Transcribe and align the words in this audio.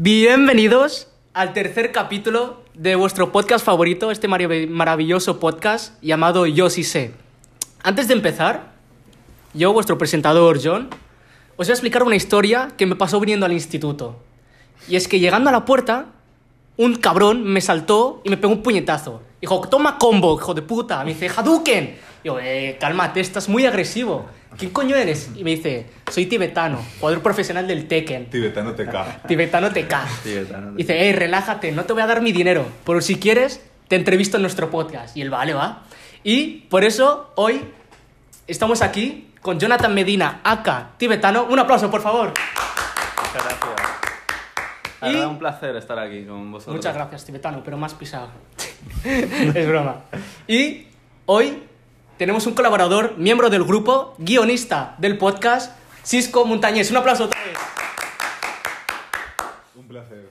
Bienvenidos 0.00 1.08
al 1.34 1.52
tercer 1.52 1.90
capítulo 1.90 2.62
de 2.74 2.94
vuestro 2.94 3.32
podcast 3.32 3.64
favorito, 3.66 4.12
este 4.12 4.28
marav- 4.28 4.68
maravilloso 4.68 5.40
podcast 5.40 6.00
llamado 6.00 6.46
Yo 6.46 6.70
sí 6.70 6.84
sé. 6.84 7.14
Antes 7.82 8.06
de 8.06 8.14
empezar, 8.14 8.74
yo, 9.54 9.72
vuestro 9.72 9.98
presentador 9.98 10.60
John, 10.62 10.88
os 11.56 11.66
voy 11.66 11.70
a 11.70 11.72
explicar 11.72 12.04
una 12.04 12.14
historia 12.14 12.68
que 12.76 12.86
me 12.86 12.94
pasó 12.94 13.18
viniendo 13.18 13.44
al 13.44 13.52
instituto. 13.52 14.20
Y 14.88 14.94
es 14.94 15.08
que 15.08 15.18
llegando 15.18 15.48
a 15.50 15.52
la 15.52 15.64
puerta, 15.64 16.06
un 16.76 16.94
cabrón 16.94 17.42
me 17.42 17.60
saltó 17.60 18.20
y 18.22 18.30
me 18.30 18.36
pegó 18.36 18.52
un 18.52 18.62
puñetazo. 18.62 19.20
Dijo, 19.40 19.62
toma 19.68 19.98
combo, 19.98 20.36
hijo 20.38 20.54
de 20.54 20.62
puta. 20.62 21.02
Me 21.02 21.12
dice, 21.14 21.28
Hadouken. 21.28 21.98
Digo, 22.22 22.38
eh, 22.40 22.76
cálmate, 22.80 23.20
estás 23.20 23.48
muy 23.48 23.64
agresivo. 23.66 24.26
¿Quién 24.56 24.70
coño 24.72 24.96
eres? 24.96 25.30
Y 25.36 25.44
me 25.44 25.50
dice, 25.50 25.86
soy 26.10 26.26
tibetano, 26.26 26.84
jugador 26.98 27.22
profesional 27.22 27.66
del 27.68 27.86
Tekken. 27.86 28.26
Tibetano 28.30 28.74
TK. 28.74 29.26
Tibetano 29.26 29.68
TK. 29.70 29.94
Tibetano 30.24 30.70
TK. 30.72 30.76
Dice, 30.76 30.98
hey, 30.98 31.12
relájate, 31.12 31.70
no 31.72 31.84
te 31.84 31.92
voy 31.92 32.02
a 32.02 32.06
dar 32.06 32.20
mi 32.22 32.32
dinero, 32.32 32.66
pero 32.84 33.00
si 33.00 33.16
quieres, 33.16 33.62
te 33.88 33.96
entrevisto 33.96 34.36
en 34.36 34.42
nuestro 34.42 34.70
podcast. 34.70 35.16
Y 35.16 35.22
él, 35.22 35.30
vale, 35.30 35.54
va. 35.54 35.84
Y 36.24 36.62
por 36.70 36.84
eso 36.84 37.32
hoy 37.36 37.62
estamos 38.46 38.82
aquí 38.82 39.30
con 39.40 39.60
Jonathan 39.60 39.94
Medina, 39.94 40.40
aka 40.42 40.90
tibetano. 40.98 41.44
Un 41.44 41.58
aplauso, 41.58 41.90
por 41.90 42.02
favor. 42.02 42.32
Muchas 42.34 43.44
gracias. 43.44 43.58
La 45.00 45.12
Y- 45.12 45.16
un 45.20 45.38
placer 45.38 45.76
estar 45.76 45.98
aquí 45.98 46.24
con 46.24 46.50
vosotros. 46.50 46.74
Muchas 46.76 46.94
gracias, 46.94 47.24
tibetano, 47.24 47.62
pero 47.62 47.76
más 47.76 47.94
pisado. 47.94 48.30
es 49.04 49.68
broma. 49.68 50.00
Y 50.48 50.88
hoy 51.26 51.62
tenemos 52.18 52.46
un 52.48 52.54
colaborador, 52.54 53.16
miembro 53.16 53.48
del 53.48 53.62
grupo, 53.62 54.14
guionista 54.18 54.96
del 54.98 55.16
podcast, 55.16 55.72
Cisco 56.04 56.44
Montañés. 56.44 56.90
Un 56.90 56.96
aplauso 56.96 57.24
otra 57.24 57.40
vez. 57.44 57.56
Un 59.76 59.86
placer. 59.86 60.28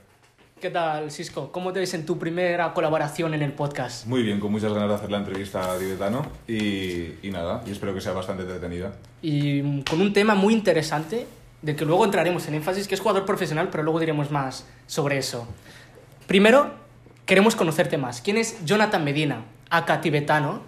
¿Qué 0.59 0.69
tal, 0.69 1.09
Cisco? 1.11 1.49
¿Cómo 1.51 1.71
te 1.71 1.79
ves 1.79 1.93
en 1.93 2.05
tu 2.05 2.19
primera 2.19 2.73
colaboración 2.73 3.33
en 3.33 3.41
el 3.41 3.53
podcast? 3.53 4.05
Muy 4.05 4.21
bien, 4.21 4.39
con 4.39 4.51
muchas 4.51 4.73
ganas 4.73 4.89
de 4.89 4.95
hacer 4.95 5.11
la 5.11 5.19
entrevista 5.19 5.71
a 5.71 5.77
Tibetano 5.77 6.25
y, 6.47 7.25
y 7.25 7.31
nada, 7.31 7.63
y 7.65 7.71
espero 7.71 7.93
que 7.93 8.01
sea 8.01 8.11
bastante 8.11 8.43
entretenida. 8.43 8.93
y 9.21 9.61
mm, 9.61 9.83
con 9.83 10.01
un 10.01 10.11
tema 10.11 10.35
muy 10.35 10.53
interesante 10.53 11.25
del 11.61 11.75
que 11.75 11.85
luego 11.85 12.03
entraremos 12.03 12.47
en 12.47 12.55
énfasis, 12.55 12.87
que 12.87 12.95
es 12.95 13.01
jugador 13.01 13.25
profesional, 13.25 13.69
pero 13.71 13.83
luego 13.83 13.99
diremos 13.99 14.29
más 14.29 14.65
sobre 14.87 15.17
eso. 15.19 15.47
Primero, 16.27 16.71
queremos 17.25 17.55
conocerte 17.55 17.97
más. 17.97 18.19
¿Quién 18.21 18.37
es 18.37 18.63
Jonathan 18.65 19.03
Medina, 19.05 19.45
acá 19.69 20.01
tibetano? 20.01 20.61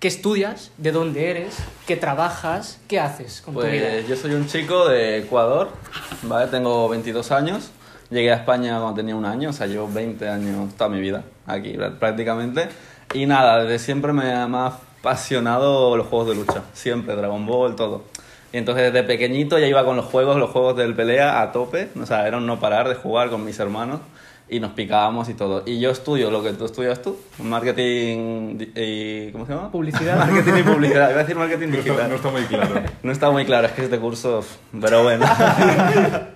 ¿Qué 0.00 0.06
estudias? 0.08 0.70
¿De 0.78 0.92
dónde 0.92 1.28
eres? 1.30 1.56
¿Qué 1.86 1.96
trabajas? 1.96 2.78
¿Qué 2.86 3.00
haces 3.00 3.40
con 3.44 3.54
tu 3.54 3.62
vida? 3.62 3.88
Pues 3.90 4.08
yo 4.08 4.14
soy 4.16 4.32
un 4.32 4.46
chico 4.46 4.88
de 4.88 5.18
Ecuador, 5.18 5.70
¿vale? 6.22 6.46
Tengo 6.48 6.88
22 6.88 7.32
años. 7.32 7.70
Llegué 8.10 8.30
a 8.32 8.36
España 8.36 8.78
cuando 8.78 8.94
tenía 8.94 9.16
un 9.16 9.24
año, 9.26 9.50
o 9.50 9.52
sea, 9.52 9.66
llevo 9.66 9.88
20 9.92 10.28
años 10.28 10.72
toda 10.76 10.88
mi 10.88 11.00
vida 11.00 11.24
aquí 11.46 11.72
prá- 11.74 11.98
prácticamente. 11.98 12.68
Y 13.12 13.26
nada, 13.26 13.64
desde 13.64 13.78
siempre 13.84 14.12
me 14.12 14.32
ha 14.32 14.44
ha 14.44 14.66
apasionado 15.00 15.96
los 15.96 16.06
juegos 16.06 16.28
de 16.28 16.34
lucha, 16.36 16.62
siempre, 16.74 17.14
Dragon 17.16 17.44
Ball, 17.46 17.74
todo. 17.76 18.02
Y 18.52 18.56
entonces 18.56 18.92
desde 18.92 19.06
pequeñito 19.06 19.58
ya 19.58 19.66
iba 19.66 19.84
con 19.84 19.96
los 19.96 20.06
juegos, 20.06 20.36
los 20.36 20.50
juegos 20.50 20.76
del 20.76 20.94
pelea 20.94 21.42
a 21.42 21.52
tope, 21.52 21.88
o 22.00 22.06
sea, 22.06 22.26
era 22.26 22.38
un 22.38 22.46
no 22.46 22.58
parar 22.58 22.88
de 22.88 22.94
jugar 22.94 23.28
con 23.28 23.44
mis 23.44 23.58
hermanos 23.58 24.00
y 24.48 24.60
nos 24.60 24.72
picábamos 24.72 25.28
y 25.28 25.34
todo. 25.34 25.62
Y 25.66 25.80
yo 25.80 25.90
estudio 25.90 26.30
lo 26.30 26.42
que 26.42 26.52
tú 26.52 26.64
estudias 26.64 27.02
tú, 27.02 27.18
marketing 27.38 28.58
y... 28.74 29.30
¿cómo 29.32 29.46
se 29.46 29.52
llama? 29.52 29.70
Publicidad. 29.70 30.16
Marketing 30.30 30.60
y 30.60 30.62
publicidad, 30.62 31.10
iba 31.10 31.20
a 31.20 31.22
decir 31.22 31.36
marketing 31.36 31.68
No 31.68 31.76
digital. 31.76 31.96
está, 31.96 32.08
no 32.08 32.14
está 32.14 32.30
muy 32.30 32.42
claro. 32.42 32.82
No 33.02 33.12
está 33.12 33.30
muy 33.30 33.44
claro, 33.44 33.66
es 33.66 33.72
que 33.74 33.84
este 33.84 33.98
curso, 33.98 34.42
pero 34.80 35.02
bueno. 35.02 35.26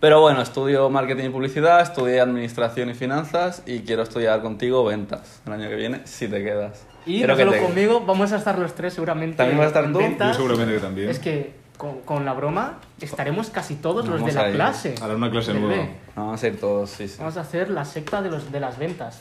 pero 0.00 0.20
bueno, 0.20 0.42
estudio 0.42 0.90
marketing 0.90 1.24
y 1.24 1.28
publicidad, 1.30 1.80
estudié 1.80 2.20
administración 2.20 2.90
y 2.90 2.94
finanzas 2.94 3.62
y 3.64 3.80
quiero 3.80 4.02
estudiar 4.02 4.42
contigo 4.42 4.84
ventas 4.84 5.40
el 5.46 5.54
año 5.54 5.70
que 5.70 5.76
viene, 5.76 6.02
si 6.04 6.28
te 6.28 6.44
quedas. 6.44 6.91
Y 7.06 7.20
no 7.22 7.34
que 7.36 7.42
solo 7.44 7.52
te- 7.52 7.62
conmigo, 7.62 8.00
vamos 8.06 8.32
a 8.32 8.36
estar 8.36 8.58
los 8.58 8.74
tres 8.74 8.94
seguramente. 8.94 9.36
¿También 9.36 9.58
vas 9.58 9.66
a 9.66 9.68
estar 9.68 9.92
tú? 9.92 10.00
Yo 10.00 10.34
seguramente 10.34 10.74
que 10.74 10.80
también. 10.80 11.08
Es 11.08 11.18
que 11.18 11.52
con, 11.76 12.00
con 12.02 12.24
la 12.24 12.32
broma 12.32 12.78
estaremos 13.00 13.50
casi 13.50 13.74
todos 13.74 14.06
los 14.06 14.20
Vamos 14.20 14.34
de 14.34 14.40
la 14.40 14.46
a 14.46 14.48
ir. 14.50 14.54
clase. 14.54 14.94
Hará 15.00 15.14
una 15.16 15.30
clase 15.30 15.52
nueva. 15.54 15.84
Vamos 16.14 16.42
a 16.42 16.46
ir 16.46 16.60
todos, 16.60 16.90
sí, 16.90 17.08
sí. 17.08 17.16
Vamos 17.18 17.36
a 17.36 17.40
hacer 17.40 17.70
la 17.70 17.84
secta 17.84 18.22
de, 18.22 18.30
los, 18.30 18.52
de 18.52 18.60
las 18.60 18.78
ventas. 18.78 19.20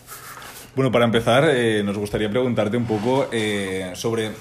Bueno, 0.75 0.91
para 0.91 1.06
empezar, 1.06 1.46
eh, 1.50 1.81
nos 1.84 1.97
gustaría 1.97 2.30
preguntarte 2.30 2.78
un 2.78 2.86
poco 2.86 3.28
eh, 3.31 3.91
sobre 3.96 4.31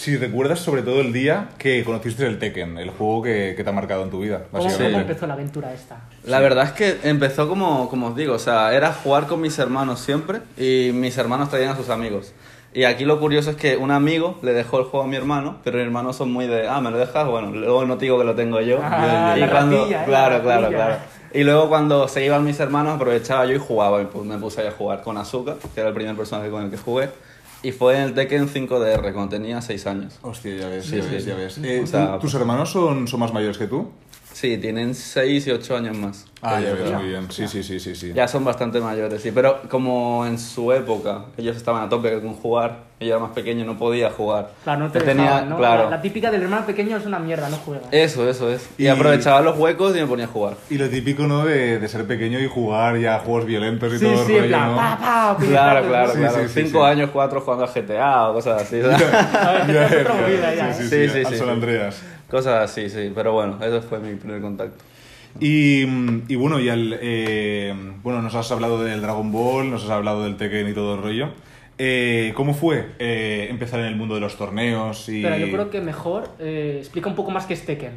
si 0.00 0.16
recuerdas 0.16 0.60
sobre 0.60 0.80
todo 0.80 1.02
el 1.02 1.12
día 1.12 1.50
que 1.58 1.84
conociste 1.84 2.24
el 2.24 2.38
Tekken, 2.38 2.78
el 2.78 2.88
juego 2.88 3.20
que, 3.20 3.52
que 3.54 3.62
te 3.62 3.68
ha 3.68 3.72
marcado 3.74 4.02
en 4.02 4.08
tu 4.08 4.20
vida, 4.20 4.44
¿Cómo, 4.50 4.64
básicamente. 4.64 4.92
cómo 4.92 5.02
empezó 5.02 5.26
la 5.26 5.34
aventura 5.34 5.74
esta? 5.74 6.00
La 6.24 6.40
verdad 6.40 6.64
es 6.64 6.72
que 6.72 6.96
empezó 7.06 7.46
como, 7.50 7.90
como 7.90 8.06
os 8.06 8.16
digo, 8.16 8.32
o 8.32 8.38
sea, 8.38 8.74
era 8.74 8.94
jugar 8.94 9.26
con 9.26 9.42
mis 9.42 9.58
hermanos 9.58 10.00
siempre 10.00 10.40
y 10.56 10.92
mis 10.94 11.18
hermanos 11.18 11.50
traían 11.50 11.72
a 11.72 11.76
sus 11.76 11.90
amigos. 11.90 12.32
Y 12.72 12.84
aquí 12.84 13.04
lo 13.04 13.20
curioso 13.20 13.50
es 13.50 13.56
que 13.56 13.76
un 13.76 13.90
amigo 13.90 14.38
le 14.40 14.54
dejó 14.54 14.78
el 14.78 14.84
juego 14.84 15.04
a 15.04 15.06
mi 15.06 15.16
hermano, 15.16 15.58
pero 15.64 15.76
mis 15.76 15.84
hermanos 15.84 16.16
son 16.16 16.32
muy 16.32 16.46
de, 16.46 16.66
ah, 16.66 16.80
¿me 16.80 16.90
lo 16.90 16.96
dejas? 16.96 17.28
Bueno, 17.28 17.50
luego 17.50 17.84
no 17.84 17.98
te 17.98 18.06
digo 18.06 18.16
que 18.18 18.24
lo 18.24 18.34
tengo 18.34 18.58
yo. 18.62 18.80
Ah, 18.82 19.34
y 19.36 19.40
la 19.40 19.50
cuando, 19.50 19.80
ratilla, 19.80 20.02
¿eh? 20.02 20.06
claro, 20.06 20.36
La 20.38 20.42
claro, 20.42 20.68
claro. 20.68 20.94
Y 21.34 21.44
luego 21.44 21.68
cuando 21.68 22.08
se 22.08 22.24
iban 22.24 22.42
mis 22.42 22.58
hermanos 22.58 22.94
aprovechaba 22.94 23.44
yo 23.44 23.52
y 23.52 23.58
jugaba, 23.58 24.00
y 24.00 24.06
pues 24.06 24.24
me 24.24 24.38
puse 24.38 24.66
a 24.66 24.70
jugar 24.70 25.02
con 25.02 25.18
Azuka, 25.18 25.56
que 25.74 25.80
era 25.80 25.90
el 25.90 25.94
primer 25.94 26.16
personaje 26.16 26.48
con 26.48 26.64
el 26.64 26.70
que 26.70 26.78
jugué. 26.78 27.10
Y 27.62 27.72
fue 27.72 27.96
en 27.96 28.02
el 28.04 28.14
Tekken 28.14 28.48
5DR, 28.48 29.12
cuando 29.12 29.28
tenía 29.28 29.60
6 29.60 29.86
años. 29.86 30.18
Hostia, 30.22 30.56
ya 30.56 30.68
ves, 30.68 30.86
Sí, 30.86 30.96
ya 30.96 31.02
sí, 31.02 31.08
ves, 31.10 31.24
sí. 31.24 31.28
ya 31.30 31.36
ves. 31.36 31.58
Eh, 31.58 31.80
O 31.82 31.86
sea, 31.86 32.12
¿tú- 32.14 32.20
¿Tus 32.20 32.34
hermanos 32.34 32.70
son, 32.70 33.06
son 33.06 33.20
más 33.20 33.32
mayores 33.34 33.58
que 33.58 33.66
tú? 33.66 33.90
Sí, 34.40 34.56
tienen 34.56 34.94
6 34.94 35.46
y 35.48 35.50
8 35.50 35.76
años 35.76 35.94
más. 35.98 36.24
Ah, 36.40 36.58
ya 36.58 36.74
ya. 36.74 36.96
muy 36.98 37.08
bien. 37.08 37.30
Sí, 37.30 37.46
sí, 37.46 37.62
sí, 37.62 37.78
sí. 37.78 37.94
sí. 37.94 38.12
Ya 38.14 38.26
son 38.26 38.42
bastante 38.42 38.80
mayores, 38.80 39.20
sí, 39.20 39.30
pero 39.32 39.60
como 39.68 40.24
en 40.24 40.38
su 40.38 40.72
época 40.72 41.26
ellos 41.36 41.54
estaban 41.58 41.84
a 41.84 41.88
tope 41.90 42.18
con 42.22 42.32
jugar, 42.32 42.84
ella 42.98 43.16
era 43.16 43.18
más 43.18 43.32
pequeño, 43.32 43.66
no 43.66 43.76
podía 43.76 44.08
jugar. 44.10 44.52
Claro, 44.64 44.80
no 44.84 44.90
te 44.90 45.00
tenía, 45.00 45.24
dejaban, 45.24 45.48
¿no? 45.50 45.58
claro, 45.58 45.84
La, 45.84 45.90
la 45.96 46.00
típica 46.00 46.30
del 46.30 46.42
hermano 46.44 46.64
pequeño 46.64 46.96
es 46.96 47.04
una 47.04 47.18
mierda, 47.18 47.50
no 47.50 47.56
juega. 47.58 47.82
eso, 47.90 48.26
eso 48.30 48.50
es. 48.50 48.66
Y, 48.78 48.84
Y- 48.84 48.88
aprovechaba 48.88 49.42
los 49.42 49.58
huecos 49.58 49.94
y 49.94 50.00
me 50.00 50.06
ponía 50.06 50.24
a 50.24 50.28
jugar. 50.28 50.54
Y 50.70 50.78
lo 50.78 50.88
típico, 50.88 51.24
¿no? 51.26 51.44
De, 51.44 51.78
de 51.78 51.88
ser 51.88 52.06
pequeño 52.06 52.40
y 52.40 52.46
jugar 52.48 52.96
ya 52.98 53.16
a 53.16 53.18
juegos 53.18 53.44
violentos 53.44 53.92
y 53.92 53.98
sí, 53.98 54.04
todo 54.06 54.24
sí, 54.24 54.36
el 54.36 54.44
en 54.44 54.50
rollo, 54.52 54.56
plan, 54.56 54.70
¿no? 54.70 54.76
pa, 54.76 54.98
pa, 54.98 55.36
Claro, 55.46 55.86
claro. 55.88 56.12
Sí, 56.12 56.18
claro. 56.18 56.36
sí, 56.42 56.48
sí, 56.48 56.62
Cinco 56.64 56.78
sí. 56.86 56.90
años, 56.90 57.10
cuatro 57.12 57.42
jugando 57.42 57.64
a 57.66 57.68
GTA 57.68 58.28
o 58.30 58.32
cosas 58.32 58.62
así. 58.62 58.80
Sí, 58.80 58.88
sí, 60.72 60.88
Sí, 60.88 61.20
al 61.26 61.32
sí, 61.32 61.36
San. 61.38 61.48
Andreas. 61.50 62.02
Cosas 62.30 62.70
así, 62.70 62.88
sí. 62.88 63.12
Pero 63.14 63.32
bueno, 63.32 63.58
ese 63.60 63.80
fue 63.80 63.98
mi 63.98 64.14
primer 64.14 64.40
contacto. 64.40 64.82
Y, 65.38 65.82
y 66.28 66.36
bueno, 66.36 66.58
y 66.58 66.68
al, 66.68 66.98
eh, 67.00 67.74
bueno, 68.02 68.22
nos 68.22 68.34
has 68.34 68.50
hablado 68.50 68.82
del 68.82 69.00
Dragon 69.00 69.30
Ball, 69.30 69.70
nos 69.70 69.84
has 69.84 69.90
hablado 69.90 70.24
del 70.24 70.36
Tekken 70.36 70.68
y 70.68 70.72
todo 70.72 70.94
el 70.94 71.02
rollo. 71.02 71.28
Eh, 71.78 72.32
¿Cómo 72.34 72.52
fue 72.52 72.90
eh, 72.98 73.46
empezar 73.48 73.80
en 73.80 73.86
el 73.86 73.96
mundo 73.96 74.14
de 74.14 74.20
los 74.20 74.36
torneos? 74.36 75.08
Y... 75.08 75.22
Pero 75.22 75.38
yo 75.38 75.50
creo 75.50 75.70
que 75.70 75.80
mejor 75.80 76.28
eh, 76.38 76.76
explica 76.78 77.08
un 77.08 77.14
poco 77.14 77.30
más 77.30 77.46
que 77.46 77.54
es 77.54 77.64
Tekken. 77.64 77.92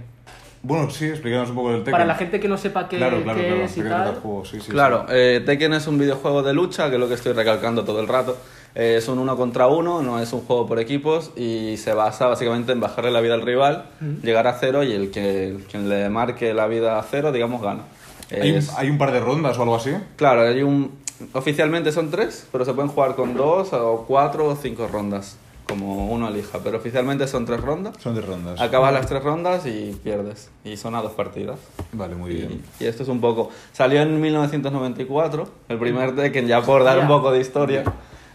Bueno, 0.61 0.89
sí, 0.89 1.07
explícanos 1.07 1.49
un 1.49 1.55
poco 1.55 1.71
del 1.71 1.79
Tekken. 1.79 1.91
Para 1.91 2.05
la 2.05 2.15
gente 2.15 2.39
que 2.39 2.47
no 2.47 2.57
sepa 2.57 2.87
qué, 2.87 2.95
claro, 2.95 3.21
claro, 3.21 3.37
qué 3.37 3.47
claro, 3.47 3.63
es 3.63 3.75
y 3.75 3.81
¿de 3.81 3.83
qué 3.83 3.89
trata 3.89 4.21
tal. 4.21 4.45
Sí, 4.45 4.61
sí, 4.61 4.71
claro, 4.71 5.05
sí. 5.07 5.13
eh, 5.13 5.43
Tekken 5.45 5.73
es 5.73 5.87
un 5.87 5.97
videojuego 5.97 6.43
de 6.43 6.53
lucha, 6.53 6.87
que 6.89 6.95
es 6.95 6.99
lo 7.01 7.09
que 7.09 7.15
estoy 7.15 7.33
recalcando 7.33 7.83
todo 7.83 7.99
el 7.99 8.07
rato. 8.07 8.37
Eh, 8.75 8.95
es 8.97 9.07
un 9.07 9.19
uno 9.19 9.37
contra 9.37 9.67
uno, 9.67 10.01
no 10.01 10.19
es 10.19 10.33
un 10.33 10.41
juego 10.41 10.65
por 10.65 10.79
equipos 10.79 11.31
y 11.35 11.77
se 11.77 11.93
basa 11.93 12.25
básicamente 12.27 12.71
en 12.71 12.79
bajarle 12.79 13.11
la 13.11 13.21
vida 13.21 13.35
al 13.35 13.41
rival, 13.43 13.85
llegar 14.23 14.47
a 14.47 14.53
cero 14.59 14.83
y 14.83 14.91
el 14.93 15.11
que 15.11 15.49
el 15.49 15.63
quien 15.65 15.89
le 15.89 16.09
marque 16.09 16.53
la 16.55 16.65
vida 16.67 16.97
a 16.97 17.03
cero, 17.03 17.31
digamos, 17.31 17.61
gana. 17.61 17.83
¿Hay, 18.31 18.51
un, 18.51 18.57
Es- 18.57 18.73
hay 18.75 18.89
un 18.89 18.97
par 18.97 19.11
de 19.11 19.19
rondas 19.19 19.57
o 19.59 19.61
algo 19.61 19.75
así? 19.75 19.91
Claro, 20.15 20.41
hay 20.41 20.63
un... 20.63 20.91
Oficialmente 21.33 21.91
son 21.91 22.09
tres, 22.09 22.47
pero 22.51 22.65
se 22.65 22.73
pueden 22.73 22.89
jugar 22.89 23.15
con 23.15 23.35
dos 23.35 23.71
o 23.73 24.05
cuatro 24.07 24.47
o 24.47 24.55
cinco 24.55 24.87
rondas, 24.91 25.37
como 25.69 26.07
uno 26.11 26.27
elija. 26.27 26.57
Pero 26.63 26.77
oficialmente 26.79 27.27
son 27.27 27.45
tres 27.45 27.61
rondas. 27.61 27.93
Son 28.01 28.15
de 28.15 28.21
rondas. 28.21 28.59
Acabas 28.59 28.91
las 28.91 29.05
tres 29.05 29.23
rondas 29.23 29.65
y 29.67 29.95
pierdes. 30.03 30.49
Y 30.65 30.75
son 30.77 30.95
a 30.95 31.01
dos 31.03 31.11
partidas. 31.11 31.59
Vale, 31.91 32.15
muy 32.15 32.33
bien. 32.33 32.63
Y, 32.79 32.83
y 32.83 32.87
esto 32.87 33.03
es 33.03 33.09
un 33.09 33.21
poco... 33.21 33.51
Salió 33.71 34.01
en 34.01 34.19
1994, 34.19 35.47
el 35.69 35.77
primer 35.77 36.15
Tekken, 36.15 36.47
ya 36.47 36.61
por 36.61 36.83
dar 36.83 36.97
un 36.99 37.07
poco 37.07 37.31
de 37.31 37.39
historia. 37.39 37.83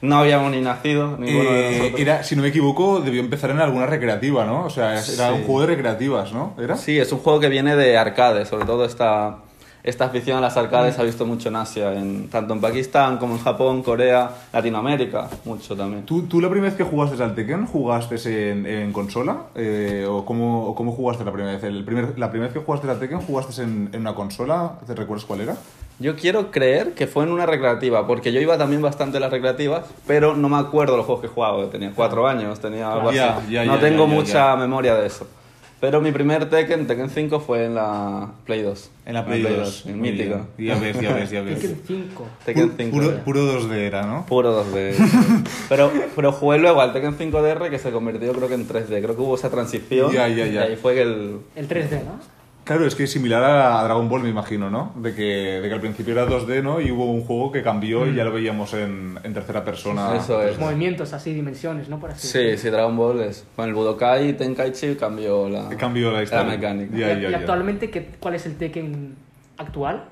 No 0.01 0.19
habíamos 0.19 0.51
ni 0.53 0.61
nacido, 0.61 1.17
ninguno 1.19 1.51
de 1.53 1.69
Eh, 1.69 1.79
nosotros. 1.79 2.01
era, 2.01 2.23
si 2.23 2.37
no 2.37 2.43
me 2.43 2.49
equivoco, 2.49 3.01
debió 3.01 3.21
empezar 3.21 3.51
en 3.51 3.59
alguna 3.59 3.87
recreativa, 3.87 4.45
¿no? 4.45 4.65
O 4.65 4.71
sea, 4.71 4.93
era 4.93 5.03
Sí. 5.03 5.21
un 5.35 5.43
juego 5.45 5.63
de 5.63 5.67
recreativas, 5.67 6.33
¿no? 6.33 6.55
¿Era? 6.59 6.77
Sí, 6.77 6.99
es 6.99 7.11
un 7.11 7.19
juego 7.19 7.41
que 7.41 7.49
viene 7.49 7.75
de 7.75 7.99
arcades, 7.99 8.49
sobre 8.49 8.65
todo 8.65 8.85
esta, 8.85 9.39
esta 9.89 10.05
afición 10.05 10.37
a 10.37 10.41
las 10.41 10.57
arcades 10.57 10.95
se 10.95 11.01
ha 11.01 11.05
visto 11.05 11.25
mucho 11.25 11.49
en 11.49 11.57
Asia, 11.57 11.95
en, 11.95 12.29
tanto 12.29 12.53
en 12.53 12.61
Pakistán 12.61 13.17
como 13.17 13.35
en 13.35 13.41
Japón, 13.41 13.83
Corea, 13.83 14.31
Latinoamérica, 14.53 15.29
mucho 15.45 15.75
también. 15.75 16.05
¿Tú, 16.05 16.25
¿Tú 16.25 16.41
la 16.41 16.51
primera 16.51 16.71
vez 16.71 16.77
que 16.77 16.85
jugaste 16.85 17.23
al 17.23 17.35
Tekken 17.35 17.67
jugaste 17.67 18.51
en, 18.51 18.67
en 18.67 18.93
consola? 18.93 19.45
Eh, 19.55 20.07
¿O 20.09 20.25
cómo, 20.25 20.75
cómo 20.75 20.93
jugaste 20.93 21.25
la 21.25 21.33
primera 21.33 21.55
vez? 21.55 21.65
El 21.65 21.85
primer, 21.85 22.19
¿La 22.19 22.31
primera 22.31 22.49
vez 22.49 22.59
que 22.59 22.65
jugaste 22.65 22.91
al 22.91 22.99
Tekken 22.99 23.21
jugaste 23.21 23.63
en, 23.63 23.89
en 23.93 24.01
una 24.03 24.15
consola? 24.15 24.73
¿Te 24.87 24.95
recuerdas 24.95 25.25
cuál 25.25 25.41
era? 25.41 25.57
Yo 26.01 26.15
quiero 26.15 26.51
creer 26.51 26.93
que 26.93 27.07
fue 27.07 27.25
en 27.25 27.33
una 27.33 27.45
recreativa, 27.45 28.07
porque 28.07 28.31
yo 28.31 28.41
iba 28.41 28.57
también 28.57 28.83
bastante 28.83 29.17
a 29.17 29.21
las 29.21 29.33
recreativas, 29.33 29.85
pero 30.07 30.37
no 30.37 30.49
me 30.49 30.59
acuerdo 30.59 30.97
los 30.97 31.07
juegos 31.07 31.23
que 31.23 31.29
jugaba, 31.29 31.65
tenía 31.71 31.93
cuatro 31.93 32.29
años, 32.29 32.61
tenía 32.61 32.93
algo 32.93 33.09
así. 33.09 33.57
no 33.67 33.79
tengo 33.79 34.07
mucha 34.07 34.55
memoria 34.55 34.95
de 34.95 35.07
eso. 35.07 35.27
Pero 35.81 36.01
mi 36.01 36.11
primer 36.11 36.49
Tekken, 36.51 36.89
Tekken 36.89 37.09
5, 37.09 37.39
fue 37.41 37.65
en 37.67 37.77
la 37.77 38.33
Play 38.47 38.63
2. 38.63 38.91
En 39.07 39.15
la 39.15 39.25
Play 39.25 39.43
2. 39.43 39.87
en 39.87 39.99
Muy 40.01 40.11
Mítica. 40.11 40.47
Ya 40.59 40.77
ves, 40.77 41.01
ya 41.01 41.15
ves, 41.15 41.31
ya 41.31 41.41
ves. 41.43 41.61
Tekken 41.61 41.81
5. 41.87 42.27
Tekken 42.45 42.71
Pu- 42.71 42.77
5. 42.77 42.91
Puro, 42.91 43.19
puro 43.25 43.41
2D 43.61 43.73
era, 43.75 44.03
¿no? 44.05 44.27
Puro 44.27 44.65
2D. 44.65 44.95
pero, 45.69 45.93
pero 46.17 46.33
jugué 46.33 46.59
luego 46.59 46.81
al 46.81 46.93
Tekken 46.93 47.17
5DR 47.17 47.71
que 47.71 47.79
se 47.79 47.91
convirtió 47.93 48.33
creo 48.33 48.49
que 48.49 48.55
en 48.55 48.67
3D. 48.69 49.01
Creo 49.03 49.15
que 49.15 49.23
hubo 49.23 49.37
esa 49.37 49.51
transición. 49.51 50.11
Ya, 50.13 50.27
ya, 50.29 50.47
ya. 50.47 50.67
Y 50.67 50.71
ahí 50.71 50.77
fue 50.77 50.95
que 50.95 51.03
el... 51.03 51.39
El 51.55 51.69
3D, 51.69 52.03
¿no? 52.05 52.38
Claro, 52.69 52.87
es 52.87 52.95
que 52.95 53.05
es 53.05 53.11
similar 53.11 53.43
a 53.43 53.83
Dragon 53.83 54.11
Ball, 54.11 54.23
me 54.25 54.29
imagino, 54.29 54.69
¿no? 54.69 54.93
De 54.97 55.15
que, 55.15 55.23
de 55.23 55.69
que 55.69 55.75
al 55.75 55.81
principio 55.81 56.13
era 56.13 56.27
2D, 56.29 56.63
¿no? 56.63 56.83
Y 56.83 56.91
hubo 56.91 57.07
un 57.11 57.25
juego 57.25 57.51
que 57.51 57.63
cambió 57.63 58.07
y 58.07 58.15
ya 58.15 58.25
lo 58.25 58.31
veíamos 58.33 58.75
en, 58.75 59.19
en 59.23 59.33
tercera 59.33 59.65
persona. 59.65 60.15
Eso 60.15 60.43
es. 60.43 60.59
Movimientos 60.59 61.15
así, 61.15 61.33
dimensiones, 61.33 61.89
¿no? 61.89 61.99
Por 61.99 62.11
así 62.11 62.29
Sí, 62.29 62.59
sí, 62.59 62.69
Dragon 62.69 62.95
Ball 62.95 63.23
es. 63.23 63.47
Con 63.57 63.69
el 63.69 63.73
Budokai 63.73 64.37
Tenkaichi 64.37 64.97
cambió 64.97 65.49
la, 65.49 65.71
Cambió 65.79 66.11
la 66.13 66.23
historia. 66.23 66.45
mecánica. 66.45 66.95
Ya, 66.95 67.13
¿Y, 67.15 67.23
ya, 67.23 67.29
y 67.29 67.31
ya. 67.33 67.39
actualmente 67.39 67.89
qué, 67.89 68.07
cuál 68.21 68.35
es 68.35 68.45
el 68.45 68.57
Tekken 68.59 69.17
actual? 69.57 70.05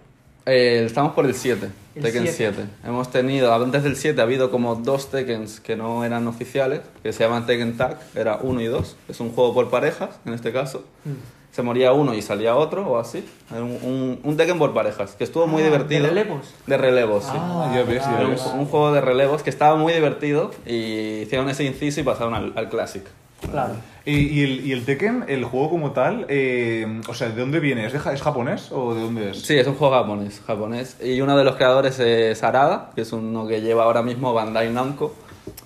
Eh, 0.47 0.85
estamos 0.87 1.13
por 1.13 1.27
el 1.27 1.35
7, 1.35 1.69
El 1.97 2.03
Tekken 2.05 2.23
7. 2.23 2.55
7. 2.57 2.69
Hemos 2.87 3.11
tenido, 3.11 3.53
antes 3.53 3.83
del 3.83 3.97
7 3.97 4.19
ha 4.19 4.25
habido 4.25 4.51
como 4.51 4.77
dos 4.77 5.11
Tekkens 5.11 5.61
que 5.61 5.77
no 5.77 6.05
eran 6.07 6.27
oficiales, 6.27 6.81
que 7.03 7.13
se 7.13 7.23
llaman 7.25 7.45
Tekken 7.45 7.77
Tag, 7.77 7.99
era 8.15 8.37
1 8.41 8.61
y 8.63 8.67
2. 8.67 8.97
Es 9.11 9.21
un 9.21 9.31
juego 9.33 9.53
por 9.53 9.69
parejas, 9.69 10.19
en 10.25 10.33
este 10.33 10.53
caso. 10.53 10.85
Mm. 11.05 11.36
Se 11.57 11.63
moría 11.63 11.95
uno 11.95 12.13
y 12.13 12.21
salía 12.21 12.55
otro, 12.55 12.87
o 12.87 12.99
así. 12.99 13.27
Un, 13.51 13.79
un, 13.83 14.21
un 14.23 14.37
Tekken 14.37 14.59
por 14.59 14.75
parejas, 14.75 15.13
que 15.17 15.25
estuvo 15.25 15.47
muy 15.47 15.63
Ah, 15.63 15.65
divertido. 15.65 16.03
¿de 16.03 16.09
relevos? 16.11 16.55
De 16.67 16.77
relevos, 16.77 17.25
sí. 17.25 17.31
Ah, 17.35 17.73
ya 17.75 17.83
ves, 17.83 18.03
ya 18.03 18.21
un, 18.27 18.31
ves. 18.33 18.47
un 18.55 18.67
juego 18.67 18.93
de 18.93 19.01
relevos 19.01 19.43
que 19.43 19.49
estaba 19.49 19.75
muy 19.75 19.95
divertido 19.95 20.51
y 20.67 21.23
hicieron 21.23 21.49
ese 21.49 21.65
inciso 21.65 21.99
y 22.01 22.03
pasaron 22.03 22.35
al, 22.35 22.53
al 22.57 22.69
Classic. 22.69 23.05
Claro. 23.51 23.73
Y, 24.05 24.17
y 24.19 24.43
el, 24.45 24.67
y 24.67 24.73
el 24.73 24.85
Tekken, 24.85 25.25
el 25.29 25.45
juego 25.47 25.71
como 25.71 25.93
tal, 25.93 26.27
eh, 26.29 27.01
o 27.09 27.15
sea, 27.15 27.31
¿de 27.31 27.41
dónde 27.41 27.59
viene? 27.59 27.87
¿Es, 27.87 27.95
de 27.95 28.13
¿Es 28.13 28.21
japonés 28.21 28.71
o 28.71 28.95
de 28.95 29.01
dónde 29.01 29.31
es? 29.31 29.41
Sí, 29.41 29.57
es 29.59 29.67
un 29.67 29.77
juego 29.77 29.95
japonés, 29.95 30.43
japonés. 30.47 30.99
Y 31.03 31.23
uno 31.23 31.39
de 31.39 31.45
los 31.45 31.57
creadores 31.57 31.99
es 32.01 32.43
Arada, 32.43 32.91
que 32.95 33.01
es 33.01 33.13
uno 33.15 33.47
que 33.47 33.63
lleva 33.63 33.85
ahora 33.85 34.03
mismo 34.03 34.35
Bandai 34.35 34.71
Namco. 34.71 35.15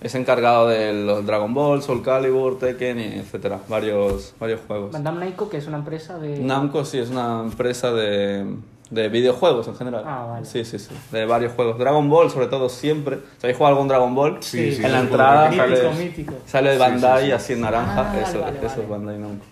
Es 0.00 0.14
encargado 0.14 0.67
de 0.69 0.94
los 0.94 1.26
Dragon 1.26 1.52
Ball, 1.52 1.82
Soul 1.82 2.02
Calibur, 2.02 2.58
Tekken, 2.58 2.99
y 3.00 3.05
etcétera, 3.19 3.58
varios, 3.69 4.35
varios 4.41 4.61
juegos. 4.67 4.93
Bandai 4.93 5.14
Namco, 5.14 5.50
que 5.50 5.58
es 5.58 5.67
una 5.67 5.76
empresa 5.76 6.19
de... 6.19 6.38
Namco 6.38 6.85
sí 6.87 6.99
es 6.99 7.11
una 7.11 7.41
empresa 7.44 7.93
de, 7.93 8.47
de 8.88 9.08
videojuegos 9.11 9.69
en 9.69 9.75
general. 9.76 10.05
Ah, 10.06 10.26
vale. 10.31 10.47
Sí, 10.47 10.64
sí, 10.64 10.79
sí. 10.79 10.88
De 11.12 11.26
varios 11.26 11.52
juegos. 11.52 11.79
Dragon 11.79 12.08
Ball, 12.08 12.31
sobre 12.31 12.47
todo, 12.47 12.70
siempre. 12.70 13.19
¿Sabéis 13.38 13.58
jugar 13.58 13.73
algún 13.75 13.88
Dragon 13.88 14.14
Ball? 14.14 14.38
Sí, 14.41 14.73
sí, 14.73 14.82
En 14.82 14.93
la 14.93 15.00
sí, 15.00 15.06
entrada 15.06 15.50
mítico, 15.50 15.67
sale, 15.67 16.05
mítico. 16.05 16.35
sale 16.47 16.79
Bandai 16.79 17.20
sí, 17.20 17.26
sí. 17.26 17.32
así 17.32 17.52
en 17.52 17.61
naranja. 17.61 18.11
Ah, 18.11 18.20
eso, 18.20 18.41
vale, 18.41 18.56
eso 18.58 18.69
vale. 18.69 18.82
es 18.82 18.88
Bandai 18.88 19.19
Namco. 19.19 19.44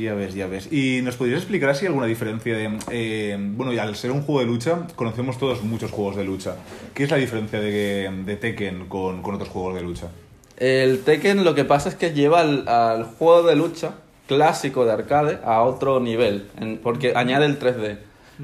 Ya 0.00 0.14
ves, 0.14 0.34
ya 0.34 0.46
ves. 0.46 0.72
¿Y 0.72 1.00
nos 1.02 1.16
podrías 1.16 1.38
explicar 1.38 1.70
así 1.70 1.86
alguna 1.86 2.06
diferencia 2.06 2.56
de... 2.56 2.78
eh, 2.90 3.36
bueno, 3.38 3.80
al 3.80 3.94
ser 3.96 4.10
un 4.10 4.22
juego 4.22 4.40
de 4.40 4.46
lucha, 4.46 4.86
conocemos 4.96 5.38
todos 5.38 5.62
muchos 5.62 5.90
juegos 5.90 6.16
de 6.16 6.24
lucha. 6.24 6.56
¿Qué 6.94 7.04
es 7.04 7.10
la 7.10 7.16
diferencia 7.16 7.60
de, 7.60 8.10
de 8.24 8.36
Tekken 8.36 8.86
con, 8.86 9.22
con 9.22 9.34
otros 9.36 9.48
juegos 9.48 9.74
de 9.76 9.82
lucha? 9.82 10.08
El 10.56 11.02
Tekken 11.02 11.44
lo 11.44 11.54
que 11.54 11.64
pasa 11.64 11.88
es 11.88 11.94
que 11.94 12.12
lleva 12.12 12.40
al, 12.40 13.04
juego 13.18 13.42
de 13.42 13.56
lucha 13.56 13.94
clásico 14.28 14.84
de 14.84 14.92
arcade 14.92 15.38
a 15.44 15.62
otro 15.62 16.00
nivel, 16.00 16.48
porque 16.82 17.12
añade 17.14 17.46
el 17.46 17.58
3D. 17.58 17.98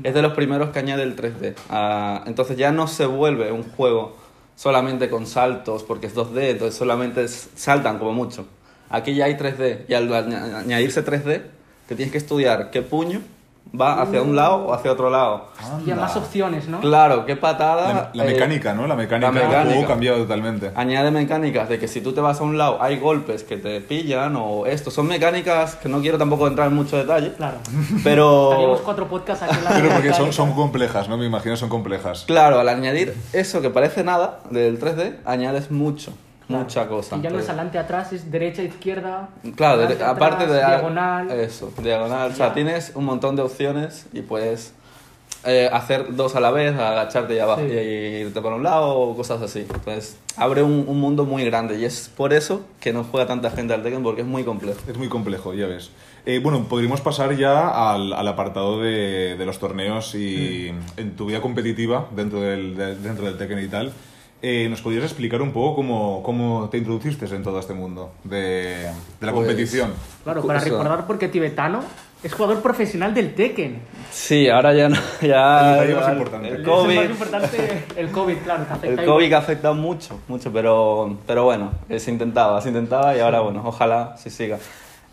Es 0.05 0.14
de 0.14 0.23
los 0.23 0.35
primeros 0.35 0.70
que 0.70 0.79
añade 0.79 1.02
el 1.02 1.17
3D. 1.17 1.55
Ah, 1.69 2.23
entonces 2.26 2.56
ya 2.56 2.70
no 2.70 2.87
se 2.87 3.06
vuelve 3.06 3.50
un 3.50 3.62
juego 3.62 4.17
solamente 4.56 5.08
con 5.08 5.26
saltos, 5.26 5.82
porque 5.85 6.06
es 6.08 6.14
2D, 6.14 6.50
entonces 6.50 6.76
solamente 6.76 7.26
saltan 7.29 7.99
como 7.99 8.12
mucho. 8.12 8.47
Aquí 8.91 9.15
ya 9.15 9.27
hay 9.27 9.35
3D, 9.37 9.85
y 9.89 9.95
al 9.95 10.09
añ- 10.11 10.55
añadirse 10.55 11.05
3D, 11.05 11.43
te 11.89 11.95
tienes 11.97 12.11
que 12.13 12.19
estudiar 12.19 12.71
qué 12.71 12.83
puño 12.83 13.21
va 13.81 14.03
hacia 14.03 14.21
un 14.21 14.35
lado 14.35 14.67
o 14.67 14.75
hacia 14.75 14.91
otro 14.91 15.11
lado. 15.11 15.47
Y 15.87 15.93
más 15.93 16.17
opciones, 16.17 16.67
¿no? 16.67 16.81
Claro, 16.81 17.25
qué 17.25 17.37
patada. 17.37 18.11
La, 18.15 18.25
la 18.25 18.25
eh, 18.29 18.33
mecánica, 18.33 18.75
¿no? 18.75 18.89
La 18.89 18.97
mecánica, 18.97 19.31
la 19.31 19.39
del 19.39 19.49
mecánica. 19.49 19.73
juego 19.75 19.89
cambiado 19.89 20.19
totalmente. 20.19 20.73
Añade 20.75 21.13
mecánicas 21.13 21.69
de 21.69 21.79
que 21.79 21.87
si 21.87 22.01
tú 22.01 22.13
te 22.13 22.21
vas 22.21 22.41
a 22.41 22.43
un 22.43 22.59
lado 22.59 22.83
hay 22.83 22.99
golpes 22.99 23.45
que 23.45 23.59
te 23.59 23.81
pillan 23.81 24.35
o 24.35 24.67
esto. 24.67 24.91
Son 24.91 25.07
mecánicas 25.07 25.77
que 25.77 25.89
no 25.89 26.01
quiero 26.01 26.19
tampoco 26.19 26.49
entrar 26.49 26.67
en 26.67 26.75
mucho 26.75 26.97
detalle, 26.97 27.33
Claro. 27.35 27.59
pero 28.03 28.51
Estaríamos 28.51 28.81
cuatro 28.81 29.07
podcasts 29.09 29.45
aquí 29.45 29.57
en 29.57 29.65
la 29.65 29.71
Pero 29.71 29.89
porque 29.91 30.13
son, 30.15 30.33
son 30.33 30.53
complejas, 30.55 31.09
¿no? 31.09 31.17
Me 31.17 31.27
imagino 31.27 31.57
son 31.57 31.69
complejas. 31.69 32.25
claro, 32.27 32.59
al 32.59 32.69
añadir 32.69 33.15
eso 33.33 33.61
que 33.63 33.71
parece 33.71 34.03
nada 34.03 34.41
del 34.51 34.81
3D, 34.81 35.19
añades 35.25 35.71
mucho, 35.71 36.13
Claro. 36.50 36.64
mucha 36.64 36.88
cosa. 36.88 37.17
Y 37.17 37.23
ya 37.23 37.31
no 37.31 37.37
es 37.38 37.43
Entonces, 37.43 37.49
adelante, 37.50 37.79
atrás, 37.79 38.12
es 38.12 38.31
derecha, 38.31 38.62
izquierda. 38.62 39.29
Claro, 39.56 39.75
adelante, 39.81 39.97
de- 39.97 40.05
aparte 40.05 40.44
atrás, 40.44 40.50
de 40.50 40.56
Diagonal. 40.67 41.31
Eso, 41.32 41.73
diagonal. 41.82 42.31
O 42.32 42.35
sea, 42.35 42.49
Ya. 42.49 42.55
tienes 42.55 42.93
un 42.94 43.05
montón 43.05 43.37
de 43.37 43.43
opciones 43.43 44.06
y 44.12 44.20
puedes 44.23 44.75
eh, 45.44 45.70
hacer 45.73 46.14
dos 46.17 46.37
a 46.37 46.41
la 46.41 46.50
vez, 46.50 46.75
agacharte 46.79 47.35
y, 47.35 47.38
abajo, 47.38 47.62
Sí. 47.62 47.73
y 47.73 47.76
irte 48.26 48.43
por 48.43 48.52
un 48.52 48.62
lado 48.62 48.91
o 48.99 49.17
cosas 49.17 49.41
así. 49.41 49.61
Entonces, 49.61 50.19
abre 50.37 50.62
un, 50.62 50.85
un 50.87 51.00
mundo 51.00 51.25
muy 51.25 51.44
grande 51.47 51.79
y 51.79 51.87
es 51.87 52.11
por 52.14 52.35
eso 52.35 52.61
que 52.79 52.93
no 52.93 53.05
juega 53.05 53.26
tanta 53.26 53.50
gente 53.50 53.73
al 53.73 53.82
Tekken 53.82 54.02
porque 54.02 54.20
es 54.20 54.26
muy 54.26 54.44
complejo. 54.44 54.79
Es 54.87 54.99
muy 54.99 55.08
complejo, 55.08 55.55
ya 55.55 55.67
ves. 55.67 55.93
Eh, 56.26 56.41
bueno, 56.43 56.67
podríamos 56.69 57.00
pasar 57.00 57.35
ya 57.37 57.91
al, 57.94 58.12
al 58.12 58.29
apartado 58.29 58.82
de, 58.82 59.37
de 59.38 59.47
los 59.47 59.58
torneos 59.58 60.14
y 60.14 60.75
en 60.99 61.17
tu 61.17 61.25
vida 61.25 61.41
competitiva 61.41 62.08
dentro 62.14 62.43
del, 62.43 62.76
de- 62.76 62.97
dentro 62.97 63.25
del 63.25 63.38
Tekken 63.38 63.61
y 63.64 63.69
tal. 63.69 63.93
Eh, 64.43 64.69
¿Nos 64.71 64.81
podrías 64.81 65.05
explicar 65.05 65.43
un 65.43 65.53
poco 65.53 65.77
cómo, 65.77 66.23
cómo 66.23 66.69
te 66.71 66.79
introduciste 66.79 67.27
en 67.27 67.43
todo 67.43 67.61
este 67.61 67.75
mundo 67.75 68.13
de, 68.25 68.39
de 68.41 68.87
la 69.21 69.33
Pues- 69.33 69.47
competición? 69.47 69.93
Claro, 70.25 70.43
para 70.47 70.61
recordar 70.61 71.07
porque 71.07 71.29
Tibetano 71.29 71.81
es 72.23 72.33
jugador 72.33 72.63
profesional 72.63 73.13
del 73.13 73.35
Tekken. 73.35 73.81
Sí, 74.11 74.49
ahora 74.49 74.73
ya 74.75 74.89
no. 74.89 74.97
Ya, 75.21 75.83
El 75.83 75.95
más 75.95 76.13
importante. 76.13 76.49
El 76.49 76.61
Es 76.63 76.67
COVID, 76.69 76.91
el 76.91 76.97
más 76.97 77.11
importante, 77.11 77.85
el 77.97 78.11
COVID, 78.11 78.37
claro, 78.39 78.67
que 78.67 78.73
afecta 78.73 78.87
el 78.89 78.93
igual. 78.95 79.07
COVID 79.09 79.33
ha 79.35 79.39
afectado 79.39 79.75
mucho, 79.75 80.21
mucho, 80.29 80.51
pero, 80.53 81.19
pero 81.27 81.45
bueno, 81.45 81.73
eh, 81.91 81.99
se 81.99 82.11
intentaba, 82.11 82.61
se 82.63 82.69
intentaba 82.69 83.15
y 83.15 83.21
ahora, 83.21 83.41
bueno, 83.41 83.63
ojalá 83.67 84.17
se 84.17 84.31
siga. 84.31 84.59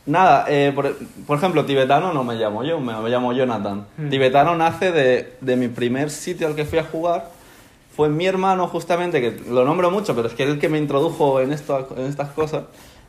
Nada, 0.06 0.46
eh, 0.48 0.72
por, 0.74 0.96
por 1.26 1.38
ejemplo, 1.38 1.66
tibetano 1.66 2.14
no 2.14 2.24
me 2.24 2.36
llamo 2.36 2.64
yo, 2.64 2.80
me, 2.80 2.94
me 3.02 3.10
llamo 3.10 3.34
Jonathan. 3.34 3.86
Hmm. 3.98 4.10
Tibetano 4.10 4.56
nace 4.56 4.94
de, 4.94 5.34
de 5.42 5.56
mi 5.58 5.68
primer 5.68 6.10
sitio 6.10 6.48
al 6.48 6.56
que 6.56 6.64
fui 6.64 6.80
a 6.80 6.84
jugar. 6.86 7.36
Fue 7.98 8.10
mi 8.10 8.28
hermano, 8.28 8.68
justamente, 8.68 9.20
que 9.20 9.50
lo 9.50 9.66
nombro 9.66 9.90
mucho, 9.90 10.16
pero 10.16 10.28
es 10.28 10.36
que 10.36 10.44
el 10.44 10.60
que 10.60 10.70
me 10.70 10.78
introdujo 10.78 11.42
en, 11.42 11.52
esto, 11.52 11.88
en 11.98 12.06
estas 12.06 12.30
cosas. 12.30 12.66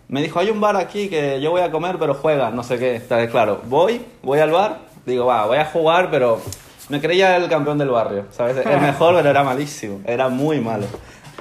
Me 0.09 0.23
dijo, 0.23 0.39
hay 0.39 0.49
un 0.49 0.63
bar 0.63 0.77
aquí 0.77 1.11
que 1.11 1.43
yo 1.43 1.51
voy 1.51 1.61
a 1.61 1.71
comer, 1.71 1.99
pero 1.99 2.15
juega, 2.15 2.51
no 2.51 2.63
sé 2.63 2.79
qué. 2.79 2.97
Entonces, 2.97 3.31
claro, 3.31 3.61
voy, 3.67 4.01
voy 4.23 4.39
al 4.39 4.51
bar, 4.51 4.79
digo, 5.05 5.27
va, 5.27 5.45
voy 5.45 5.59
a 5.59 5.67
jugar, 5.67 6.11
pero 6.11 6.41
me 6.89 7.03
creía 7.03 7.37
el 7.37 7.51
campeón 7.51 7.77
del 7.77 7.91
barrio, 7.91 8.25
¿sabes? 8.31 8.57
El 8.57 8.81
mejor, 8.81 9.15
pero 9.15 9.29
era 9.29 9.45
malísimo, 9.45 10.01
era 10.07 10.31
muy 10.31 10.59
malo. 10.59 10.87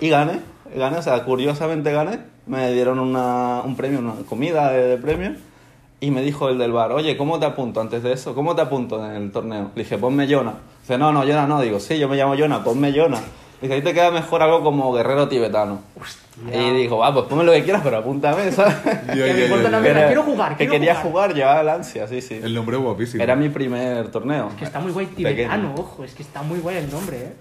Y 0.01 0.10
gané, 0.10 0.42
gané, 0.75 0.98
o 0.98 1.01
sea, 1.01 1.24
curiosamente 1.24 1.94
gané. 1.94 2.20
Me 2.48 2.74
dieron 2.74 3.00
una, 3.00 3.62
un 3.63 3.77
premio, 3.77 4.00
una 4.00 4.16
comida 4.27 4.74
de, 4.74 4.88
de 4.88 4.98
premio. 4.98 5.36
Y 6.01 6.12
me 6.12 6.22
dijo 6.22 6.50
el 6.50 6.58
del 6.58 6.74
bar, 6.74 6.92
oye, 6.92 7.16
¿cómo 7.16 7.39
te 7.39 7.46
apunto 7.46 7.80
antes 7.80 8.04
de 8.04 8.12
eso? 8.12 8.36
¿Cómo 8.36 8.58
te 8.58 8.62
apunto 8.62 9.06
en 9.06 9.16
el 9.16 9.32
torneo? 9.32 9.72
Le 9.74 9.84
dije, 9.84 9.98
ponme 9.98 10.27
Yona. 10.27 10.56
Dice, 10.88 10.98
no, 10.98 11.12
no, 11.12 11.25
Yona 11.25 11.46
no. 11.48 11.60
Digo, 11.62 11.79
sí, 11.79 12.00
yo 12.00 12.08
me 12.08 12.15
llamo 12.15 12.36
Yona, 12.36 12.63
ponme 12.63 12.94
Yona. 12.94 13.20
Dice, 13.62 13.74
ahí 13.74 13.82
te 13.82 13.94
queda 13.94 14.10
mejor 14.12 14.41
algo 14.41 14.63
como 14.63 14.94
guerrero 14.94 15.27
tibetano. 15.27 15.82
Y 16.53 16.70
dijo, 16.75 17.03
ah, 17.03 17.12
pues 17.13 17.25
ponme 17.25 17.44
lo 17.44 17.51
que 17.51 17.63
quieras, 17.63 17.82
pero 17.84 17.98
apúntame, 17.98 18.51
¿sabes? 18.51 18.75
Que 19.08 19.15
me 19.34 19.46
importa 19.46 19.70
la 19.70 19.77
ya. 19.77 19.84
mierda, 19.84 20.06
quiero 20.08 20.24
jugar, 20.24 20.51
Que 20.51 20.58
quiero 20.58 20.72
quería 20.74 20.96
jugar. 20.96 21.12
jugar, 21.12 21.34
llevaba 21.34 21.62
el 21.62 21.70
ansia, 21.70 22.08
sí, 22.08 22.22
sí. 22.22 22.39
El 22.41 22.53
nombre 22.53 22.77
guapísimo. 22.77 23.22
Era 23.24 23.36
mi 23.36 23.50
primer 23.50 24.10
torneo. 24.12 24.51
Que 24.58 24.63
está 24.65 24.79
muy 24.79 24.91
guay 24.91 25.08
Pequeño. 25.08 25.27
tibetano, 25.36 25.74
ojo, 25.77 26.03
es 26.03 26.13
que 26.13 26.24
está 26.24 26.41
muy 26.44 26.60
guay 26.60 26.77
el 26.77 26.91
nombre, 26.91 27.17
¿eh? 27.17 27.34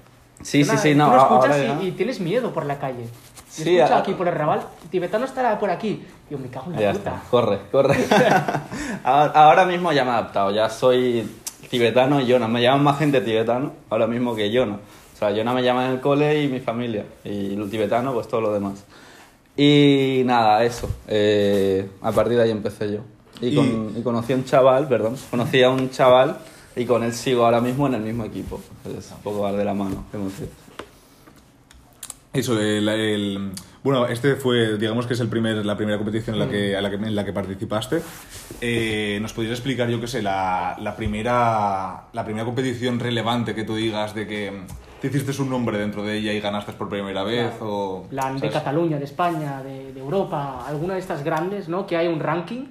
Sí, 0.42 0.64
sí, 0.64 0.76
sí, 0.78 0.94
no. 0.94 1.06
Tú 1.10 1.16
lo 1.16 1.22
escuchas 1.22 1.56
ahora 1.68 1.82
y, 1.82 1.88
y 1.88 1.90
tienes 1.92 2.20
miedo 2.20 2.52
por 2.52 2.66
la 2.66 2.78
calle. 2.78 3.04
Sí, 3.48 3.62
Sí, 3.64 3.76
escucha 3.78 3.96
a- 3.96 4.00
aquí 4.00 4.12
por 4.12 4.28
el 4.28 4.34
Raval, 4.34 4.60
tibetano 4.90 5.24
estará 5.24 5.58
por 5.58 5.70
aquí. 5.70 6.04
Yo 6.30 6.36
me 6.38 6.48
cago 6.48 6.66
en 6.70 6.72
la 6.76 6.80
Ya 6.80 6.92
puta. 6.92 7.10
está, 7.16 7.22
corre, 7.30 7.58
corre. 7.70 7.96
ahora, 9.04 9.32
ahora 9.34 9.64
mismo 9.66 9.92
ya 9.92 10.04
me 10.04 10.10
he 10.10 10.14
adaptado, 10.14 10.50
ya 10.50 10.68
soy 10.68 11.30
tibetano 11.70 12.20
y 12.20 12.26
Yona. 12.26 12.48
Me 12.48 12.62
llaman 12.62 12.84
más 12.84 12.98
gente 12.98 13.20
tibetano 13.20 13.72
ahora 13.90 14.06
mismo 14.06 14.34
que 14.34 14.50
Yona. 14.50 14.74
O 14.76 15.18
sea, 15.18 15.30
Yona 15.30 15.52
me 15.54 15.62
llama 15.62 15.86
en 15.86 15.92
el 15.92 16.00
cole 16.00 16.42
y 16.42 16.48
mi 16.48 16.60
familia. 16.60 17.04
Y 17.24 17.54
el 17.54 17.70
tibetano, 17.70 18.12
pues 18.12 18.28
todo 18.28 18.40
lo 18.42 18.52
demás. 18.52 18.84
Y 19.56 20.22
nada, 20.26 20.62
eso. 20.64 20.88
Eh, 21.08 21.88
a 22.02 22.12
partir 22.12 22.36
de 22.36 22.42
ahí 22.42 22.50
empecé 22.50 22.92
yo. 22.92 22.98
Y, 23.40 23.54
con- 23.54 23.94
y 23.96 24.02
conocí 24.02 24.32
a 24.32 24.36
un 24.36 24.44
chaval, 24.44 24.88
perdón, 24.88 25.16
conocí 25.30 25.62
a 25.62 25.70
un 25.70 25.90
chaval 25.90 26.38
y 26.74 26.84
con 26.84 27.02
él 27.02 27.12
sigo 27.12 27.44
ahora 27.44 27.60
mismo 27.60 27.86
en 27.86 27.94
el 27.94 28.02
mismo 28.02 28.24
equipo. 28.24 28.60
Es 28.86 29.10
un 29.10 29.22
poco 29.22 29.44
dar 29.44 29.56
de 29.56 29.64
la 29.64 29.74
mano. 29.74 30.04
emoción. 30.12 30.48
Eso, 32.32 32.60
el, 32.60 32.86
el- 32.88 33.50
bueno, 33.86 34.06
este 34.06 34.34
fue, 34.34 34.78
digamos 34.78 35.06
que 35.06 35.14
es 35.14 35.20
el 35.20 35.28
primer, 35.28 35.64
la 35.64 35.76
primera 35.76 35.96
competición 35.96 36.34
en 36.34 36.40
la 36.40 36.48
que, 36.48 36.76
a 36.76 36.82
la 36.82 36.90
que, 36.90 36.96
en 36.96 37.14
la 37.14 37.24
que 37.24 37.32
participaste. 37.32 38.02
Eh, 38.60 39.20
¿Nos 39.22 39.32
podrías 39.32 39.52
explicar, 39.52 39.88
yo 39.88 40.00
qué 40.00 40.08
sé, 40.08 40.22
la, 40.22 40.76
la 40.80 40.96
primera, 40.96 42.06
la 42.12 42.24
primera 42.24 42.44
competición 42.44 42.98
relevante 42.98 43.54
que 43.54 43.62
tú 43.62 43.76
digas 43.76 44.12
de 44.12 44.26
que 44.26 44.62
te 45.00 45.06
hiciste 45.06 45.40
un 45.40 45.50
nombre 45.50 45.78
dentro 45.78 46.02
de 46.02 46.16
ella 46.16 46.32
y 46.32 46.40
ganaste 46.40 46.72
por 46.72 46.88
primera 46.88 47.22
vez? 47.22 47.52
O, 47.60 48.08
plan 48.10 48.34
de 48.34 48.40
¿sabes? 48.40 48.54
Cataluña, 48.54 48.98
de 48.98 49.04
España, 49.04 49.62
de, 49.62 49.92
de 49.92 50.00
Europa, 50.00 50.66
alguna 50.66 50.94
de 50.94 51.00
estas 51.00 51.22
grandes, 51.22 51.68
¿no? 51.68 51.86
Que 51.86 51.96
hay 51.96 52.08
un 52.08 52.18
ranking 52.18 52.64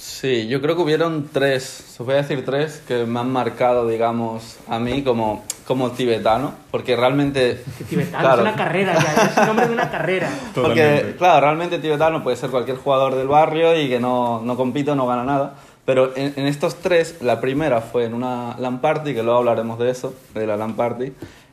Sí, 0.00 0.48
yo 0.48 0.62
creo 0.62 0.76
que 0.76 0.80
hubieron 0.82 1.28
tres, 1.30 1.96
os 1.98 2.06
voy 2.06 2.14
a 2.14 2.22
decir 2.22 2.42
tres, 2.42 2.82
que 2.88 3.04
me 3.04 3.20
han 3.20 3.30
marcado, 3.30 3.86
digamos, 3.86 4.56
a 4.66 4.78
mí 4.78 5.02
como, 5.04 5.44
como 5.66 5.90
tibetano, 5.90 6.54
porque 6.70 6.96
realmente... 6.96 7.62
Tibetano 7.86 8.18
Claro. 8.22 8.36
es 8.42 8.48
una 8.48 8.56
carrera 8.56 8.94
ya, 8.94 9.22
es 9.24 9.36
el 9.36 9.46
nombre 9.46 9.66
de 9.66 9.72
una 9.74 9.90
carrera. 9.90 10.30
Porque, 10.54 11.14
claro, 11.18 11.42
realmente 11.42 11.78
tibetano 11.80 12.22
puede 12.22 12.38
ser 12.38 12.48
cualquier 12.48 12.78
jugador 12.78 13.14
del 13.14 13.28
barrio 13.28 13.78
y 13.78 13.90
que 13.90 14.00
no, 14.00 14.40
no 14.40 14.56
compite 14.56 14.90
o 14.92 14.94
no 14.94 15.06
gana 15.06 15.22
nada. 15.24 15.54
Pero 15.84 16.16
en, 16.16 16.32
en 16.34 16.46
estos 16.46 16.76
tres, 16.76 17.16
la 17.20 17.38
primera 17.42 17.82
fue 17.82 18.06
en 18.06 18.14
una 18.14 18.56
LAN 18.58 18.80
party, 18.80 19.12
que 19.12 19.22
luego 19.22 19.40
hablaremos 19.40 19.78
de 19.78 19.90
eso, 19.90 20.14
de 20.32 20.46
la 20.46 20.56
LAN 20.56 20.76
party. 20.76 21.12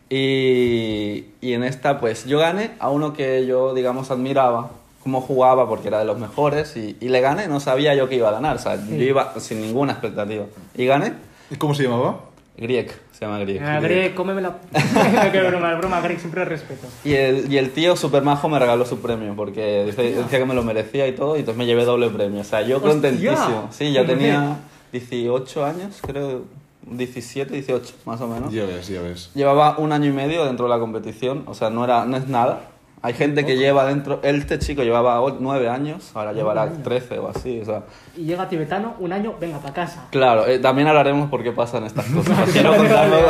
Y, 0.10 1.25
y 1.42 1.51
en 1.54 1.63
esta, 1.63 2.00
pues 2.00 2.24
yo 2.25 2.39
gané 2.39 2.72
a 2.80 2.89
uno 2.89 3.12
que 3.12 3.46
yo, 3.46 3.74
digamos, 3.74 4.10
admiraba 4.10 4.70
cómo 5.08 5.22
jugaba 5.22 5.70
porque 5.70 5.88
era 5.88 6.00
de 6.00 6.06
los 6.06 6.20
mejores 6.20 6.76
y, 6.76 6.98
y 7.00 7.08
le 7.08 7.22
gané, 7.22 7.48
no 7.48 7.62
sabía 7.62 7.96
yo 7.96 8.10
que 8.10 8.16
iba 8.16 8.28
a 8.28 8.34
ganar, 8.34 8.58
o 8.58 8.60
sea, 8.60 8.76
yo 8.76 9.04
iba 9.04 9.40
sin 9.40 9.62
ninguna 9.62 9.94
expectativa. 9.94 10.44
Y 10.76 10.86
gané, 10.86 11.14
¿Y 11.50 11.56
¿Cómo 11.56 11.74
se 11.74 11.84
llamaba? 11.84 12.26
Griek, 12.58 12.92
se 13.14 13.24
llama 13.24 13.40
Griek. 13.40 13.62
Ah, 13.62 13.80
Greg, 13.80 14.14
cómeme 14.14 14.42
la... 14.42 14.50
No, 14.50 15.32
qué 15.32 15.42
broma, 15.44 15.76
broma, 15.76 16.02
Greg, 16.02 16.20
siempre 16.20 16.44
respeto. 16.44 16.88
Y 17.06 17.14
el, 17.14 17.50
y 17.50 17.58
el 17.58 17.72
tío 17.72 17.96
super 17.96 18.22
majo 18.22 18.50
me 18.50 18.60
regaló 18.60 18.84
su 18.84 19.00
premio 19.00 19.34
porque 19.34 19.94
decía 19.96 20.40
que 20.40 20.46
me 20.46 20.54
lo 20.54 20.62
merecía 20.62 21.08
y 21.08 21.14
todo 21.14 21.38
y 21.38 21.40
entonces 21.40 21.58
me 21.58 21.66
llevé 21.66 21.86
doble 21.86 22.10
premio. 22.10 22.42
O 22.42 22.44
sea, 22.44 22.64
yo 22.64 22.78
Hostia. 22.78 22.92
contentísimo. 22.92 23.70
Sí, 23.72 23.94
ya 23.94 24.02
¿Cómo 24.06 24.14
tenía 24.14 24.58
18 24.92 25.66
años, 25.66 26.00
creo, 26.02 26.42
17, 26.82 27.54
18 27.54 27.94
más 28.04 28.20
o 28.20 28.28
menos. 28.28 28.52
Ya 28.52 28.66
ves, 28.66 28.90
ya 28.90 29.02
ves. 29.02 29.30
Llevaba 29.36 29.78
un 29.78 29.94
año 29.94 30.10
y 30.10 30.14
medio 30.14 30.44
dentro 30.44 30.66
de 30.66 30.72
la 30.72 30.80
competición, 30.80 31.44
o 31.46 31.54
sea, 31.54 31.70
no, 31.70 31.86
era, 31.86 32.04
no 32.04 32.18
es 32.18 32.28
nada. 32.28 32.72
Hay 33.01 33.13
gente 33.13 33.46
que 33.46 33.58
lleva 33.58 33.86
dentro, 33.86 34.20
este 34.24 34.58
chico 34.58 34.82
llevaba 34.82 35.22
9 35.39 35.70
años, 35.70 36.12
ahora 36.16 36.34
llevará 36.34 36.63
años. 36.63 36.82
13 36.84 37.20
o 37.20 37.27
así, 37.30 37.62
o 37.62 37.66
sea... 37.66 37.84
Y 38.16 38.24
llega 38.25 38.50
tibetano, 38.50 38.96
un 39.00 39.13
año, 39.13 39.36
venga, 39.39 39.60
para 39.60 39.74
casa. 39.74 40.08
Claro, 40.10 40.48
eh, 40.48 40.58
también 40.58 40.88
hablaremos 40.88 41.30
por 41.30 41.44
qué 41.44 41.51
pasan 41.51 41.84
estas 41.84 42.06
cosas. 42.08 42.50
Quiero 42.51 42.72
Vale, 42.72 42.84
contar 42.84 43.10
vale, 43.10 43.22
luego 43.22 43.27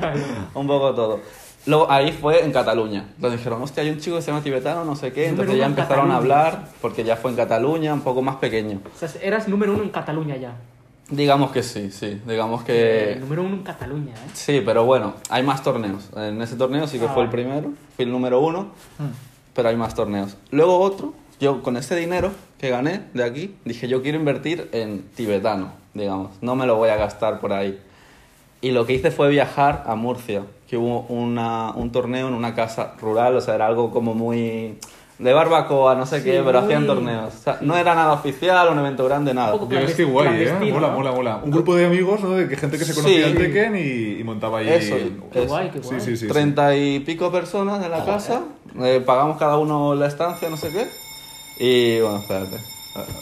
vale. 0.00 0.22
un 0.54 0.66
poco 0.68 0.94
todo. 0.94 1.20
Luego 1.66 1.90
ahí 1.90 2.12
fue 2.12 2.44
en 2.44 2.52
Cataluña. 2.52 3.06
Entonces 3.16 3.38
dijeron, 3.40 3.62
hostia, 3.62 3.82
hay 3.82 3.90
un 3.90 3.98
chico 3.98 4.16
que 4.16 4.22
se 4.22 4.30
llama 4.30 4.42
tibetano, 4.42 4.84
no 4.84 4.96
sé 4.96 5.12
qué. 5.12 5.28
Entonces 5.28 5.56
ya 5.56 5.66
empezaron 5.66 6.10
a 6.10 6.16
hablar, 6.16 6.66
porque 6.80 7.04
ya 7.04 7.16
fue 7.16 7.30
en 7.30 7.36
Cataluña, 7.36 7.94
un 7.94 8.00
poco 8.02 8.22
más 8.22 8.36
pequeño. 8.36 8.80
O 8.94 8.98
sea, 8.98 9.08
eras 9.20 9.46
número 9.48 9.72
uno 9.74 9.82
en 9.82 9.90
Cataluña 9.90 10.36
ya. 10.36 10.54
Digamos 11.10 11.50
que 11.52 11.62
sí, 11.62 11.90
sí. 11.90 12.20
Digamos 12.26 12.62
que... 12.64 13.16
número 13.20 13.42
uno 13.42 13.56
en 13.56 13.62
Cataluña, 13.62 14.14
¿eh? 14.14 14.30
Sí, 14.32 14.62
pero 14.64 14.84
bueno, 14.84 15.14
hay 15.28 15.42
más 15.42 15.62
torneos. 15.62 16.08
En 16.16 16.40
ese 16.40 16.56
torneo 16.56 16.86
sí 16.86 16.98
que 16.98 17.04
Ah, 17.06 17.12
fue 17.12 17.24
el 17.24 17.28
vale. 17.28 17.42
primero, 17.42 17.72
fui 17.96 18.04
el 18.06 18.12
número 18.12 18.40
uno, 18.40 18.68
pero 19.52 19.68
hay 19.68 19.76
más 19.76 19.94
torneos. 19.94 20.36
Luego 20.50 20.78
otro, 20.78 21.12
yo 21.38 21.62
con 21.62 21.76
ese 21.76 21.96
dinero 21.96 22.30
que 22.58 22.70
gané 22.70 23.02
de 23.12 23.24
aquí, 23.24 23.56
dije 23.64 23.88
yo 23.88 24.00
quiero 24.02 24.16
invertir 24.18 24.68
en 24.72 25.02
tibetano, 25.14 25.72
digamos, 25.92 26.30
no 26.40 26.54
me 26.56 26.66
lo 26.66 26.76
voy 26.76 26.88
a 26.88 26.96
gastar 26.96 27.40
por 27.40 27.52
ahí. 27.52 27.78
Y 28.62 28.70
lo 28.70 28.86
que 28.86 28.94
hice 28.94 29.10
fue 29.10 29.28
viajar 29.28 29.82
a 29.86 29.96
Murcia, 29.96 30.44
que 30.68 30.76
hubo 30.78 31.00
una, 31.08 31.72
un 31.72 31.90
torneo 31.92 32.28
en 32.28 32.34
una 32.34 32.54
casa 32.54 32.94
rural, 33.00 33.36
o 33.36 33.40
sea, 33.40 33.56
era 33.56 33.66
algo 33.66 33.90
como 33.90 34.14
muy 34.14 34.78
de 35.18 35.32
barbacoa, 35.32 35.94
no 35.94 36.04
sé 36.06 36.18
Sí, 36.18 36.24
qué, 36.24 36.42
pero 36.44 36.60
muy- 36.60 36.66
hacían 36.72 36.86
torneos. 36.86 37.32
O 37.34 37.38
sea, 37.38 37.58
no 37.60 37.76
era 37.76 37.94
nada 37.94 38.12
oficial, 38.12 38.68
un 38.70 38.78
evento 38.80 39.04
grande, 39.04 39.32
nada. 39.34 39.54
Ves 39.68 39.94
que 39.94 40.04
guay, 40.04 40.42
¿eh? 40.44 40.52
Mola, 40.72 40.88
¿no? 40.88 40.94
mola, 40.94 41.12
mola. 41.12 41.40
Un 41.44 41.50
grupo 41.50 41.74
de 41.76 41.86
amigos, 41.86 42.20
¿no? 42.22 42.30
De 42.30 42.48
que 42.48 42.56
gente 42.56 42.76
que 42.78 42.84
se 42.84 42.94
conocía 42.94 43.26
Sí. 43.26 43.30
en 43.32 43.36
Tekken 43.38 43.76
y, 43.76 44.20
y 44.20 44.24
montaba 44.24 44.58
ahí... 44.58 44.68
Eso, 44.68 44.96
Qué 45.32 45.40
eso. 45.40 45.48
guay, 45.48 45.70
qué 45.70 45.78
guay. 45.78 46.00
Sí, 46.00 46.04
sí, 46.06 46.16
sí. 46.16 46.26
sí. 46.26 46.28
Treinta 46.28 46.74
y 46.76 47.00
pico 47.00 47.30
personas 47.30 47.84
en 47.84 47.90
la 47.90 48.04
casa, 48.04 48.42
eh, 48.80 49.00
pagamos 49.04 49.36
cada 49.38 49.58
uno 49.58 49.94
la 49.94 50.06
estancia, 50.08 50.48
no 50.50 50.56
sé 50.56 50.70
qué. 50.70 50.88
Y 51.58 52.00
bueno, 52.00 52.18
espérate, 52.18 52.56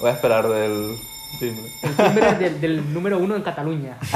voy 0.00 0.08
a 0.10 0.12
esperar 0.14 0.48
del 0.48 0.96
timbre. 1.38 1.64
El 1.82 1.96
timbre 1.96 2.34
del, 2.38 2.60
del 2.60 2.94
número 2.94 3.18
uno 3.18 3.36
en 3.36 3.42
Cataluña. 3.42 3.98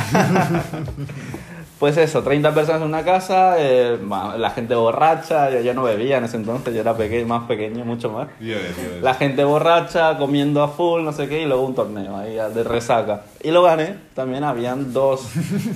Pues 1.78 1.96
eso, 1.96 2.22
30 2.22 2.54
personas 2.54 2.82
en 2.82 2.88
una 2.88 3.04
casa, 3.04 3.56
eh, 3.58 3.98
la 4.38 4.50
gente 4.50 4.74
borracha, 4.74 5.50
yo, 5.50 5.60
yo 5.60 5.74
no 5.74 5.82
bebía 5.82 6.18
en 6.18 6.24
ese 6.24 6.36
entonces, 6.36 6.72
yo 6.72 6.80
era 6.80 6.96
pequeño, 6.96 7.26
más 7.26 7.46
pequeño, 7.48 7.84
mucho 7.84 8.10
más. 8.10 8.28
Ya 8.40 8.56
ves. 8.56 9.02
La 9.02 9.14
gente 9.14 9.44
borracha, 9.44 10.16
comiendo 10.16 10.62
a 10.62 10.68
full, 10.68 11.02
no 11.02 11.12
sé 11.12 11.28
qué, 11.28 11.42
y 11.42 11.46
luego 11.46 11.64
un 11.64 11.74
torneo 11.74 12.16
ahí 12.16 12.36
de 12.54 12.62
resaca. 12.62 13.22
Y 13.42 13.50
lo 13.50 13.62
gané, 13.62 13.96
también 14.14 14.44
habían 14.44 14.92
dos 14.92 15.28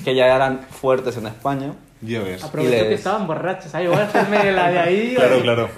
que 0.05 0.14
ya 0.14 0.35
eran 0.35 0.61
fuertes 0.71 1.17
en 1.17 1.26
España. 1.26 1.73
Ya 2.00 2.21
ves. 2.23 2.45
Aprovechó 2.45 2.71
les- 2.73 2.83
que 2.85 2.95
estaban 2.95 3.26
borrachos. 3.26 3.75
Ahí 3.75 3.87
voy 3.88 3.97
a 3.97 4.05
hacerme 4.05 4.52
la 4.52 4.71
de 4.71 4.78
ahí. 4.78 5.14
Claro, 5.17 5.40
claro. 5.43 5.69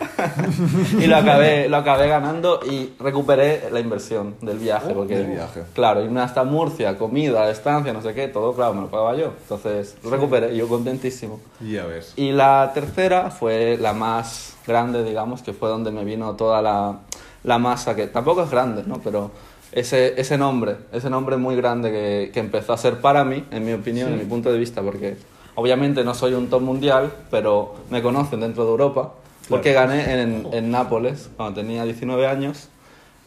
Y 1.00 1.06
lo 1.06 1.16
acabé, 1.16 1.68
lo 1.68 1.76
acabé 1.78 2.08
ganando 2.08 2.60
y 2.70 2.90
recuperé 3.00 3.68
la 3.72 3.80
inversión 3.80 4.34
del 4.42 4.58
viaje. 4.58 4.92
porque, 4.94 5.16
del 5.16 5.28
viaje. 5.28 5.62
Claro, 5.74 6.02
irme 6.04 6.20
hasta 6.20 6.44
Murcia, 6.44 6.98
comida, 6.98 7.50
estancia, 7.50 7.92
no 7.92 8.02
sé 8.02 8.12
qué, 8.14 8.28
todo, 8.28 8.54
claro, 8.54 8.74
me 8.74 8.82
lo 8.82 8.88
pagaba 8.90 9.14
yo. 9.16 9.32
Entonces, 9.42 9.96
lo 10.04 10.10
recuperé 10.10 10.52
y 10.54 10.58
yo 10.58 10.68
contentísimo. 10.68 11.40
Ya 11.60 11.86
ves. 11.86 12.12
Y 12.16 12.32
la 12.32 12.70
tercera 12.74 13.30
fue 13.30 13.78
la 13.80 13.92
más 13.94 14.56
grande, 14.66 15.02
digamos, 15.04 15.42
que 15.42 15.52
fue 15.52 15.68
donde 15.68 15.90
me 15.90 16.04
vino 16.04 16.34
toda 16.36 16.60
la, 16.60 16.98
la 17.44 17.58
masa, 17.58 17.96
que 17.96 18.06
tampoco 18.08 18.42
es 18.44 18.50
grande, 18.50 18.82
¿no? 18.86 19.00
Pero 19.02 19.30
ese, 19.72 20.20
ese 20.20 20.36
nombre, 20.36 20.76
ese 20.92 21.08
nombre 21.08 21.36
muy 21.38 21.56
grande 21.56 21.90
que, 21.90 22.30
que 22.32 22.40
empezó 22.40 22.72
a 22.72 22.76
ser 22.76 23.00
para 23.00 23.24
mí, 23.24 23.44
en 23.50 23.64
mi 23.64 23.72
opinión, 23.72 24.12
en 24.12 24.18
mi 24.18 24.24
punto 24.24 24.52
de 24.52 24.58
vista, 24.58 24.82
porque 24.82 25.16
obviamente 25.60 26.04
no 26.04 26.14
soy 26.14 26.32
un 26.32 26.48
top 26.48 26.62
mundial, 26.62 27.12
pero 27.30 27.74
me 27.90 28.00
conocen 28.02 28.40
dentro 28.40 28.64
de 28.64 28.70
Europa, 28.70 29.12
porque 29.48 29.72
gané 29.72 30.20
en, 30.22 30.48
en 30.52 30.70
Nápoles, 30.70 31.28
cuando 31.36 31.60
tenía 31.60 31.84
19 31.84 32.26
años, 32.26 32.68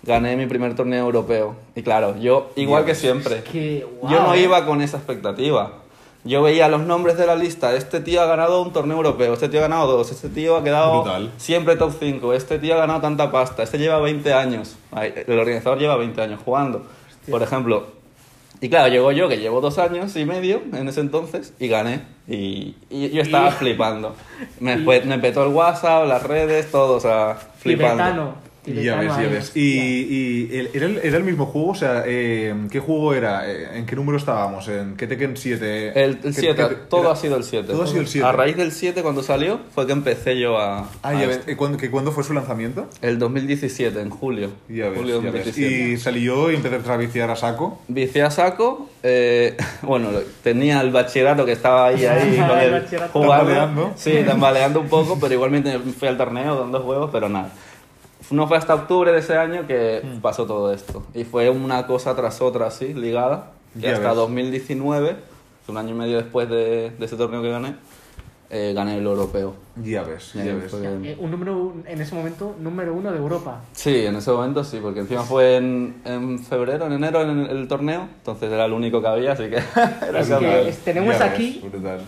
gané 0.01 0.35
mi 0.35 0.47
primer 0.47 0.75
torneo 0.75 1.05
europeo. 1.05 1.55
Y 1.75 1.83
claro, 1.83 2.17
yo, 2.19 2.49
igual 2.55 2.85
que 2.85 2.95
siempre, 2.95 3.43
Que, 3.43 3.85
guau, 4.01 4.11
yo 4.11 4.19
no 4.23 4.33
¿eh? 4.33 4.41
iba 4.41 4.65
con 4.65 4.81
esa 4.81 4.97
expectativa. 4.97 5.73
Yo 6.25 6.41
veía 6.41 6.69
los 6.69 6.81
nombres 6.81 7.17
de 7.17 7.27
la 7.27 7.35
lista. 7.35 7.75
Este 7.75 7.99
tío 7.99 8.21
ha 8.21 8.25
ganado 8.25 8.61
un 8.61 8.71
torneo 8.71 8.95
europeo, 8.97 9.33
este 9.33 9.49
tío 9.49 9.59
ha 9.59 9.63
ganado 9.63 9.91
dos, 9.91 10.09
este 10.09 10.29
tío 10.29 10.55
ha 10.55 10.63
quedado 10.63 11.03
Brutal. 11.03 11.31
siempre 11.37 11.75
top 11.75 11.93
5, 11.99 12.33
este 12.33 12.57
tío 12.59 12.73
ha 12.75 12.77
ganado 12.77 13.01
tanta 13.01 13.29
pasta, 13.29 13.61
este 13.61 13.77
lleva 13.77 13.99
20 13.99 14.33
años. 14.33 14.75
El 15.27 15.37
organizador 15.37 15.77
lleva 15.77 15.97
20 15.97 16.21
años 16.21 16.39
jugando, 16.43 16.83
por 17.29 17.43
ejemplo. 17.43 18.02
Y 18.63 18.69
claro, 18.69 18.87
llegó 18.87 19.11
yo 19.11 19.27
que 19.27 19.39
llevo 19.39 19.59
dos 19.59 19.77
años 19.77 20.15
y 20.15 20.23
medio 20.23 20.61
en 20.71 20.87
ese 20.87 21.01
entonces 21.01 21.53
y 21.59 21.67
gané. 21.67 21.99
Y, 22.29 22.75
y 22.89 23.09
yo 23.09 23.21
estaba 23.21 23.51
flipando. 23.51 24.15
Me, 24.61 24.77
fue- 24.77 25.01
me 25.01 25.19
petó 25.19 25.43
el 25.45 25.49
WhatsApp, 25.51 26.07
las 26.07 26.23
redes, 26.23 26.71
todo, 26.71 26.95
o 26.95 26.99
sea, 27.01 27.35
flipando. 27.57 28.03
Tibetano. 28.03 28.35
Ya 28.65 28.95
ves, 28.95 29.07
ya 29.17 29.27
ves. 29.27 29.51
Y, 29.55 29.61
y 29.61 30.49
el- 30.57 30.69
¿era, 30.73 30.85
el, 30.85 30.97
era 31.03 31.17
el 31.17 31.23
mismo 31.23 31.45
juego? 31.47 31.71
O 31.71 31.75
sea, 31.75 32.03
eh, 32.05 32.53
¿qué 32.71 32.79
juego 32.79 33.13
era? 33.13 33.49
Eh, 33.49 33.77
¿En 33.79 33.85
qué 33.85 33.95
número 33.95 34.17
estábamos? 34.17 34.67
¿En 34.69 34.95
qué 34.95 35.05
Tekken 35.05 35.35
7? 35.35 36.01
El 36.01 36.19
¿Qué- 36.19 36.31
7, 36.31 36.63
qué- 36.69 36.75
todo 36.89 37.01
era- 37.01 37.11
ha 37.11 37.15
sido 37.17 37.35
el 37.35 37.43
7. 37.43 37.67
Todo 37.67 37.83
ha 37.83 37.87
sido 37.87 37.99
el 38.01 38.07
7. 38.07 38.25
A 38.25 38.31
raíz 38.31 38.55
del 38.55 38.71
7 38.71 39.01
cuando 39.03 39.21
salió 39.21 39.59
fue 39.75 39.85
que 39.85 39.91
empecé 39.91 40.39
yo 40.39 40.57
a... 40.57 40.79
Ah, 40.79 41.09
a 41.09 41.13
ya 41.13 41.27
ves. 41.27 41.41
¿Y 41.47 41.55
¿Cuándo, 41.55 41.77
que 41.77 41.91
¿Cuándo 41.91 42.11
fue 42.13 42.23
su 42.23 42.33
lanzamiento? 42.33 42.87
El 43.01 43.19
2017, 43.19 43.99
en 43.99 44.09
julio. 44.09 44.51
Ya 44.69 44.87
ves, 44.89 44.97
julio 44.99 45.21
ya 45.21 45.31
ves. 45.31 45.45
2017. 45.45 45.89
Y 45.93 45.97
salió 45.97 46.49
y 46.51 46.55
empecé 46.55 46.89
a 46.91 46.97
viciar 46.97 47.29
a 47.31 47.35
saco. 47.35 47.81
Vicié 47.89 48.21
a 48.21 48.31
saco. 48.31 48.89
eh, 49.03 49.57
bueno, 49.81 50.07
tenía 50.41 50.79
el 50.79 50.91
bachillerato 50.91 51.45
que 51.45 51.51
estaba 51.51 51.87
ahí, 51.87 52.05
ahí 52.05 52.37
con 52.37 52.57
El 52.59 52.73
el, 52.75 52.81
jugando. 53.11 53.27
Tambaleando. 53.51 53.93
Sí, 53.97 54.13
tambaleando 54.25 54.79
un 54.79 54.87
poco, 54.87 55.17
pero 55.19 55.33
igualmente 55.33 55.77
fui 55.79 56.07
al 56.07 56.17
torneo 56.17 56.57
dando 56.61 56.79
juegos, 56.79 57.09
pero 57.11 57.27
nada. 57.27 57.51
No 58.31 58.47
fue 58.47 58.57
hasta 58.57 58.73
octubre 58.75 59.11
de 59.11 59.19
ese 59.19 59.35
año 59.37 59.67
que 59.67 60.01
Hmm. 60.03 60.19
pasó 60.21 60.45
todo 60.45 60.73
esto. 60.73 61.03
Y 61.13 61.23
fue 61.23 61.49
una 61.49 61.85
cosa 61.87 62.15
tras 62.15 62.41
otra 62.41 62.67
así, 62.67 62.93
ligada. 62.93 63.51
Y 63.75 63.81
Ya 63.81 63.93
hasta 63.93 64.09
ves. 64.09 64.15
2019, 64.17 65.15
un 65.67 65.77
año 65.77 65.89
y 65.89 65.93
medio 65.97 66.17
después 66.17 66.49
de, 66.49 66.91
de 66.91 67.05
ese 67.05 67.15
torneo 67.15 67.41
que 67.41 67.49
gané, 67.49 67.75
eh, 68.49 68.71
gané 68.75 68.97
el 68.99 69.05
europeo. 69.05 69.55
Ya 69.83 70.03
ves, 70.03 70.33
ya 70.33 70.43
ahí 70.43 70.53
ves. 70.53 70.69
fue- 70.69 70.81
Eh, 70.85 71.17
un 71.19 71.31
número, 71.31 71.73
en 71.87 71.99
ese 72.01 72.13
momento, 72.13 72.55
número 72.59 72.93
uno 72.93 73.11
de 73.11 73.17
Europa. 73.17 73.61
Sí, 73.71 74.05
en 74.05 74.15
ese 74.15 74.29
momento 74.31 74.63
sí, 74.63 74.79
porque 74.81 74.99
encima 74.99 75.23
fue 75.23 75.55
en, 75.57 76.01
en 76.05 76.37
febrero, 76.39 76.85
en 76.85 76.93
enero, 76.93 77.21
en 77.23 77.29
el, 77.39 77.49
el 77.49 77.67
torneo, 77.67 78.07
entonces 78.17 78.51
era 78.51 78.65
el 78.65 78.73
único 78.73 79.01
que 79.01 79.07
había, 79.07 79.31
así 79.31 79.43
que 79.49 79.55
era 80.07 80.23
capaz. 80.23 80.39
que 80.39 80.75
tenemos 80.85 81.17
Ya 81.17 81.23
ves, 81.25 81.33
aquí, 81.33 81.61
brutal. 81.67 82.01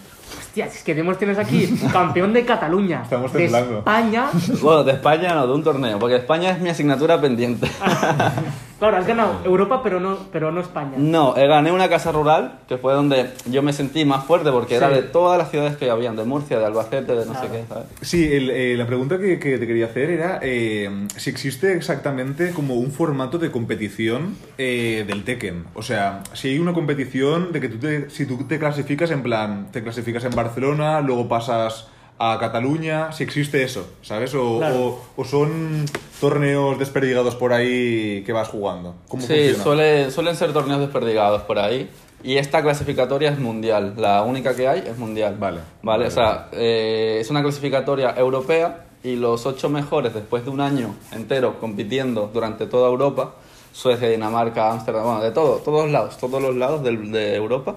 Hostia, 0.55 0.67
es 0.67 0.83
que 0.83 0.93
tenemos, 0.93 1.17
tienes 1.17 1.37
aquí 1.37 1.67
campeón 1.91 2.31
de 2.31 2.45
Cataluña, 2.45 3.01
Estamos 3.03 3.33
de 3.33 3.39
temblando. 3.39 3.79
España. 3.79 4.29
Bueno, 4.61 4.83
de 4.85 4.93
España 4.93 5.33
no, 5.35 5.47
de 5.47 5.53
un 5.53 5.63
torneo, 5.63 5.99
porque 5.99 6.15
España 6.15 6.51
es 6.51 6.61
mi 6.61 6.69
asignatura 6.69 7.19
pendiente. 7.19 7.67
Claro, 8.79 8.97
has 8.97 9.07
ganado 9.07 9.39
Europa, 9.45 9.81
pero 9.81 9.99
no, 10.01 10.17
pero 10.33 10.51
no 10.51 10.59
España. 10.59 10.93
No, 10.97 11.35
eh, 11.37 11.47
gané 11.47 11.71
una 11.71 11.87
casa 11.87 12.11
rural, 12.11 12.59
que 12.67 12.77
fue 12.77 12.93
donde 12.93 13.29
yo 13.49 13.61
me 13.63 13.71
sentí 13.71 14.03
más 14.03 14.25
fuerte, 14.25 14.51
porque 14.51 14.75
era 14.75 14.89
de 14.89 15.01
todas 15.01 15.37
las 15.37 15.49
ciudades 15.49 15.77
que 15.77 15.89
habían, 15.89 16.15
de 16.17 16.25
Murcia, 16.25 16.59
de 16.59 16.65
Albacete, 16.65 17.15
de 17.15 17.25
no 17.25 17.33
sé 17.39 17.47
qué, 17.51 17.63
¿sabes? 17.69 17.85
Sí, 18.01 18.31
el- 18.33 18.49
eh, 18.49 18.75
la 18.77 18.85
pregunta 18.85 19.17
que, 19.17 19.39
que 19.39 19.57
te 19.57 19.65
quería 19.65 19.85
hacer 19.85 20.09
era 20.09 20.39
eh, 20.41 20.89
si 21.15 21.29
existe 21.29 21.73
exactamente 21.73 22.51
como 22.51 22.75
un 22.75 22.91
formato 22.91 23.37
de 23.37 23.49
competición 23.51 24.35
eh, 24.57 25.05
del 25.07 25.23
Tekken. 25.23 25.65
O 25.73 25.81
sea, 25.81 26.21
si 26.33 26.49
hay 26.49 26.59
una 26.59 26.73
competición 26.73 27.53
de 27.53 27.61
que 27.61 27.69
tú 27.69 27.77
te, 27.77 28.09
si 28.09 28.25
tú 28.25 28.43
te 28.45 28.59
clasificas 28.59 29.09
en 29.11 29.23
plan, 29.23 29.67
te 29.71 29.83
clasificas 29.83 30.25
en 30.25 30.35
Barcelona, 30.35 30.99
luego 31.01 31.29
pasas 31.29 31.87
a 32.17 32.37
Cataluña, 32.39 33.11
si 33.11 33.23
existe 33.23 33.61
eso, 33.63 33.85
¿sabes? 34.01 34.33
O, 34.35 34.57
Claro. 34.59 34.75
o- 34.85 34.99
o 35.17 35.25
son 35.25 35.85
torneos 36.21 36.79
desperdigados 36.79 37.35
por 37.35 37.51
ahí 37.53 38.23
que 38.25 38.31
vas 38.33 38.47
jugando. 38.47 38.95
¿Cómo 39.09 39.21
Sí, 39.21 39.33
funciona? 39.33 39.63
suele- 39.63 40.11
suelen 40.11 40.35
ser 40.35 40.53
torneos 40.53 40.79
desperdigados 40.79 41.41
por 41.43 41.59
ahí. 41.59 41.89
Y 42.23 42.37
esta 42.37 42.61
clasificatoria 42.63 43.29
es 43.31 43.37
mundial. 43.39 43.93
La 43.97 44.23
única 44.23 44.55
que 44.55 44.67
hay 44.67 44.79
es 44.87 44.97
mundial. 44.97 45.35
Vale. 45.37 45.59
Vale, 45.83 46.07
o 46.07 46.11
sea, 46.11 46.47
eh, 46.53 47.17
es 47.19 47.29
una 47.29 47.43
clasificatoria 47.43 48.15
europea 48.17 48.85
y 49.03 49.15
los 49.17 49.45
ocho 49.45 49.69
mejores 49.69 50.13
después 50.13 50.43
de 50.45 50.49
un 50.49 50.61
año 50.61 50.95
entero 51.11 51.59
compitiendo 51.59 52.31
durante 52.33 52.65
toda 52.65 52.87
Europa, 52.89 53.35
Suecia, 53.73 54.07
Dinamarca, 54.09 54.71
Ámsterdam, 54.71 55.03
bueno, 55.03 55.21
de 55.21 55.31
todo, 55.31 55.57
todos 55.57 55.91
lados, 55.91 56.17
todos 56.17 56.41
los 56.41 56.55
lados 56.55 56.81
del- 56.81 57.11
de 57.11 57.35
Europa, 57.35 57.75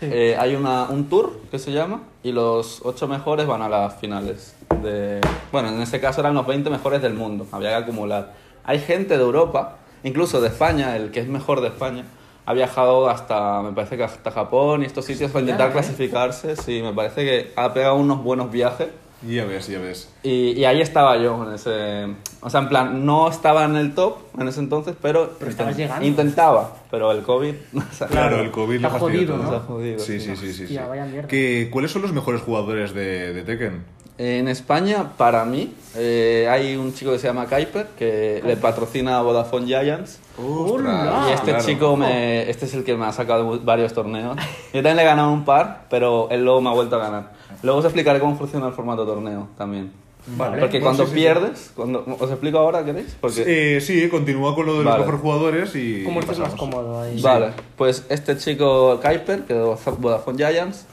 Sí. 0.00 0.06
eh, 0.10 0.36
hay 0.38 0.54
una, 0.54 0.84
un 0.84 1.08
tour 1.08 1.40
que 1.50 1.58
se 1.58 1.72
llama 1.72 2.02
y 2.22 2.32
los 2.32 2.80
ocho 2.84 3.06
mejores 3.06 3.46
van 3.46 3.62
a 3.62 3.68
las 3.68 3.94
finales. 3.96 4.56
De, 4.82 5.20
bueno, 5.52 5.68
en 5.68 5.80
este 5.80 6.00
caso 6.00 6.20
eran 6.20 6.34
los 6.34 6.46
20 6.46 6.68
mejores 6.70 7.00
del 7.00 7.14
mundo, 7.14 7.46
había 7.52 7.70
que 7.70 7.76
acumular. 7.76 8.32
Hay 8.64 8.80
gente 8.80 9.16
de 9.16 9.22
Europa, 9.22 9.76
incluso 10.02 10.40
de 10.40 10.48
España, 10.48 10.96
el 10.96 11.10
que 11.10 11.20
es 11.20 11.28
mejor 11.28 11.60
de 11.60 11.68
España, 11.68 12.04
ha 12.46 12.52
viajado 12.52 13.08
hasta, 13.08 13.62
me 13.62 13.72
parece 13.72 13.96
que 13.96 14.04
hasta 14.04 14.30
Japón 14.30 14.82
y 14.82 14.86
estos 14.86 15.04
sitios 15.04 15.30
para 15.30 15.42
intentar 15.42 15.70
¿eh? 15.70 15.72
clasificarse. 15.72 16.56
Sí, 16.56 16.82
me 16.82 16.92
parece 16.92 17.24
que 17.24 17.52
ha 17.56 17.72
pegado 17.72 17.96
unos 17.96 18.22
buenos 18.22 18.50
viajes. 18.50 18.88
Ya 19.26 19.44
ves, 19.44 19.68
ya 19.68 19.78
ves. 19.78 20.08
Y, 20.22 20.50
y 20.52 20.64
ahí 20.64 20.80
estaba 20.80 21.16
yo, 21.16 21.46
en 21.48 21.54
ese... 21.54 22.14
O 22.40 22.50
sea, 22.50 22.60
en 22.60 22.68
plan, 22.68 23.06
no 23.06 23.28
estaba 23.28 23.64
en 23.64 23.76
el 23.76 23.94
top 23.94 24.18
en 24.38 24.48
ese 24.48 24.60
entonces, 24.60 24.94
pero, 25.00 25.30
Pero 25.38 25.50
estabas 25.50 25.76
llegando. 25.76 26.04
intentaba. 26.06 26.76
Pero 26.90 27.10
el 27.12 27.22
COVID... 27.22 27.54
o 27.76 27.94
sea, 27.94 28.06
Claro, 28.08 28.40
el 28.40 28.50
COVID 28.50 28.76
Está 28.76 28.88
lo 28.88 28.98
fastidió 28.98 29.18
jodido, 29.20 29.34
todo. 29.36 29.42
¿no? 29.44 29.56
Está 29.56 29.66
jodido, 29.66 29.98
Sí, 29.98 30.20
sí. 30.20 30.26
sí, 30.26 30.36
sí, 30.36 30.46
sí. 30.48 30.52
sí. 30.54 30.62
Hostia, 30.64 30.86
vaya 30.86 31.04
mierda. 31.06 31.28
¿Qué- 31.28 31.68
¿Cuáles 31.72 31.90
son 31.90 32.02
los 32.02 32.12
mejores 32.12 32.42
jugadores 32.42 32.92
de, 32.94 33.32
de 33.32 33.42
Tekken? 33.42 33.84
En 34.16 34.46
España, 34.46 35.10
para 35.16 35.44
mí, 35.44 35.74
eh, 35.96 36.46
hay 36.48 36.76
un 36.76 36.94
chico 36.94 37.10
que 37.10 37.18
se 37.18 37.26
llama 37.26 37.46
Kuiper, 37.46 37.88
que 37.98 38.40
le 38.46 38.56
patrocina 38.56 39.18
a 39.18 39.22
Vodafone 39.22 39.66
Giants. 39.66 40.20
¡Hola! 40.38 41.26
y 41.30 41.32
este 41.32 41.50
claro. 41.50 41.64
chico, 41.64 41.96
me, 41.96 42.48
este 42.48 42.66
es 42.66 42.74
el 42.74 42.84
que 42.84 42.94
me 42.96 43.06
ha 43.06 43.12
sacado 43.12 43.58
varios 43.64 43.92
torneos. 43.92 44.36
Yo 44.72 44.82
también 44.82 44.96
le 44.96 45.02
he 45.02 45.06
ganado 45.06 45.32
un 45.32 45.44
par, 45.44 45.86
pero 45.90 46.28
él 46.30 46.44
luego 46.44 46.60
me 46.60 46.70
ha 46.70 46.72
vuelto 46.74 46.94
a 46.94 46.98
ganar. 47.00 47.32
Luego 47.64 47.78
os 47.80 47.84
explicaré 47.84 48.20
cómo 48.20 48.36
funciona 48.36 48.68
el 48.68 48.72
formato 48.72 49.04
torneo 49.04 49.48
también. 49.58 49.90
Vale. 50.26 50.58
Porque 50.58 50.78
Bueno, 50.78 50.84
cuando 50.86 51.02
sí, 51.04 51.10
sí, 51.10 51.14
sí. 51.16 51.20
pierdes, 51.22 51.72
cuando, 51.76 52.04
¿os 52.18 52.30
explico 52.30 52.56
ahora, 52.58 52.82
queréis? 52.84 53.14
Porque, 53.20 53.76
Eh, 53.76 53.80
sí, 53.80 54.08
continúa 54.08 54.54
con 54.54 54.64
lo 54.66 54.72
de 54.72 54.84
los 54.84 54.86
Vale. 54.86 55.00
mejores 55.00 55.20
jugadores 55.20 55.74
y. 55.76 56.02
Como 56.04 56.20
estés 56.20 56.38
más 56.38 56.54
cómodo 56.54 57.02
ahí. 57.02 57.20
Vale, 57.20 57.52
pues 57.76 58.06
este 58.08 58.36
chico 58.38 58.98
Kuiper, 59.02 59.42
que 59.44 59.52
es 59.52 59.84
de 59.84 59.90
Vodafone 59.98 60.38
Giants, 60.38 60.86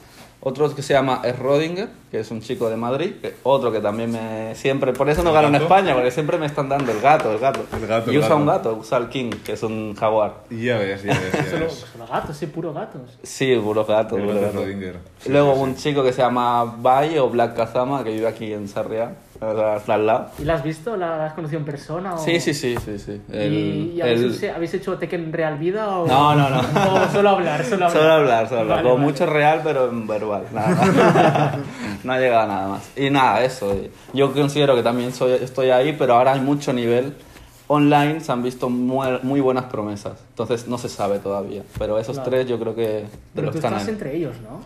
otro 0.44 0.74
que 0.74 0.82
se 0.82 0.92
llama 0.92 1.22
Rodinger, 1.38 1.88
que 2.10 2.18
es 2.20 2.30
un 2.32 2.40
chico 2.40 2.68
de 2.68 2.76
Madrid, 2.76 3.12
que- 3.22 3.34
otro 3.44 3.70
que 3.70 3.80
también 3.80 4.10
me 4.10 4.54
siempre, 4.56 4.92
por 4.92 5.08
eso 5.08 5.22
no 5.22 5.30
¿El 5.30 5.34
gano 5.36 5.48
en? 5.48 5.54
España, 5.62 5.94
porque 5.94 6.10
siempre 6.10 6.36
me 6.36 6.46
están 6.46 6.68
dando 6.68 6.90
el 6.90 7.00
gato, 7.00 7.30
el 7.32 7.38
gato. 7.38 7.64
El 7.72 7.86
gato, 7.86 8.10
y 8.10 8.14
el 8.16 8.18
usa 8.20 8.28
gato. 8.30 8.40
un 8.40 8.46
gato, 8.46 8.76
usa 8.80 8.98
el 8.98 9.08
King, 9.08 9.30
que 9.44 9.52
es 9.52 9.62
un 9.62 9.94
jaguar. 9.94 10.34
Ya 10.50 10.78
ves, 10.78 11.02
ya 11.04 11.14
ves, 11.14 11.32
ya 11.52 11.58
ves. 11.60 11.84
solo 11.94 12.06
gatos, 12.06 12.36
sí, 12.36 12.46
puro 12.46 12.72
gatos. 12.72 13.02
Sí, 13.22 13.54
puro 13.62 13.84
gato, 13.84 14.16
El 14.16 14.22
puro 14.24 14.34
gato 14.34 14.46
de 14.46 14.52
gato. 14.52 14.64
Rodinger. 14.64 14.96
Sí, 15.20 15.28
Luego 15.30 15.54
sí, 15.54 15.60
un 15.60 15.76
chico 15.76 16.02
que 16.02 16.12
se 16.12 16.22
llama 16.22 16.64
Bai 16.64 17.18
o 17.18 17.28
Black 17.30 17.54
Kazama, 17.56 18.02
que 18.02 18.10
vive 18.10 18.26
aquí 18.26 18.52
en 18.52 18.66
Sarriá, 18.68 19.14
o 19.42 19.54
sea, 19.56 19.76
está 19.76 19.94
al 19.94 20.06
lado. 20.06 20.26
¿Y 20.38 20.44
la 20.44 20.54
has 20.54 20.62
visto? 20.62 20.96
¿La 20.96 21.26
has 21.26 21.32
conocido 21.34 21.58
en 21.58 21.64
persona? 21.64 22.14
O... 22.14 22.18
Sí, 22.18 22.38
sí, 22.40 22.54
sí, 22.54 22.76
sí, 22.84 22.98
sí. 22.98 23.20
El- 23.32 23.52
¿Y, 23.52 23.92
y 23.96 24.00
habéis, 24.00 24.20
el- 24.20 24.34
hecho- 24.34 24.54
habéis 24.56 24.74
hecho 24.74 24.98
Tekken 24.98 25.32
real 25.32 25.58
vida 25.58 25.88
o...? 25.98 26.06
No, 26.06 26.34
no, 26.34 26.48
no. 26.48 26.60
O 26.94 27.08
solo 27.12 27.30
hablar, 27.30 27.64
solo 27.64 27.86
hablar. 27.86 27.90
Solo 28.02 28.12
hablar, 28.12 28.48
solo 28.48 28.60
hablar. 28.62 28.76
Vale, 28.78 28.82
Como 28.88 28.94
vale. 28.96 29.06
mucho 29.12 29.26
real, 29.26 29.60
pero 29.64 29.88
en 29.88 30.06
verbal. 30.06 30.44
Nada 30.52 30.68
más. 30.68 31.54
no 32.04 32.12
ha 32.12 32.18
llegado 32.18 32.40
a 32.42 32.46
nada 32.46 32.68
más. 32.68 32.90
Y 32.96 33.10
nada, 33.10 33.42
eso. 33.44 33.74
Yo 34.14 34.32
considero 34.32 34.74
que 34.74 34.82
también 34.82 35.12
soy, 35.12 35.32
estoy 35.32 35.70
ahí, 35.70 35.94
pero 35.98 36.14
ahora 36.14 36.32
hay 36.34 36.40
mucho 36.40 36.72
nivel. 36.72 37.14
Online 37.68 38.20
se 38.20 38.30
han 38.32 38.42
visto 38.42 38.68
muy, 38.68 39.06
muy 39.22 39.40
buenas 39.40 39.64
promesas. 39.64 40.18
Entonces 40.30 40.68
no 40.68 40.76
se 40.78 40.88
sabe 40.88 41.18
todavía. 41.20 41.62
Pero 41.78 41.98
esos 41.98 42.16
Claro. 42.16 42.30
tres 42.30 42.46
yo 42.46 42.58
creo 42.58 42.74
que 42.74 43.06
Pero 43.34 43.50
tú 43.50 43.56
están 43.58 43.72
estás 43.74 43.88
ahí. 43.88 43.94
entre 43.94 44.16
ellos, 44.16 44.34
¿no? 44.42 44.60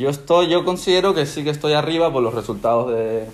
Yo 0.00 0.08
estoy, 0.08 0.48
yo 0.48 0.64
considero 0.64 1.12
que 1.12 1.26
sí 1.26 1.42
que 1.44 1.50
estoy 1.50 1.72
arriba 1.74 2.10
por 2.12 2.22
los 2.22 2.32
resultados 2.34 2.92
de. 2.92 3.26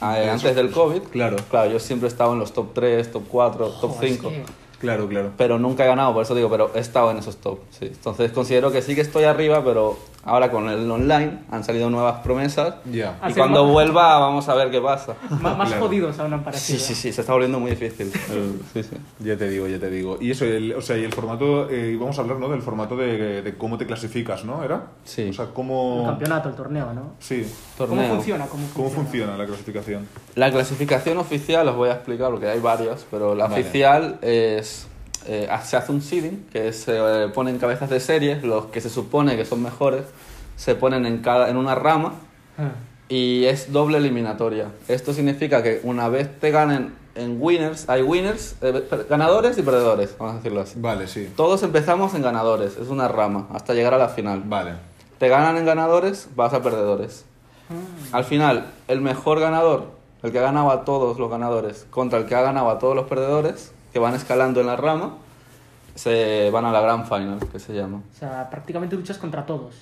Antes 0.00 0.54
del 0.54 0.70
COVID. 0.70 1.02
Claro. 1.10 1.36
Claro, 1.50 1.70
yo 1.70 1.78
siempre 1.78 2.08
he 2.08 2.10
estado 2.10 2.32
en 2.32 2.38
los 2.38 2.52
top 2.52 2.72
3, 2.74 3.10
top 3.12 3.22
4, 3.28 3.66
top 3.80 3.90
Joder, 3.92 4.04
es 4.10 4.16
5 4.16 4.28
que- 4.30 4.44
Claro, 4.80 5.06
claro. 5.08 5.32
pero 5.36 5.58
nunca 5.58 5.84
he 5.84 5.86
ganado, 5.86 6.14
por 6.14 6.22
eso 6.22 6.34
digo, 6.34 6.48
pero 6.48 6.70
he 6.74 6.78
estado 6.78 7.10
en 7.10 7.18
esos 7.18 7.36
top. 7.36 7.58
Sí. 7.78 7.84
Entonces 7.86 8.32
considero 8.32 8.72
que 8.72 8.80
sí 8.80 8.94
que 8.94 9.02
estoy 9.02 9.24
arriba, 9.24 9.62
pero 9.62 9.98
ahora 10.24 10.50
con 10.50 10.68
el 10.68 10.90
online 10.90 11.40
han 11.50 11.64
salido 11.64 11.88
nuevas 11.90 12.20
promesas. 12.22 12.74
Ya. 12.90 13.18
Ah, 13.22 13.30
Y 13.30 13.34
cuando 13.34 13.64
más- 13.64 13.72
vuelva 13.72 14.18
vamos 14.18 14.48
a 14.48 14.54
ver 14.54 14.70
qué 14.70 14.80
pasa. 14.80 15.14
Má- 15.40 15.54
Más 15.54 15.68
Claro. 15.68 15.86
jodidos 15.86 16.18
aún 16.18 16.32
han 16.34 16.40
Sí, 16.40 16.44
parecido. 16.44 16.78
sí, 16.80 16.94
sí, 16.94 17.12
se 17.12 17.20
está 17.22 17.32
volviendo 17.32 17.58
muy 17.60 17.70
difícil. 17.70 18.12
El- 18.30 18.60
sí, 18.72 18.82
sí. 18.82 18.96
Ya 19.20 19.36
te 19.36 19.48
digo, 19.48 19.66
ya 19.66 19.78
te 19.78 19.90
digo. 19.90 20.18
Y 20.20 20.30
eso, 20.30 20.44
el, 20.44 20.72
o 20.74 20.80
sea, 20.82 20.96
y 20.98 21.04
el 21.04 21.12
formato, 21.12 21.68
eh, 21.70 21.92
íbamos 21.94 22.18
a 22.18 22.22
hablar, 22.22 22.38
¿no? 22.38 22.48
Del 22.48 22.62
formato 22.62 22.96
de, 22.96 23.42
de 23.42 23.56
cómo 23.56 23.78
te 23.78 23.86
clasificas, 23.86 24.44
¿no? 24.44 24.62
¿Era? 24.62 24.82
Sí. 25.04 25.28
O 25.30 25.32
sea, 25.32 25.46
El 25.46 25.50
cómo... 25.52 26.04
campeonato, 26.06 26.48
el 26.48 26.54
torneo, 26.54 26.92
¿no? 26.92 27.12
Sí. 27.18 27.46
Torneo. 27.78 27.96
¿Cómo 28.02 28.14
funciona? 28.16 28.46
¿Cómo 28.46 28.62
funciona? 28.64 28.74
¿Cómo 28.76 28.90
funciona 28.90 29.36
la 29.36 29.46
clasificación? 29.46 30.06
La 30.34 30.50
clasificación 30.50 31.18
oficial 31.18 31.66
os 31.68 31.76
voy 31.76 31.88
a 31.88 31.92
explicar 31.94 32.30
porque 32.30 32.48
hay 32.48 32.60
varias, 32.60 33.06
pero 33.10 33.34
la 33.34 33.46
Vale. 33.48 33.60
oficial 33.62 34.18
es... 34.22 34.86
eh, 35.26 35.48
se 35.64 35.76
hace 35.76 35.92
un 35.92 36.00
seeding, 36.02 36.46
que 36.52 36.72
se 36.72 36.96
eh, 36.96 37.28
ponen 37.28 37.58
cabezas 37.58 37.90
de 37.90 38.00
series, 38.00 38.42
los 38.42 38.66
que 38.66 38.80
se 38.80 38.90
supone 38.90 39.36
que 39.36 39.44
son 39.44 39.62
mejores, 39.62 40.04
se 40.56 40.74
ponen 40.74 41.06
en, 41.06 41.18
cada, 41.18 41.48
en 41.50 41.56
una 41.56 41.74
rama 41.74 42.14
Ah. 42.58 42.72
y 43.08 43.44
es 43.46 43.72
doble 43.72 43.98
eliminatoria. 43.98 44.68
Esto 44.88 45.12
significa 45.12 45.62
que 45.62 45.80
una 45.82 46.08
vez 46.08 46.28
te 46.38 46.50
ganen 46.50 46.94
en 47.14 47.38
winners, 47.40 47.88
hay 47.88 48.02
winners, 48.02 48.54
eh, 48.60 48.86
ganadores 49.08 49.56
y 49.58 49.62
perdedores, 49.62 50.14
vamos 50.18 50.34
a 50.34 50.36
decirlo 50.36 50.60
así. 50.60 50.74
Vale, 50.78 51.08
sí. 51.08 51.32
Todos 51.36 51.62
empezamos 51.62 52.14
en 52.14 52.22
ganadores, 52.22 52.76
es 52.76 52.88
una 52.88 53.08
rama, 53.08 53.48
hasta 53.52 53.74
llegar 53.74 53.94
a 53.94 53.98
la 53.98 54.08
final. 54.08 54.42
Vale. 54.44 54.74
Te 55.18 55.28
ganan 55.28 55.56
en 55.56 55.64
ganadores, 55.64 56.28
vas 56.36 56.52
a 56.52 56.62
perdedores. 56.62 57.24
Al 58.12 58.24
final, 58.24 58.66
el 58.88 59.00
mejor 59.00 59.38
ganador, 59.38 59.84
el 60.22 60.32
que 60.32 60.38
ha 60.38 60.42
ganado 60.42 60.70
a 60.70 60.84
todos 60.84 61.18
los 61.18 61.30
ganadores, 61.30 61.86
contra 61.90 62.18
el 62.18 62.26
que 62.26 62.34
ha 62.34 62.42
ganado 62.42 62.68
a 62.68 62.78
todos 62.78 62.96
los 62.96 63.06
perdedores, 63.06 63.72
que 63.92 63.98
van 63.98 64.14
escalando 64.14 64.60
en 64.60 64.66
la 64.66 64.76
rama, 64.76 65.14
se 65.94 66.50
van 66.50 66.64
a 66.64 66.72
la 66.72 66.80
Grand 66.80 67.04
Final, 67.06 67.38
que 67.50 67.58
se 67.58 67.74
llama. 67.74 67.98
O 68.14 68.18
sea, 68.18 68.48
prácticamente 68.50 68.96
luchas 68.96 69.18
contra 69.18 69.44
todos. 69.44 69.74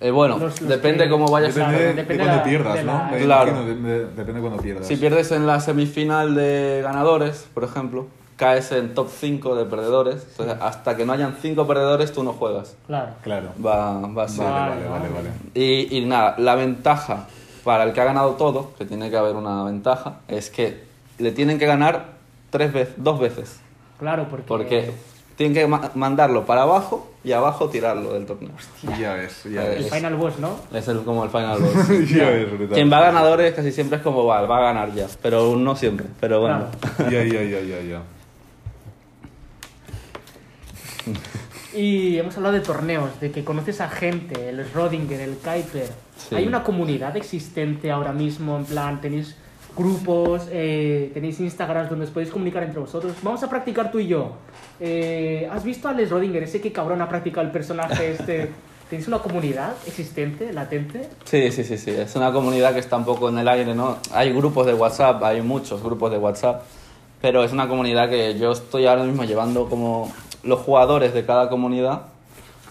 Eh, 0.00 0.10
bueno, 0.10 0.38
Los- 0.38 0.60
los 0.60 0.68
depende 0.68 1.04
que- 1.04 1.10
cómo 1.10 1.28
vayas 1.28 1.54
Claro, 1.54 1.72
Depende, 1.72 1.94
depende 2.02 2.14
de 2.14 2.18
cuando 2.28 2.36
la- 2.36 2.44
pierdas, 2.44 2.74
de 2.74 2.84
¿no? 2.84 2.92
la- 2.92 3.04
Me 3.10 3.18
Claro. 3.24 3.64
de- 3.64 3.74
de- 3.76 4.04
depende 4.06 4.32
de 4.34 4.40
cuando 4.40 4.62
pierdas. 4.62 4.86
Si 4.86 4.96
pierdes 4.96 5.30
en 5.32 5.46
la 5.46 5.60
semifinal 5.60 6.34
de 6.34 6.80
ganadores, 6.82 7.46
por 7.54 7.64
ejemplo, 7.64 8.06
caes 8.36 8.72
en 8.72 8.94
top 8.94 9.08
5 9.08 9.54
de 9.54 9.64
perdedores. 9.64 10.26
Entonces, 10.30 10.56
hasta 10.60 10.96
que 10.96 11.06
no 11.06 11.12
hayan 11.12 11.36
5 11.40 11.66
perdedores, 11.68 12.12
tú 12.12 12.24
no 12.24 12.32
juegas. 12.32 12.76
Claro. 12.88 13.12
Claro. 13.22 13.50
Va, 13.64 13.92
va. 13.92 14.00
Vale, 14.00 14.08
Vale, 14.08 14.26
vale, 14.36 14.38
vale, 14.38 14.88
vale. 14.88 15.08
vale. 15.10 15.30
Y, 15.54 15.96
y 15.98 16.04
nada, 16.04 16.34
la 16.38 16.56
ventaja 16.56 17.28
para 17.62 17.84
el 17.84 17.92
que 17.92 18.00
ha 18.00 18.04
ganado 18.04 18.32
todo, 18.32 18.72
que 18.76 18.84
tiene 18.84 19.08
que 19.10 19.16
haber 19.16 19.36
una 19.36 19.62
ventaja, 19.62 20.16
es 20.26 20.50
que 20.50 20.82
le 21.18 21.30
tienen 21.30 21.58
que 21.60 21.66
ganar 21.66 22.13
tres 22.54 22.72
veces, 22.72 22.94
dos 22.96 23.18
veces. 23.18 23.58
Claro, 23.98 24.28
porque... 24.30 24.46
Porque 24.46 24.90
tienen 25.36 25.52
que 25.54 25.66
ma- 25.66 25.90
mandarlo 25.96 26.46
para 26.46 26.62
abajo 26.62 27.10
y 27.24 27.32
abajo 27.32 27.68
tirarlo 27.68 28.12
del 28.12 28.24
torneo. 28.24 28.52
Ya 28.96 29.14
ves, 29.14 29.42
ya 29.42 29.64
Eh, 29.64 29.76
El 29.78 29.82
ves. 29.82 29.92
Final 29.92 30.14
Boss, 30.14 30.38
¿no? 30.38 30.60
Es 30.72 30.86
el, 30.86 31.02
como 31.02 31.24
el 31.24 31.30
final 31.30 31.58
boss. 31.60 31.88
ya 32.08 32.30
ves. 32.30 32.46
Quien 32.72 32.92
va 32.92 32.98
a 32.98 33.06
ganadores 33.06 33.52
casi 33.54 33.72
siempre 33.72 33.96
es 33.98 34.04
como 34.04 34.24
va, 34.24 34.42
va 34.42 34.58
a 34.58 34.60
ganar 34.60 34.94
ya, 34.94 35.08
pero 35.20 35.56
no 35.56 35.74
siempre, 35.74 36.06
pero 36.20 36.40
bueno. 36.42 36.66
Claro. 36.96 37.10
Ya, 37.10 37.24
ya, 37.24 37.42
ya, 37.42 37.60
ya, 37.60 37.80
ya. 37.82 38.02
Y 41.76 42.18
hemos 42.18 42.36
hablado 42.36 42.54
de 42.54 42.60
torneos, 42.60 43.18
de 43.20 43.32
que 43.32 43.42
conoces 43.42 43.80
a 43.80 43.88
gente, 43.88 44.48
el 44.48 44.70
Rodinger, 44.72 45.20
el 45.20 45.34
Kuiper. 45.38 45.88
Sí. 46.16 46.36
¿Hay 46.36 46.46
una 46.46 46.62
comunidad 46.62 47.16
existente 47.16 47.90
ahora 47.90 48.12
mismo? 48.12 48.56
En 48.56 48.64
plan, 48.64 49.00
tenéis 49.00 49.36
grupos, 49.76 50.42
eh, 50.50 51.10
tenéis 51.14 51.40
Instagrams 51.40 51.90
donde 51.90 52.04
os 52.04 52.10
podéis 52.10 52.30
comunicar 52.30 52.62
entre 52.62 52.80
vosotros. 52.80 53.14
Vamos 53.22 53.42
a 53.42 53.48
practicar 53.48 53.90
tú 53.90 53.98
y 53.98 54.06
yo. 54.06 54.32
Eh, 54.80 55.48
¿Has 55.50 55.64
visto 55.64 55.88
a 55.88 55.92
Les 55.92 56.10
Rodinger? 56.10 56.42
Ese 56.42 56.60
que 56.60 56.72
cabrón 56.72 57.02
ha 57.02 57.08
practicado 57.08 57.46
el 57.46 57.52
personaje 57.52 58.12
este. 58.12 58.50
¿Tenéis 58.88 59.08
una 59.08 59.18
comunidad 59.18 59.72
existente, 59.86 60.52
latente? 60.52 61.08
Sí, 61.24 61.50
sí, 61.50 61.64
sí, 61.64 61.78
sí. 61.78 61.90
Es 61.90 62.14
una 62.16 62.30
comunidad 62.32 62.74
que 62.74 62.80
está 62.80 62.98
un 62.98 63.06
poco 63.06 63.30
en 63.30 63.38
el 63.38 63.48
aire, 63.48 63.74
¿no? 63.74 63.96
Hay 64.12 64.30
grupos 64.32 64.66
de 64.66 64.74
WhatsApp, 64.74 65.22
hay 65.24 65.40
muchos 65.40 65.82
grupos 65.82 66.10
de 66.10 66.18
WhatsApp, 66.18 66.62
pero 67.22 67.42
es 67.42 67.52
una 67.52 67.66
comunidad 67.66 68.10
que 68.10 68.38
yo 68.38 68.52
estoy 68.52 68.84
ahora 68.84 69.04
mismo 69.04 69.24
llevando 69.24 69.70
como 69.70 70.12
los 70.42 70.60
jugadores 70.60 71.14
de 71.14 71.24
cada 71.24 71.48
comunidad, 71.48 72.02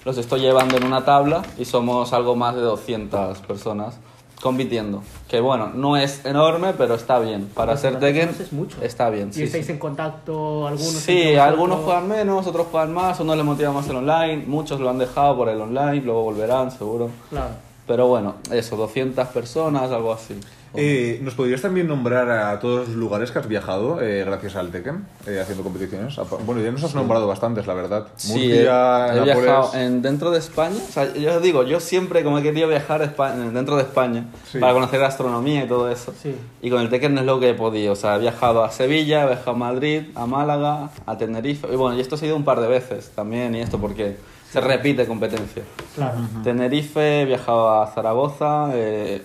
los 0.06 0.18
estoy 0.20 0.42
llevando 0.42 0.78
en 0.78 0.86
una 0.86 1.04
tabla 1.04 1.42
y 1.58 1.66
somos 1.66 2.14
algo 2.14 2.36
más 2.36 2.54
de 2.56 2.62
200 2.62 3.40
personas 3.40 3.98
compitiendo. 4.40 5.02
Que 5.34 5.40
bueno, 5.40 5.72
no 5.74 5.98
es 5.98 6.24
enorme, 6.26 6.74
pero 6.78 6.94
está 6.94 7.18
bien. 7.18 7.50
Para 7.56 7.76
ser 7.76 7.94
200 7.94 8.00
Tekken 8.00 8.46
es 8.46 8.54
mucho. 8.54 8.78
está 8.84 9.10
bien. 9.10 9.30
¿Y 9.30 9.34
sí, 9.34 9.44
estáis 9.46 9.66
sí. 9.66 9.72
en 9.72 9.80
contacto 9.80 10.68
algunos? 10.68 10.94
Sí, 10.94 11.36
algunos 11.38 11.80
juegan 11.80 12.08
menos, 12.08 12.46
otros 12.46 12.68
juegan 12.70 12.94
más, 12.94 13.20
unos 13.20 13.36
les 13.38 13.44
motiva 13.44 13.72
más 13.72 13.90
el 13.90 13.96
online, 13.96 14.44
muchos 14.46 14.80
lo 14.80 14.92
han 14.92 15.00
dejado 15.00 15.36
por 15.36 15.50
el 15.50 15.60
online, 15.60 16.02
luego 16.02 16.22
volverán, 16.22 16.70
seguro. 16.70 17.10
Claro. 17.32 17.56
Pero 17.88 18.06
bueno, 18.06 18.36
eso, 18.52 18.78
200 18.78 19.28
personas, 19.30 19.92
algo 19.92 20.14
así. 20.14 20.40
Eh, 20.76 21.20
¿Nos 21.22 21.36
podrías 21.36 21.62
también 21.62 21.88
nombrar 21.88 22.30
a 22.32 22.60
todos 22.60 22.88
los 22.88 22.98
lugares 22.98 23.32
que 23.32 23.40
has 23.40 23.48
viajado 23.48 24.02
eh, 24.02 24.24
gracias 24.26 24.56
al 24.56 24.70
Tekken, 24.72 25.06
eh, 25.28 25.40
haciendo 25.42 25.64
competiciones? 25.64 26.16
Bueno, 26.46 26.62
ya 26.62 26.72
nos 26.72 26.84
has 26.84 26.96
nombrado 26.96 27.28
bastantes, 27.28 27.68
la 27.68 27.74
verdad. 27.76 28.08
Sí, 28.16 28.52
he, 28.52 28.56
Murcia, 28.56 29.08
he 29.14 29.20
Nápoles- 29.20 29.24
viajado 29.24 29.72
en, 29.76 30.02
dentro 30.02 30.32
de 30.32 30.40
España. 30.40 30.76
O 30.90 30.92
sea, 30.92 31.14
yo 31.14 31.36
os 31.36 31.42
digo, 31.44 31.64
yo 31.64 31.80
siempre 31.80 32.24
como 32.24 32.40
he 32.40 32.42
querido 32.44 32.68
viajar 32.68 33.02
a 33.02 33.06
Espa- 33.16 33.34
dentro 33.52 33.76
de 33.76 33.84
España 33.84 34.26
Sí. 34.52 34.60
para 34.60 34.74
conocer 34.74 35.00
gastronomía 35.00 35.66
y 35.66 35.68
todo 35.68 35.90
eso. 35.92 36.14
Sí. 36.22 36.36
Y 36.62 36.70
con 36.70 36.82
el 36.82 36.90
Tekken 36.90 37.18
es 37.20 37.26
lo 37.26 37.40
que 37.40 37.52
he 37.52 37.54
podido. 37.54 37.94
O 37.94 37.96
sea, 37.96 38.16
he 38.16 38.20
viajado 38.20 38.64
a 38.64 38.72
Sevilla, 38.72 39.24
he 39.24 39.28
viajado 39.28 39.52
a 39.52 39.56
Madrid, 39.56 40.04
a 40.16 40.26
Málaga, 40.26 40.90
a 41.06 41.18
Tenerife. 41.18 41.68
Y 41.72 41.76
bueno, 41.76 41.96
y 41.98 42.02
esto 42.02 42.18
se 42.18 42.26
ha 42.26 42.28
ido 42.30 42.38
un 42.38 42.46
par 42.46 42.60
de 42.60 42.68
veces 42.68 43.12
también, 43.16 43.54
y 43.54 43.62
esto 43.62 43.78
porque 43.78 44.18
se 44.52 44.60
repite 44.62 45.06
competencia. 45.08 45.64
Claro. 45.96 46.18
Tenerife, 46.44 47.22
he 47.22 47.26
viajado 47.26 47.82
a 47.82 47.88
Zaragoza, 47.88 48.70
eh, 48.74 49.22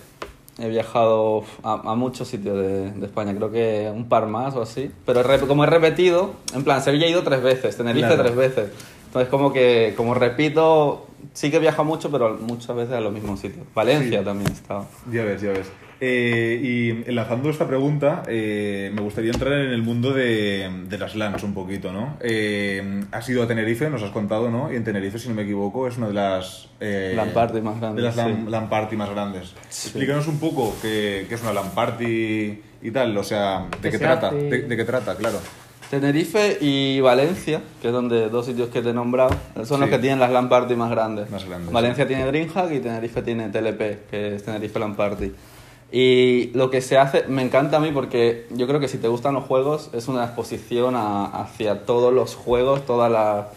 he 0.59 0.69
viajado 0.69 1.45
a, 1.63 1.75
a 1.93 1.95
muchos 1.95 2.29
sitios 2.29 2.57
de, 2.57 2.91
de 2.93 3.07
España, 3.07 3.35
creo 3.35 3.51
que 3.51 3.91
un 3.95 4.09
par 4.09 4.27
más 4.27 4.55
o 4.57 4.63
así. 4.63 4.91
Pero 5.07 5.21
he 5.21 5.39
como 5.41 5.65
he 5.65 5.67
repetido, 5.67 6.33
en 6.55 6.65
plan, 6.65 6.83
Sevilla 6.83 7.07
he 7.07 7.11
ido 7.11 7.23
tres 7.23 7.43
veces, 7.43 7.77
Tenerife 7.77 8.07
Claro. 8.07 8.23
tres 8.25 8.37
veces. 8.37 8.71
Entonces, 9.07 9.29
como 9.31 9.53
que, 9.53 9.95
como 9.97 10.15
repito, 10.15 11.07
sí 11.33 11.51
que 11.51 11.57
he 11.57 11.61
viajado 11.61 11.85
mucho, 11.85 12.11
pero 12.11 12.37
muchas 12.41 12.77
veces 12.77 12.95
a 12.95 13.01
los 13.01 13.13
mismos 13.13 13.41
sitios. 13.41 13.65
Valencia 13.75 14.19
Sí. 14.19 14.25
también 14.25 14.51
he 14.51 14.55
estado. 14.55 14.87
Ya 15.11 15.25
ves, 15.25 15.41
ya 15.41 15.51
ves. 15.51 15.71
Eh, 16.01 16.61
y 16.63 17.09
enlazando 17.11 17.51
esta 17.51 17.67
pregunta, 17.67 18.23
eh, 18.29 18.91
me 18.95 19.01
gustaría 19.03 19.33
entrar 19.33 19.53
en 19.55 19.71
el 19.71 19.83
mundo 19.83 20.13
de, 20.13 20.71
de 20.89 20.99
las 20.99 21.17
LANs 21.17 21.43
un 21.43 21.55
poquito, 21.55 21.93
¿no? 21.93 22.17
Eh, 22.21 23.03
has 23.11 23.29
ido 23.29 23.43
a 23.43 23.49
Tenerife, 23.49 23.91
nos 23.91 24.03
has 24.05 24.11
contado, 24.11 24.49
¿no? 24.51 24.73
Y 24.73 24.77
en 24.77 24.85
Tenerife, 24.85 25.19
si 25.19 25.29
no 25.29 25.35
me 25.35 25.43
equivoco, 25.43 25.89
es 25.89 25.97
una 25.99 26.09
de 26.09 26.15
las... 26.15 26.69
Eh, 26.79 27.15
LAN 27.17 27.31
party 27.31 27.61
más 27.61 27.81
grandes, 27.81 27.97
De 27.97 28.03
las 28.03 28.17
LAN, 28.17 28.45
sí. 28.45 28.51
LAN 28.51 28.69
party 28.69 28.97
más 28.97 29.11
grandes. 29.11 29.49
Sí. 29.69 29.89
Explícanos 29.89 30.29
un 30.29 30.39
poco 30.39 30.75
qué, 30.81 31.27
qué 31.29 31.35
es 31.35 31.43
una 31.43 31.53
LAN 31.53 31.71
party 31.75 32.63
y 32.81 32.91
tal, 32.93 33.17
o 33.17 33.25
sea, 33.25 33.67
¿de 33.83 33.91
¿Qué 33.91 33.99
trata? 33.99 34.31
De, 34.31 34.63
de 34.63 34.77
qué 34.77 34.85
trata, 34.85 35.17
claro. 35.17 35.41
Tenerife 35.91 36.59
y 36.61 37.01
Valencia, 37.01 37.63
que 37.81 37.89
es 37.89 37.93
donde 37.93 38.29
dos 38.29 38.45
sitios 38.47 38.69
que 38.69 38.83
te 38.83 38.91
he 38.91 38.93
nombrado, 38.93 39.31
son 39.65 39.81
los 39.81 39.89
Sí. 39.89 39.97
que 39.97 39.99
tienen 40.01 40.21
las 40.21 40.31
LAN 40.31 40.49
party 40.49 40.77
más 40.77 40.91
grandes. 40.91 41.31
Más 41.31 41.45
grandes, 41.45 41.73
Valencia 41.73 42.07
tiene 42.07 42.25
DreamHack 42.27 42.71
y 42.73 42.79
Tenerife 42.81 43.23
tiene 43.23 43.49
TLP, 43.49 44.07
que 44.11 44.35
es 44.37 44.45
Tenerife 44.45 44.79
LAN 44.79 44.95
Party. 44.95 45.33
Y 45.91 46.51
lo 46.53 46.71
que 46.71 46.83
se 46.83 46.99
hace, 46.99 47.25
me 47.29 47.43
encanta 47.43 47.79
a 47.79 47.81
mí 47.81 47.91
porque 47.93 48.47
yo 48.51 48.67
creo 48.67 48.79
que 48.79 48.89
si 48.89 48.99
te 48.99 49.09
gustan 49.09 49.33
los 49.35 49.45
juegos, 49.45 49.89
es 49.95 50.07
una 50.09 50.25
exposición 50.25 50.95
a- 50.97 51.25
hacia 51.27 51.87
todos 51.87 52.13
los 52.13 52.35
juegos, 52.35 52.85
toda 52.85 53.09
la 53.09 53.49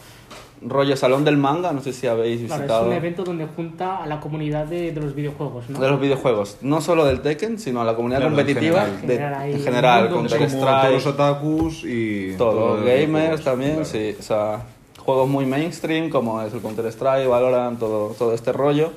rollo 0.63 0.95
salón 0.95 1.25
del 1.25 1.37
manga, 1.37 1.71
no 1.73 1.81
sé 1.81 1.91
si 1.91 2.05
habéis 2.05 2.41
Claro, 2.41 2.53
es 2.53 2.59
visitado. 2.61 2.87
un 2.87 2.93
evento 2.93 3.23
donde 3.23 3.47
junta 3.47 3.97
a 4.03 4.05
la 4.05 4.19
comunidad 4.19 4.65
de, 4.67 4.91
de 4.91 5.01
los 5.01 5.15
videojuegos, 5.15 5.67
¿no? 5.71 5.79
de 5.79 5.89
los 5.89 5.99
videojuegos, 5.99 6.57
no 6.61 6.81
solo 6.81 7.03
del 7.03 7.21
Tekken, 7.21 7.57
sino 7.57 7.81
a 7.81 7.83
la 7.83 7.95
comunidad 7.95 8.19
Claro, 8.19 8.35
en 8.39 8.45
competitiva, 8.45 8.81
general. 8.81 9.01
de- 9.07 9.13
General, 9.15 9.41
ahí, 9.41 9.53
en 9.53 9.59
general, 9.63 10.09
como 10.11 10.27
todos 10.29 10.91
los 10.93 11.05
otakus 11.07 11.83
y... 11.83 12.35
todos 12.37 12.53
todo 12.53 12.75
los 12.77 12.85
gamers 12.85 13.09
juegos, 13.25 13.41
también, 13.43 13.71
claro. 13.71 13.85
sí, 13.85 14.15
o 14.19 14.21
sea, 14.21 14.61
juegos 14.99 15.27
muy 15.27 15.45
mainstream 15.47 16.09
como 16.11 16.39
es 16.43 16.53
el 16.53 16.61
Counter 16.61 16.85
Strike, 16.85 17.27
Valorant, 17.27 17.79
todo, 17.79 18.09
todo 18.09 18.33
este 18.35 18.53
rollo, 18.53 18.91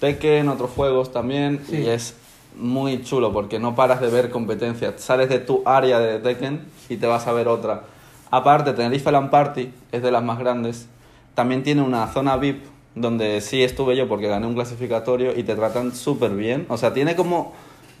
Tekken, 0.00 0.48
otros 0.48 0.70
juegos 0.72 1.12
también, 1.12 1.60
Sí. 1.70 1.76
y 1.76 1.88
es 1.90 2.16
muy 2.56 3.02
chulo 3.02 3.32
porque 3.32 3.58
no 3.58 3.74
paras 3.74 4.00
de 4.00 4.08
ver 4.08 4.30
competencia, 4.30 4.94
sales 4.96 5.28
de 5.28 5.38
tu 5.38 5.62
área 5.64 5.98
de 5.98 6.18
Tekken 6.18 6.60
y 6.88 6.96
te 6.96 7.06
vas 7.06 7.26
a 7.26 7.32
ver 7.32 7.48
otra. 7.48 7.82
Aparte, 8.30 8.72
Tenerife 8.72 9.10
LAN 9.10 9.30
Party 9.30 9.72
es 9.92 10.02
de 10.02 10.10
las 10.10 10.22
más 10.22 10.38
grandes, 10.38 10.88
también 11.34 11.62
tiene 11.62 11.82
una 11.82 12.06
zona 12.08 12.36
VIP 12.36 12.64
donde 12.94 13.40
sí 13.40 13.62
estuve 13.62 13.96
yo 13.96 14.08
porque 14.08 14.28
gané 14.28 14.46
un 14.46 14.54
clasificatorio 14.54 15.36
y 15.36 15.42
te 15.42 15.54
tratan 15.54 15.94
súper 15.94 16.32
bien, 16.32 16.66
o 16.68 16.76
sea, 16.76 16.92
tiene 16.92 17.16
como... 17.16 17.52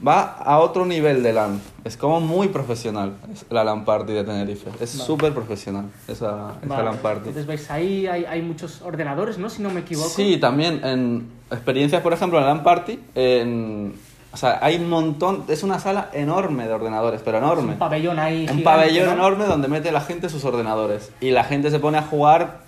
Va 0.06 0.22
a 0.22 0.58
otro 0.58 0.84
nivel 0.84 1.22
de 1.22 1.32
LAN. 1.32 1.62
Es 1.84 1.96
como 1.96 2.20
muy 2.20 2.48
profesional 2.48 3.12
es 3.32 3.46
la 3.48 3.62
LAN 3.62 3.84
Party 3.84 4.12
de 4.12 4.24
Tenerife. 4.24 4.68
Es 4.80 4.90
súper 4.90 5.32
profesional 5.32 5.84
esa, 6.08 6.54
esa 6.60 6.68
Vale. 6.68 6.84
LAN 6.84 6.98
Party. 6.98 7.28
Entonces 7.28 7.46
vais 7.46 7.70
ahí, 7.70 8.06
hay, 8.08 8.24
hay 8.24 8.42
muchos 8.42 8.82
ordenadores, 8.82 9.38
¿no? 9.38 9.48
Si 9.48 9.62
no 9.62 9.70
me 9.70 9.80
equivoco. 9.80 10.08
Sí, 10.08 10.36
también 10.38 10.84
en 10.84 11.28
experiencias, 11.50 12.02
por 12.02 12.12
ejemplo, 12.12 12.40
en 12.40 12.44
LAN 12.44 12.64
Party, 12.64 12.98
en, 13.14 13.94
o 14.34 14.36
sea, 14.36 14.58
hay 14.60 14.76
un 14.76 14.90
montón, 14.90 15.44
es 15.48 15.62
una 15.62 15.78
sala 15.78 16.10
enorme 16.12 16.66
de 16.68 16.74
ordenadores, 16.74 17.22
pero 17.24 17.38
enorme. 17.38 17.72
Un 17.72 17.78
pabellón 17.78 18.18
ahí. 18.18 18.40
Un 18.42 18.58
gigante, 18.58 18.64
pabellón 18.64 19.06
¿no? 19.06 19.12
enorme 19.12 19.44
donde 19.46 19.68
mete 19.68 19.90
la 19.92 20.00
gente 20.02 20.28
sus 20.28 20.44
ordenadores. 20.44 21.10
Y 21.20 21.30
la 21.30 21.44
gente 21.44 21.70
se 21.70 21.78
pone 21.78 21.98
a 21.98 22.02
jugar, 22.02 22.58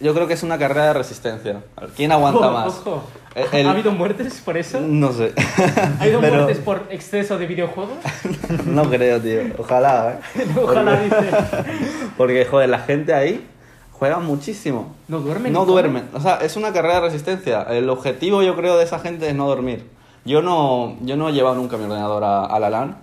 yo 0.00 0.12
creo 0.14 0.26
que 0.26 0.34
es 0.34 0.42
una 0.42 0.58
carrera 0.58 0.86
de 0.88 0.92
resistencia. 0.94 1.62
¿Quién 1.96 2.12
aguanta 2.12 2.40
Ojo, 2.40 2.50
más? 2.50 2.66
ojo. 2.84 3.02
El- 3.34 3.60
el- 3.60 3.66
¿Ha 3.66 3.70
habido 3.70 3.92
muertes 3.92 4.42
por 4.44 4.58
eso? 4.58 4.78
No 4.80 5.10
sé. 5.12 5.32
¿Ha 5.98 6.02
habido 6.02 6.20
Pero- 6.20 6.34
muertes 6.42 6.58
por 6.58 6.82
exceso 6.90 7.38
de 7.38 7.46
videojuegos? 7.46 7.94
No 8.66 8.90
creo, 8.90 9.20
tío. 9.20 9.40
Ojalá, 9.58 10.18
¿eh? 10.36 10.46
Ojalá 10.62 11.00
dice. 11.00 11.16
Porque, 12.16 12.44
joder, 12.44 12.68
la 12.68 12.80
gente 12.80 13.14
ahí 13.14 13.46
juega 13.92 14.18
muchísimo. 14.18 14.94
¿No 15.08 15.20
duermen? 15.20 15.52
No 15.52 15.64
duermen. 15.64 16.08
O 16.14 16.20
sea, 16.20 16.36
es 16.42 16.56
una 16.56 16.72
carrera 16.72 16.96
de 16.96 17.00
resistencia. 17.02 17.62
El 17.70 17.88
objetivo, 17.88 18.42
yo 18.42 18.56
creo, 18.56 18.76
de 18.76 18.84
esa 18.84 18.98
gente 18.98 19.28
es 19.28 19.34
no 19.34 19.46
dormir. 19.46 19.86
Yo 20.24 20.40
no, 20.42 20.96
yo 21.02 21.16
no 21.16 21.28
he 21.28 21.32
llevado 21.32 21.56
nunca 21.56 21.76
mi 21.76 21.84
ordenador 21.84 22.22
a, 22.22 22.44
a 22.44 22.60
la 22.60 22.70
LAN, 22.70 22.96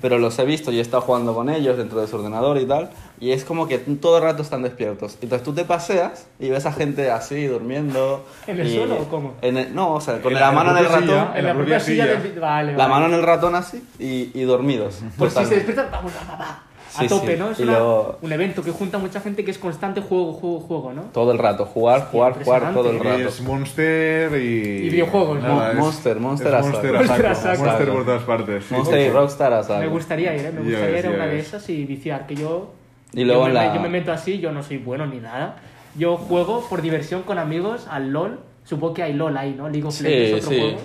pero 0.00 0.18
los 0.18 0.38
he 0.38 0.44
visto 0.46 0.72
y 0.72 0.78
he 0.78 0.80
estado 0.80 1.02
jugando 1.02 1.34
con 1.34 1.50
ellos 1.50 1.76
dentro 1.76 2.00
de 2.00 2.06
su 2.06 2.16
ordenador 2.16 2.56
y 2.58 2.64
tal. 2.66 2.90
Y 3.20 3.32
es 3.32 3.44
como 3.44 3.68
que 3.68 3.78
todo 3.78 4.16
el 4.18 4.22
rato 4.24 4.42
están 4.42 4.62
despiertos. 4.62 5.16
Entonces 5.22 5.44
tú 5.44 5.52
te 5.52 5.64
paseas 5.64 6.26
y 6.40 6.48
ves 6.48 6.64
a 6.66 6.72
gente 6.72 7.10
así, 7.10 7.46
durmiendo. 7.46 8.24
¿En 8.46 8.58
el 8.60 8.66
y- 8.66 8.74
suelo 8.76 8.96
o 9.02 9.04
cómo? 9.08 9.34
en 9.42 9.56
el- 9.58 9.74
no, 9.74 9.94
o 9.94 10.00
sea, 10.00 10.20
con 10.22 10.32
En 10.32 10.40
la, 10.40 10.46
la 10.46 10.52
mano 10.52 10.70
en 10.72 10.76
el 10.78 10.84
ratón. 10.86 11.02
silla, 11.04 11.32
En 11.36 11.44
la 11.46 11.54
propia 11.54 11.78
silla 11.80 12.04
silla. 12.04 12.20
del... 12.20 12.40
Vale, 12.40 12.72
La 12.72 12.78
vale. 12.78 12.90
mano 12.90 13.06
en 13.06 13.14
el 13.14 13.22
ratón 13.22 13.54
así 13.54 13.82
y, 13.98 14.30
y 14.34 14.42
dormidos. 14.44 15.00
Por 15.18 15.30
si 15.30 15.44
se 15.44 15.54
despiertan, 15.56 15.88
vamos, 15.92 16.12
va, 16.12 16.32
va, 16.32 16.38
va. 16.38 16.62
A 16.96 17.00
Sí, 17.00 17.08
tope, 17.08 17.32
sí. 17.34 17.38
¿no? 17.38 17.50
Es 17.50 17.58
Y 17.60 17.62
una- 17.62 17.72
luego- 17.72 18.18
un 18.20 18.32
evento 18.32 18.62
que 18.62 18.70
junta 18.70 18.98
a 18.98 19.00
mucha 19.00 19.20
gente 19.20 19.44
que 19.44 19.50
es 19.50 19.58
constante 19.58 20.00
juego, 20.02 20.32
juego, 20.34 20.60
juego, 20.60 20.92
¿no? 20.92 21.02
Todo 21.12 21.32
el 21.32 21.38
rato, 21.38 21.64
jugar, 21.64 22.08
jugar, 22.10 22.42
jugar 22.44 22.74
todo 22.74 22.90
el 22.90 23.00
rato. 23.00 23.28
Es 23.28 23.40
Monster 23.40 24.32
y... 24.40 24.86
Y 24.86 24.90
videojuegos, 24.90 25.40
¿no? 25.42 25.48
Nada, 25.48 25.70
es- 25.72 25.78
Monster, 25.78 26.20
Monster 26.20 26.48
es 26.48 26.54
a 26.54 26.58
Monster 26.62 26.82
saco. 26.92 26.96
a 26.96 26.98
Monster 27.06 27.26
a 27.26 27.34
saco. 27.34 27.56
saco. 27.56 27.64
Monster 27.64 27.88
por 27.92 28.04
todas 28.04 28.22
partes. 28.24 28.64
sí. 28.64 28.74
Monster 28.74 29.00
y 29.06 29.10
Rockstar 29.10 29.52
a 29.54 29.62
saco. 29.62 29.80
Me 29.80 29.86
gustaría 29.88 30.34
ir, 30.36 30.44
¿eh? 30.46 30.52
Me 30.52 30.60
gustaría 30.62 30.86
ves, 30.86 30.98
ir 31.00 31.06
a 31.06 31.10
ya 31.10 31.16
una 31.16 31.26
de 31.26 31.38
esas 31.38 31.68
y 31.70 31.84
viciar, 31.84 32.26
que 32.26 32.34
yo... 32.34 32.72
Y 33.14 33.24
luego 33.24 33.42
yo, 33.42 33.48
me, 33.48 33.54
la- 33.54 33.74
yo 33.74 33.80
me 33.80 33.88
meto 33.88 34.12
así, 34.12 34.38
yo 34.38 34.52
no 34.52 34.62
soy 34.62 34.78
bueno 34.78 35.06
ni 35.06 35.18
nada. 35.18 35.56
Yo 35.96 36.16
juego 36.16 36.66
por 36.68 36.80
diversión 36.82 37.22
con 37.22 37.38
amigos 37.38 37.86
al 37.90 38.10
LOL. 38.10 38.40
Supongo 38.64 38.94
que 38.94 39.02
hay 39.02 39.12
LOL 39.12 39.36
ahí, 39.36 39.54
¿no? 39.56 39.68
League 39.68 39.86
of 39.86 39.94
Sí, 39.94 40.04
Legends, 40.04 40.44
otro 40.46 40.50
sí. 40.56 40.60
juego. 40.62 40.78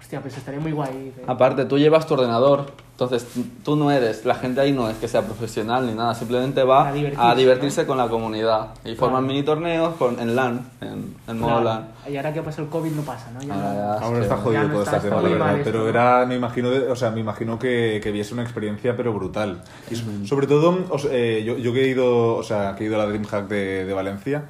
Hostia, 0.00 0.20
pues 0.20 0.36
estaría 0.36 0.60
muy 0.60 0.72
guay. 0.72 0.90
¿eh? 1.16 1.22
Aparte, 1.26 1.64
tú 1.64 1.78
llevas 1.78 2.06
tu 2.06 2.14
ordenador, 2.14 2.66
entonces 3.04 3.28
tú 3.64 3.76
no 3.76 3.90
eres, 3.90 4.24
la 4.24 4.34
gente 4.34 4.60
ahí 4.60 4.72
no 4.72 4.88
es 4.88 4.96
que 4.96 5.08
sea 5.08 5.22
profesional 5.22 5.86
ni 5.86 5.94
nada, 5.94 6.14
simplemente 6.14 6.62
va 6.64 6.88
A 6.88 6.92
divertirse, 6.92 7.24
a 7.26 7.34
divertirse 7.34 7.86
con 7.86 7.98
la 7.98 8.08
comunidad. 8.08 8.68
Y 8.84 8.94
forman 8.94 9.22
Claro. 9.22 9.26
mini 9.34 9.42
torneos 9.44 9.94
con, 9.96 10.18
en 10.20 10.34
LAN, 10.36 10.66
en, 10.80 11.14
en 11.28 11.38
modo 11.38 11.60
Claro. 11.60 11.64
LAN. 11.64 11.88
Y 12.10 12.16
ahora 12.16 12.32
que 12.32 12.42
pasa 12.42 12.62
el 12.62 12.68
COVID 12.68 12.90
no 12.92 13.02
pasa, 13.02 13.30
¿no? 13.32 13.42
Ya 13.42 13.54
Ahora 13.54 13.72
no- 14.00 14.06
Ahora 14.06 14.18
es 14.18 14.22
está 14.24 14.36
que- 14.36 14.42
jodido 14.42 14.62
Ya 14.62 14.68
no 14.68 14.72
todo 14.74 14.82
está, 14.84 14.96
este 14.96 15.08
está 15.08 15.20
tema, 15.22 15.28
la 15.38 15.44
verdad. 15.46 15.60
Pero 15.64 15.78
¿no? 15.80 15.88
era, 15.88 16.26
me 16.26 16.34
imagino, 16.36 16.68
o 16.90 16.96
sea, 16.96 17.10
me 17.10 17.20
imagino 17.20 17.58
que, 17.58 18.00
que 18.02 18.10
viese 18.10 18.34
una 18.34 18.42
experiencia, 18.42 18.96
pero 18.96 19.12
brutal. 19.12 19.62
Y 19.90 19.96
so- 19.96 20.04
sobre 20.26 20.46
todo, 20.46 20.78
os- 20.90 21.08
eh, 21.10 21.42
yo, 21.46 21.56
yo 21.58 21.72
que 21.72 21.84
he 21.84 21.88
ido, 21.88 22.36
o 22.36 22.42
sea, 22.42 22.74
que 22.76 22.84
he 22.84 22.86
ido 22.86 22.96
a 22.96 22.98
la 22.98 23.06
DreamHack 23.06 23.48
de, 23.48 23.84
de 23.84 23.92
Valencia, 23.94 24.44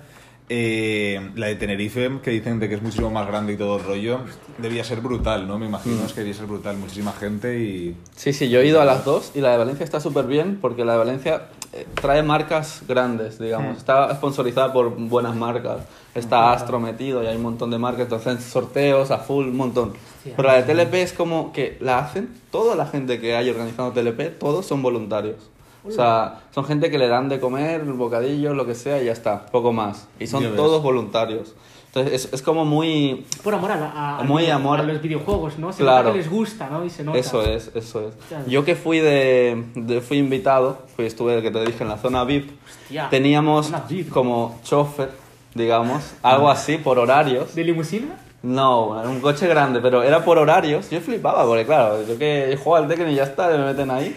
eh, 0.48 1.30
la 1.34 1.46
de 1.46 1.54
Tenerife, 1.54 2.10
que 2.22 2.30
dicen 2.30 2.58
de 2.58 2.68
que 2.68 2.74
es 2.74 2.82
muchísimo 2.82 3.10
más 3.10 3.26
grande 3.26 3.54
y 3.54 3.56
todo 3.56 3.78
el 3.78 3.84
rollo, 3.84 4.20
debía 4.58 4.84
ser 4.84 5.00
brutal, 5.00 5.46
¿no? 5.46 5.58
Me 5.58 5.66
imagino 5.66 6.04
es 6.04 6.12
que 6.12 6.20
debía 6.20 6.34
ser 6.34 6.46
brutal, 6.46 6.76
muchísima 6.76 7.12
gente 7.12 7.58
y... 7.58 7.96
Sí, 8.16 8.32
sí, 8.32 8.48
yo 8.48 8.60
he 8.60 8.66
ido 8.66 8.80
a 8.80 8.84
las 8.84 9.04
dos 9.04 9.32
y 9.34 9.40
la 9.40 9.52
de 9.52 9.58
Valencia 9.58 9.84
está 9.84 10.00
súper 10.00 10.26
bien 10.26 10.58
porque 10.60 10.84
la 10.84 10.92
de 10.92 10.98
Valencia 10.98 11.48
eh, 11.72 11.86
trae 11.94 12.22
marcas 12.22 12.82
grandes, 12.86 13.38
digamos. 13.38 13.78
Está 13.78 14.14
sponsorizada 14.14 14.72
por 14.72 14.90
buenas 14.94 15.34
marcas. 15.34 15.80
Está 16.14 16.52
Astro 16.52 16.78
metido 16.78 17.22
y 17.22 17.26
hay 17.26 17.36
un 17.36 17.42
montón 17.42 17.70
de 17.70 17.78
marcas, 17.78 18.02
entonces 18.02 18.44
sorteos 18.44 19.10
a 19.10 19.18
full, 19.18 19.46
un 19.46 19.56
montón. 19.56 19.92
Sí, 20.22 20.32
Pero 20.36 20.48
la 20.48 20.60
de 20.60 20.74
TLP 20.74 20.94
es 20.96 21.14
como 21.14 21.52
que 21.52 21.78
la 21.80 21.98
hacen, 21.98 22.28
toda 22.50 22.76
la 22.76 22.86
gente 22.86 23.18
que 23.18 23.34
hay 23.34 23.48
organizando 23.48 23.92
TLP, 23.92 24.38
todos 24.38 24.66
son 24.66 24.82
voluntarios. 24.82 25.36
O 25.84 25.90
sea, 25.90 26.40
son 26.54 26.64
gente 26.64 26.90
que 26.90 26.98
le 26.98 27.08
dan 27.08 27.28
de 27.28 27.40
comer, 27.40 27.82
bocadillos, 27.84 28.54
lo 28.56 28.66
que 28.66 28.74
sea 28.74 29.02
y 29.02 29.06
ya 29.06 29.12
está, 29.12 29.46
poco 29.46 29.72
más. 29.72 30.06
Y 30.20 30.26
son 30.28 30.42
ves. 30.44 30.54
todos 30.56 30.82
voluntarios. 30.82 31.54
Entonces 31.86 32.24
es, 32.26 32.32
es 32.32 32.40
como 32.40 32.64
muy... 32.64 33.26
Por 33.44 33.52
amor 33.54 33.72
a, 33.72 33.76
la- 33.76 33.90
a- 33.90 34.18
a- 34.20 34.22
Muy 34.22 34.48
amor. 34.48 34.80
a 34.80 34.82
los 34.82 35.02
videojuegos, 35.02 35.58
¿no? 35.58 35.72
Se 35.74 35.82
Claro. 35.82 36.04
nota 36.04 36.12
que 36.12 36.18
les 36.18 36.30
gusta, 36.30 36.70
¿no? 36.70 36.84
Y 36.86 36.90
se 36.90 37.04
nota. 37.04 37.18
Eso 37.18 37.42
es, 37.42 37.70
eso 37.74 38.08
es. 38.08 38.14
Claro. 38.28 38.44
Yo 38.46 38.64
que 38.64 38.76
fui 38.76 38.98
de, 39.00 39.62
de- 39.74 40.00
fui 40.00 40.16
invitado, 40.18 40.78
fui, 40.96 41.04
estuve, 41.04 41.42
que 41.42 41.50
te 41.50 41.62
dije, 41.66 41.82
en 41.82 41.90
la 41.90 41.98
zona 41.98 42.24
VIP, 42.24 42.50
Hostia, 42.66 43.08
teníamos 43.10 43.66
zona 43.66 43.80
VIP. 43.88 44.08
como 44.08 44.58
chofer, 44.64 45.10
digamos, 45.54 46.14
algo 46.22 46.48
así, 46.48 46.78
por 46.78 46.98
horarios. 46.98 47.54
¿De 47.54 47.62
limusina? 47.64 48.16
No, 48.42 49.00
era 49.00 49.08
un 49.08 49.20
coche 49.20 49.46
grande, 49.46 49.80
pero 49.80 50.02
era 50.02 50.24
por 50.24 50.36
horarios. 50.38 50.90
Yo 50.90 51.00
flipaba, 51.00 51.44
porque 51.44 51.64
claro, 51.64 52.04
yo 52.06 52.18
que 52.18 52.58
juego 52.62 52.76
al 52.76 52.88
Tekken 52.88 53.10
y 53.10 53.14
ya 53.14 53.22
está, 53.22 53.48
me 53.48 53.64
meten 53.64 53.90
ahí. 53.90 54.14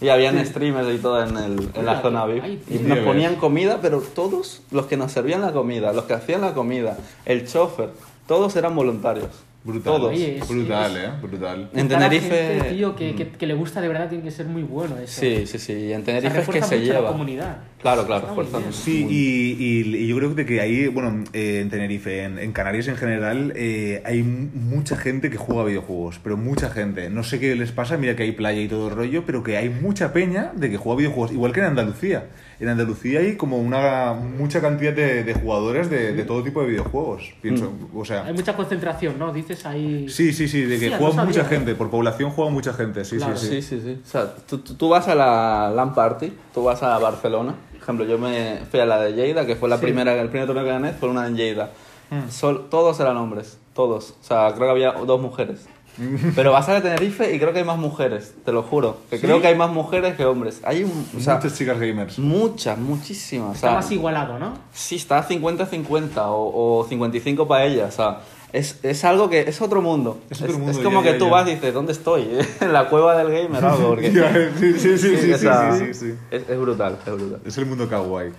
Y 0.00 0.08
habían 0.10 0.44
streamers 0.44 0.88
y 0.94 0.98
todo 0.98 1.22
en, 1.24 1.36
el, 1.36 1.70
en 1.74 1.86
la 1.86 2.00
zona 2.00 2.24
VIP. 2.26 2.70
Y 2.70 2.78
nos 2.78 2.98
ponían 2.98 3.36
comida, 3.36 3.78
pero 3.82 4.00
todos 4.00 4.62
los 4.70 4.86
que 4.86 4.96
nos 4.96 5.12
servían 5.12 5.40
la 5.40 5.52
comida, 5.52 5.92
los 5.92 6.04
que 6.04 6.14
hacían 6.14 6.42
la 6.42 6.54
comida, 6.54 6.96
el 7.24 7.48
chofer, 7.48 7.90
todos 8.28 8.54
eran 8.56 8.76
voluntarios. 8.76 9.30
Brutal. 9.64 9.82
Todos. 9.94 10.10
Oye, 10.12 10.36
es- 10.38 10.46
brutal, 10.48 10.94
es- 10.96 11.04
¿eh? 11.04 11.08
Brutal. 11.22 11.70
En 11.74 11.88
Tenerife- 11.88 12.20
gente, 12.28 12.70
tío, 12.74 12.94
que, 12.94 13.14
que, 13.14 13.28
que 13.30 13.46
le 13.46 13.54
gusta 13.54 13.80
de 13.80 13.88
verdad 13.88 14.10
tiene 14.10 14.22
que 14.22 14.30
ser 14.30 14.44
muy 14.44 14.62
bueno 14.62 14.98
eso. 14.98 15.22
Sí, 15.22 15.46
sí, 15.46 15.58
sí. 15.58 15.72
Y 15.72 15.92
en 15.94 16.02
O 16.02 16.04
sea, 16.04 16.14
Tenerife 16.20 16.40
es 16.42 16.48
que 16.48 16.62
se 16.62 16.76
mucho 16.76 16.92
la 16.92 16.98
lleva. 17.00 17.08
comunidad. 17.12 17.56
Claro, 17.80 18.06
claro. 18.06 18.28
Sí, 18.72 19.06
y, 19.08 19.56
y- 19.58 19.96
y 19.96 20.06
yo 20.06 20.16
creo 20.18 20.34
de 20.34 20.44
que 20.44 20.60
ahí, 20.60 20.86
bueno, 20.88 21.24
eh, 21.32 21.60
en 21.62 21.70
Tenerife, 21.70 22.24
en, 22.24 22.38
en 22.38 22.52
Canarias 22.52 22.88
en 22.88 22.96
general, 22.96 23.52
eh, 23.56 24.02
hay 24.04 24.22
mucha 24.22 24.96
gente 24.96 25.30
que 25.30 25.38
juega 25.38 25.64
videojuegos, 25.64 26.20
pero 26.22 26.36
mucha 26.36 26.68
gente. 26.68 27.08
No 27.08 27.22
sé 27.24 27.40
qué 27.40 27.54
les 27.56 27.72
pasa, 27.72 27.96
mira 27.96 28.14
que 28.16 28.22
hay 28.24 28.32
playa 28.32 28.60
y 28.60 28.68
todo 28.68 28.88
el 28.88 28.94
rollo, 28.94 29.24
pero 29.24 29.42
que 29.42 29.56
hay 29.56 29.70
mucha 29.70 30.12
peña 30.12 30.52
de 30.54 30.68
que 30.70 30.76
juega 30.76 30.98
videojuegos, 30.98 31.32
igual 31.32 31.52
que 31.52 31.60
en 31.60 31.66
Andalucía. 31.66 32.24
En 32.64 32.70
Andalucía 32.70 33.20
hay 33.20 33.36
como 33.36 33.58
una 33.58 34.14
mucha 34.14 34.60
cantidad 34.60 34.92
de, 34.92 35.22
de 35.22 35.34
jugadores 35.34 35.90
de, 35.90 36.12
de 36.14 36.24
todo 36.24 36.42
tipo 36.42 36.62
de 36.62 36.68
videojuegos, 36.68 37.34
pienso. 37.42 37.70
O 37.94 38.04
sea, 38.04 38.24
Hay 38.24 38.32
mucha 38.32 38.56
concentración, 38.56 39.18
¿no? 39.18 39.32
Dices 39.32 39.64
ahí... 39.66 40.08
sí, 40.08 40.32
sí, 40.32 40.48
sí, 40.48 40.62
de 40.62 40.78
que 40.78 40.90
juega 40.96 41.14
no 41.16 41.26
mucha 41.26 41.44
gente, 41.44 41.74
por 41.74 41.90
población 41.90 42.30
juega 42.30 42.50
mucha 42.50 42.72
gente, 42.72 43.04
sí, 43.04 43.18
Claro. 43.18 43.36
sí, 43.36 43.46
Sí, 43.46 43.62
sí. 43.62 43.80
sí, 43.80 43.80
sí. 43.84 44.00
O 44.02 44.06
sea, 44.08 44.34
tú, 44.48 44.58
tú- 44.58 44.74
tú 44.74 44.88
vas 44.88 45.06
a 45.08 45.14
la 45.14 45.70
LAN 45.74 45.94
Party, 45.94 46.32
tú 46.54 46.64
vas 46.64 46.82
a 46.82 46.98
Barcelona. 46.98 47.54
Por 47.72 47.82
ejemplo, 47.82 48.04
yo 48.06 48.18
me 48.18 48.60
fui 48.70 48.80
a 48.80 48.86
la 48.86 48.98
de 49.00 49.12
Lleida, 49.12 49.44
que 49.44 49.56
fue 49.56 49.68
la 49.68 49.76
Sí. 49.76 49.82
primera, 49.82 50.14
el 50.18 50.28
primer 50.30 50.46
torneo 50.46 50.64
que 50.64 50.70
gané, 50.70 50.92
fue 50.94 51.10
una 51.10 51.26
en 51.26 51.36
Lleida. 51.36 51.70
Mm. 52.10 52.30
Sol- 52.30 52.68
todos 52.70 52.98
eran 53.00 53.16
hombres, 53.18 53.58
todos. 53.74 54.12
O 54.20 54.24
sea, 54.24 54.52
creo 54.54 54.66
que 54.68 54.70
había 54.70 54.92
dos 55.04 55.20
mujeres. 55.20 55.66
Pero 56.34 56.52
vas 56.52 56.68
a 56.68 56.80
Tenerife 56.82 57.34
y 57.34 57.38
creo 57.38 57.52
que 57.52 57.60
hay 57.60 57.64
más 57.64 57.78
mujeres, 57.78 58.34
te 58.44 58.52
lo 58.52 58.62
juro. 58.62 58.98
Que 59.10 59.16
¿Sí? 59.18 59.22
creo 59.22 59.40
que 59.40 59.46
hay 59.48 59.54
más 59.56 59.70
mujeres 59.70 60.16
que 60.16 60.24
hombres. 60.24 60.60
Hay 60.64 60.84
un, 60.84 60.90
o 61.16 61.20
sea, 61.20 61.36
Muchas 61.36 61.56
chicas 61.58 61.78
gamers. 61.78 62.18
muchas, 62.18 62.78
muchísimas. 62.78 63.50
O 63.50 63.52
Está 63.54 63.68
sea, 63.68 63.76
más 63.76 63.90
igualado, 63.90 64.38
¿no? 64.38 64.54
Sí, 64.72 64.96
está 64.96 65.26
50-50 65.28 66.10
o, 66.16 66.78
o 66.80 66.86
55 66.88 67.46
para 67.48 67.64
ella. 67.64 67.86
O 67.86 67.90
sea, 67.90 68.20
es, 68.52 68.78
es 68.84 69.04
algo 69.04 69.28
que 69.28 69.40
es 69.40 69.60
otro 69.60 69.82
mundo. 69.82 70.20
Es 70.30 70.40
otro 70.42 70.58
mundo, 70.58 70.80
como 70.82 71.02
ya, 71.02 71.06
que 71.08 71.12
ya, 71.14 71.18
tú 71.18 71.24
ya. 71.26 71.30
vas 71.32 71.48
y 71.48 71.54
dices, 71.54 71.74
¿dónde 71.74 71.92
estoy? 71.92 72.28
en 72.60 72.72
la 72.72 72.88
cueva 72.88 73.16
del 73.16 73.30
gamer 73.32 73.64
o 73.64 73.68
algo. 73.68 73.88
Porque, 73.90 74.10
sí, 74.58 74.72
sí, 74.78 74.98
sí, 74.98 75.16
sí, 75.16 75.16
sí, 75.18 75.32
o 75.32 75.38
sí, 75.38 75.86
sí, 75.86 75.94
sí. 75.94 76.14
Es, 76.30 76.48
es 76.48 76.58
brutal, 76.60 76.98
es 77.06 77.12
brutal. 77.12 77.40
Es 77.44 77.58
el 77.58 77.66
mundo 77.66 77.88
kawaii. 77.88 78.32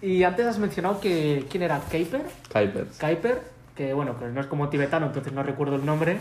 Y 0.00 0.24
antes 0.24 0.46
has 0.46 0.58
mencionado 0.58 1.00
que... 1.00 1.44
¿Quién 1.50 1.62
era? 1.62 1.78
¿Kuiper? 1.78 2.22
Kuipers. 2.52 2.98
Kuiper, 2.98 3.42
que 3.76 3.94
bueno, 3.94 4.18
que 4.18 4.26
no 4.26 4.40
es 4.40 4.46
como 4.46 4.68
tibetano, 4.68 5.06
entonces 5.06 5.32
no 5.32 5.42
recuerdo 5.42 5.76
el 5.76 5.86
nombre, 5.86 6.18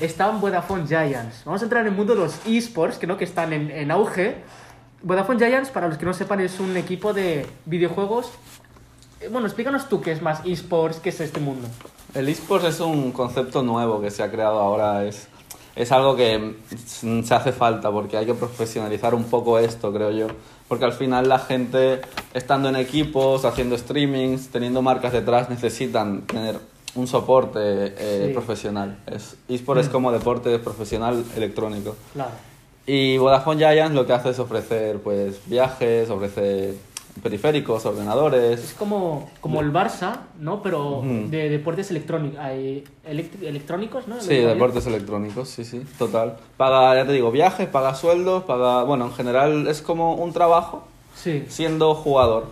está 0.00 0.30
en 0.30 0.40
Vodafone 0.40 0.86
Giants. 0.86 1.42
Vamos 1.44 1.60
a 1.60 1.64
entrar 1.64 1.82
en 1.82 1.88
el 1.88 1.96
mundo 1.96 2.14
de 2.14 2.20
los 2.20 2.38
esports, 2.46 2.98
que 2.98 3.06
no 3.06 3.16
que 3.16 3.24
están 3.24 3.52
en, 3.52 3.70
en 3.70 3.90
auge. 3.90 4.36
Vodafone 5.02 5.38
Giants, 5.38 5.70
para 5.70 5.88
los 5.88 5.98
que 5.98 6.06
no 6.06 6.14
sepan, 6.14 6.40
es 6.40 6.60
un 6.60 6.76
equipo 6.76 7.12
de 7.12 7.46
videojuegos. 7.66 8.30
Eh, 9.20 9.28
Bueno, 9.28 9.46
explícanos 9.46 9.88
tú 9.88 10.00
qué 10.00 10.12
es 10.12 10.22
más 10.22 10.40
esports, 10.46 10.98
qué 10.98 11.10
es 11.10 11.20
este 11.20 11.40
mundo. 11.40 11.68
El 12.14 12.28
esports 12.28 12.64
es 12.66 12.80
un 12.80 13.12
concepto 13.12 13.62
nuevo 13.62 14.00
que 14.00 14.10
se 14.10 14.22
ha 14.22 14.30
creado 14.30 14.58
ahora. 14.58 15.04
Es, 15.04 15.28
es 15.76 15.92
algo 15.92 16.16
que 16.16 16.56
se 16.86 17.34
hace 17.34 17.52
falta 17.52 17.90
porque 17.90 18.16
hay 18.16 18.24
que 18.24 18.34
profesionalizar 18.34 19.14
un 19.14 19.24
poco 19.24 19.58
esto, 19.58 19.92
creo 19.92 20.10
yo. 20.10 20.28
Porque 20.68 20.86
al 20.86 20.94
final 20.94 21.28
la 21.28 21.38
gente, 21.38 22.00
estando 22.32 22.70
en 22.70 22.76
equipos, 22.76 23.44
haciendo 23.44 23.76
streamings, 23.76 24.48
teniendo 24.48 24.80
marcas 24.80 25.12
detrás, 25.12 25.50
necesitan 25.50 26.22
tener 26.22 26.58
un 26.94 27.06
soporte 27.06 27.58
eh, 27.62 28.24
Sí. 28.28 28.32
profesional. 28.32 28.98
Es, 29.06 29.36
eSport 29.48 29.80
es 29.80 29.88
como 29.88 30.12
deporte 30.12 30.58
profesional 30.58 31.24
electrónico. 31.36 31.96
Claro. 32.12 32.30
Y 32.86 33.16
Vodafone 33.18 33.58
Giants 33.58 33.94
lo 33.94 34.06
que 34.06 34.12
hace 34.12 34.30
es 34.30 34.38
ofrecer 34.38 34.98
pues 35.00 35.40
viajes, 35.46 36.10
ofrece 36.10 36.74
periféricos, 37.22 37.86
ordenadores. 37.86 38.60
Es 38.62 38.72
como, 38.74 39.30
como 39.40 39.60
el 39.60 39.72
Barça, 39.72 40.18
¿no? 40.38 40.62
Pero 40.62 41.00
de 41.04 41.48
deportes 41.48 41.90
electrónicos, 41.90 42.38
electrónicos, 43.06 44.08
¿no? 44.08 44.20
Sí, 44.20 44.36
deportes 44.36 44.86
electrónicos, 44.86 45.48
sí, 45.48 45.64
sí, 45.64 45.82
total. 45.98 46.36
Paga, 46.56 46.94
ya 46.96 47.06
te 47.06 47.12
digo, 47.12 47.30
viajes, 47.30 47.68
paga 47.68 47.94
sueldos, 47.94 48.44
paga... 48.44 48.82
Bueno, 48.84 49.06
en 49.06 49.12
general 49.12 49.66
es 49.68 49.80
como 49.82 50.14
un 50.14 50.32
trabajo 50.32 50.84
Sí. 51.16 51.44
siendo 51.48 51.94
jugador. 51.94 52.46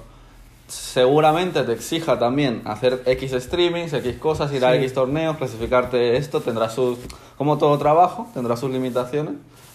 Seguramente 0.72 1.62
te 1.64 1.72
exija 1.72 2.18
también 2.18 2.62
hacer 2.64 3.02
X 3.04 3.32
streamings, 3.38 3.92
X 3.92 4.16
cosas, 4.18 4.50
ir 4.54 4.64
a 4.64 4.72
Sí. 4.72 4.78
X 4.78 4.94
torneos, 4.94 5.36
clasificarte 5.36 6.16
esto, 6.16 6.40
tendrá 6.40 6.70
sus... 6.70 6.98
Como 7.36 7.58
todo 7.58 7.76
trabajo, 7.78 8.28
tendrá 8.32 8.56
sus 8.56 8.70
limitaciones, 8.70 9.34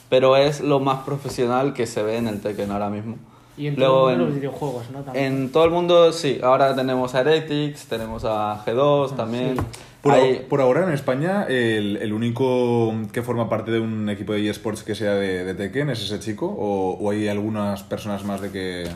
pero 0.09 0.35
es 0.37 0.59
lo 0.61 0.79
más 0.79 1.03
profesional 1.05 1.73
que 1.73 1.85
se 1.85 2.01
ve 2.01 2.17
en 2.17 2.27
el 2.27 2.41
Tekken 2.41 2.71
ahora 2.71 2.89
mismo. 2.89 3.17
Y 3.57 3.67
en 3.67 3.75
Luego, 3.75 3.93
todo 3.95 4.09
el 4.09 4.13
en- 4.13 4.19
mundo 4.21 4.25
de 4.25 4.31
los 4.31 4.41
videojuegos, 4.41 4.89
¿no? 4.91 4.99
También. 5.01 5.25
En 5.25 5.51
todo 5.51 5.65
el 5.65 5.71
mundo, 5.71 6.11
sí. 6.13 6.39
Ahora 6.43 6.75
tenemos 6.75 7.13
a 7.13 7.19
Heretics, 7.21 7.85
tenemos 7.85 8.23
a 8.25 8.63
G2 8.65 9.15
también. 9.15 9.55
sí. 9.57 9.63
Por, 10.01 10.13
Hay- 10.13 10.45
por 10.49 10.61
ahora 10.61 10.83
en 10.83 10.93
España, 10.93 11.45
el, 11.47 11.97
el 11.97 12.11
único 12.13 12.93
que 13.11 13.21
forma 13.21 13.49
parte 13.49 13.69
de 13.71 13.79
un 13.79 14.09
equipo 14.09 14.33
de 14.33 14.49
eSports 14.49 14.81
que 14.83 14.95
sea 14.95 15.13
de, 15.13 15.43
de 15.45 15.53
Tekken 15.53 15.89
es 15.91 16.01
ese 16.01 16.19
chico, 16.19 16.47
o, 16.47 16.97
o 16.99 17.11
hay 17.11 17.27
algunas 17.27 17.83
personas 17.83 18.23
más 18.23 18.41
de 18.41 18.51
que. 18.51 18.87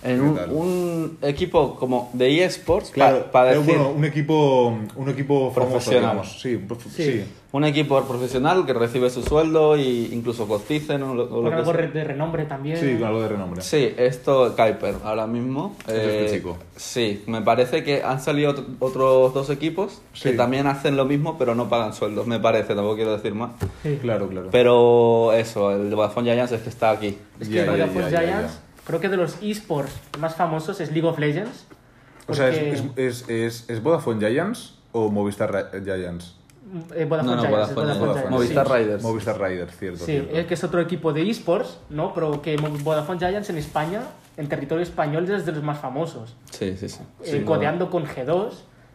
En 0.00 0.16
¿Qué 0.34 0.42
un, 0.44 0.56
un 0.56 1.18
equipo 1.22 1.74
como 1.74 2.08
de 2.12 2.44
eSports, 2.44 2.90
Claro, 2.90 3.26
para 3.32 3.52
eh, 3.52 3.58
decir, 3.58 3.74
bueno, 3.74 3.90
un 3.90 4.04
equipo, 4.04 4.72
un 4.94 5.08
equipo 5.08 5.50
famoso, 5.50 5.72
Profesional. 5.72 6.00
digamos. 6.02 6.40
Sí, 6.40 6.56
prof- 6.56 6.86
Sí. 6.94 7.02
sí. 7.02 7.24
un 7.50 7.64
equipo 7.64 8.00
profesional 8.04 8.64
que 8.64 8.74
recibe 8.74 9.10
su 9.10 9.22
sueldo 9.22 9.74
e 9.74 9.80
incluso 10.12 10.46
coticen 10.46 11.02
o 11.02 11.14
lo, 11.16 11.24
o 11.24 11.28
Con 11.28 11.44
lo 11.44 11.50
que 11.50 11.56
algo 11.56 11.72
sea. 11.72 11.86
de 11.88 12.04
renombre 12.04 12.44
también. 12.44 12.76
Sí, 12.76 12.94
con 12.94 13.04
algo 13.08 13.22
de 13.22 13.28
renombre. 13.28 13.60
Sí, 13.62 13.92
esto 13.96 14.54
Kuiper 14.54 14.96
ahora 15.02 15.26
mismo. 15.26 15.74
Es 15.88 15.94
este 15.94 16.26
eh, 16.26 16.30
chico. 16.36 16.58
Sí, 16.76 17.24
me 17.26 17.42
parece 17.42 17.82
que 17.82 18.02
han 18.04 18.20
salido 18.20 18.50
otro- 18.52 18.66
otros 18.78 19.34
dos 19.34 19.50
equipos 19.50 20.00
que 20.22 20.32
también 20.34 20.68
hacen 20.68 20.96
lo 20.96 21.06
mismo, 21.06 21.36
pero 21.38 21.56
no 21.56 21.68
pagan 21.68 21.92
sueldos, 21.92 22.26
me 22.28 22.38
parece, 22.38 22.74
tampoco 22.76 22.94
quiero 22.94 23.16
decir 23.16 23.34
más. 23.34 23.50
Sí. 23.82 23.98
Claro, 24.00 24.28
claro. 24.28 24.48
Pero 24.52 25.32
eso, 25.32 25.72
el 25.72 25.90
de 25.90 25.96
Vodafone 25.96 26.30
Giants 26.30 26.52
es 26.52 26.60
que 26.60 26.68
está 26.68 26.90
aquí. 26.90 27.18
Es 27.40 27.48
que 27.48 27.54
Ya, 27.56 27.64
ya, 27.64 27.70
Vodafone 27.72 28.04
ya, 28.04 28.10
ya, 28.10 28.20
Giants. 28.22 28.60
Creo 28.88 28.98
que 29.00 29.08
de 29.08 29.16
los 29.16 29.36
esports 29.42 29.92
más 30.18 30.34
famosos 30.34 30.80
es 30.80 30.90
League 30.90 31.06
of 31.06 31.18
Legends. 31.20 31.66
O 32.26 32.34
sea, 32.34 32.48
¿es, 32.48 32.58
es, 32.58 32.84
es, 32.96 33.28
es, 33.28 33.70
es 33.70 33.82
Vodafone 33.82 34.18
Giants 34.18 34.74
o 34.92 35.08
Movistar 35.10 35.70
Giants? 35.84 36.34
eh, 36.94 37.04
Vodafone 37.04 37.36
No, 37.36 37.42
no, 37.42 37.48
Giants, 37.48 37.68
es 37.70 37.74
Vodafone, 37.74 37.74
Vodafone 37.74 37.98
Vodafone. 38.00 38.14
Giants, 38.14 38.30
Movistar 38.30 38.66
sí. 38.66 38.72
Riders. 38.74 39.02
Movistar 39.02 39.40
Riders, 39.40 39.76
cierto. 39.78 39.98
Sí, 40.00 40.12
cierto. 40.12 40.36
es 40.36 40.46
que 40.46 40.54
es 40.54 40.64
otro 40.64 40.80
equipo 40.80 41.12
de 41.12 41.30
esports, 41.30 41.78
¿no? 41.90 42.12
Pero 42.14 42.42
que 42.42 42.56
Vodafone 42.56 43.18
Giants 43.18 43.50
en 43.50 43.58
España, 43.58 44.02
en 44.36 44.48
territorio 44.48 44.82
español, 44.82 45.30
es 45.30 45.46
de 45.46 45.52
los 45.52 45.62
más 45.62 45.78
famosos. 45.78 46.34
Sí, 46.50 46.76
sí, 46.76 46.88
sí. 46.88 47.00
Eh, 47.24 47.30
Sí, 47.30 47.40
codeando 47.44 47.90
con 47.90 48.04
G2, 48.06 48.50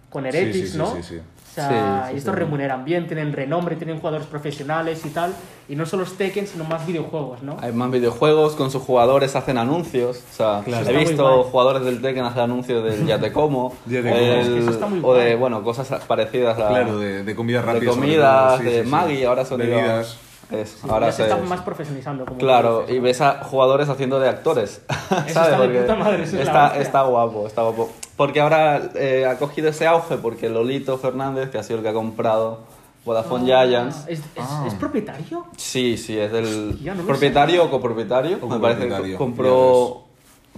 con 0.09 0.25
Heretics, 0.25 0.55
Sí, 0.55 0.61
sí, 0.65 0.71
sí, 0.73 0.77
¿no? 0.77 0.95
sí, 0.95 1.03
sí. 1.03 1.19
O 1.53 1.55
sea, 1.55 1.67
Sí, 1.69 2.09
sí, 2.09 2.15
y 2.15 2.17
estos 2.17 2.33
sí. 2.33 2.39
remuneran 2.39 2.83
bien, 2.83 3.05
tienen 3.05 3.31
renombre, 3.31 3.75
tienen 3.75 3.99
jugadores 3.99 4.25
profesionales 4.25 5.05
y 5.05 5.09
tal. 5.09 5.35
Y 5.69 5.75
no 5.75 5.85
solo 5.85 6.01
los 6.03 6.13
Tekken, 6.17 6.47
sino 6.47 6.63
más 6.63 6.85
videojuegos, 6.87 7.43
¿no? 7.43 7.57
Hay 7.61 7.71
más 7.71 7.91
videojuegos, 7.91 8.53
con 8.55 8.71
sus 8.71 8.81
jugadores 8.81 9.35
hacen 9.35 9.59
anuncios. 9.59 10.23
O 10.31 10.35
sea, 10.35 10.61
Claro. 10.65 10.89
he 10.89 10.97
visto 10.97 11.43
jugadores 11.43 11.85
del 11.85 12.01
Tekken 12.01 12.25
hacer 12.25 12.41
anuncios 12.41 12.83
del 12.83 13.05
Ya 13.07 13.19
te 13.19 13.31
como. 13.31 13.73
Ya 13.85 14.01
te 14.01 14.09
como. 14.09 14.15
el- 14.15 14.39
Es 14.39 14.47
que 14.49 14.59
eso 14.59 14.71
está 14.71 14.87
muy 14.87 14.99
o 15.03 15.13
de, 15.13 15.35
bueno, 15.35 15.63
cosas 15.63 15.87
parecidas 16.05 16.57
a. 16.59 16.69
Claro, 16.69 16.97
de, 16.97 17.23
de 17.23 17.35
comida 17.35 17.59
de 17.61 17.65
rápida. 17.67 17.91
sobre 17.93 18.01
comidas, 18.07 18.59
de 18.63 18.71
sí, 18.79 18.83
sí. 18.83 18.89
Maggi, 18.89 19.23
ahora 19.23 19.45
son 19.45 19.59
Bebidas. 19.59 20.17
Es, 20.51 20.69
Sí, 20.81 20.87
ahora 20.89 21.07
ya 21.07 21.11
se 21.13 21.23
están 21.23 21.47
más 21.47 21.61
profesionalizando. 21.61 22.25
Como 22.25 22.37
Claro, 22.37 22.81
dices, 22.81 22.95
y 22.95 22.99
ves 22.99 23.21
a 23.21 23.43
jugadores 23.43 23.89
haciendo 23.89 24.19
de 24.19 24.29
actores. 24.29 24.81
¿sabes? 25.09 25.27
está 25.27 25.59
de 25.61 25.79
puta 25.79 25.95
madre, 25.95 26.23
eso 26.23 26.37
es 26.37 26.45
la 26.45 26.51
está, 26.51 26.65
hostia. 26.67 26.81
está 26.81 27.01
guapo, 27.03 27.47
está 27.47 27.61
guapo. 27.63 27.91
Porque 28.17 28.41
ahora 28.41 28.91
eh, 28.95 29.25
ha 29.25 29.37
cogido 29.37 29.69
ese 29.69 29.87
auge 29.87 30.17
porque 30.17 30.49
Lolito 30.49 30.97
Fernández, 30.97 31.49
que 31.49 31.57
ha 31.57 31.63
sido 31.63 31.77
el 31.79 31.83
que 31.83 31.89
ha 31.89 31.93
comprado 31.93 32.59
Vodafone 33.05 33.51
Ah, 33.53 33.65
Giants. 33.65 33.97
¿Es, 34.07 34.19
es, 34.19 34.25
Ah. 34.37 34.65
¿es 34.67 34.73
propietario? 34.75 35.45
Sí, 35.57 35.97
sí, 35.97 36.17
es 36.17 36.31
del 36.31 36.71
Hostia, 36.73 36.93
no 36.93 37.01
lo 37.01 37.07
propietario 37.07 37.63
o 37.65 37.69
copropietario. 37.71 38.37
O 38.41 38.47
me 38.47 38.59
parece 38.59 38.87
que 38.87 39.15
compró 39.17 40.03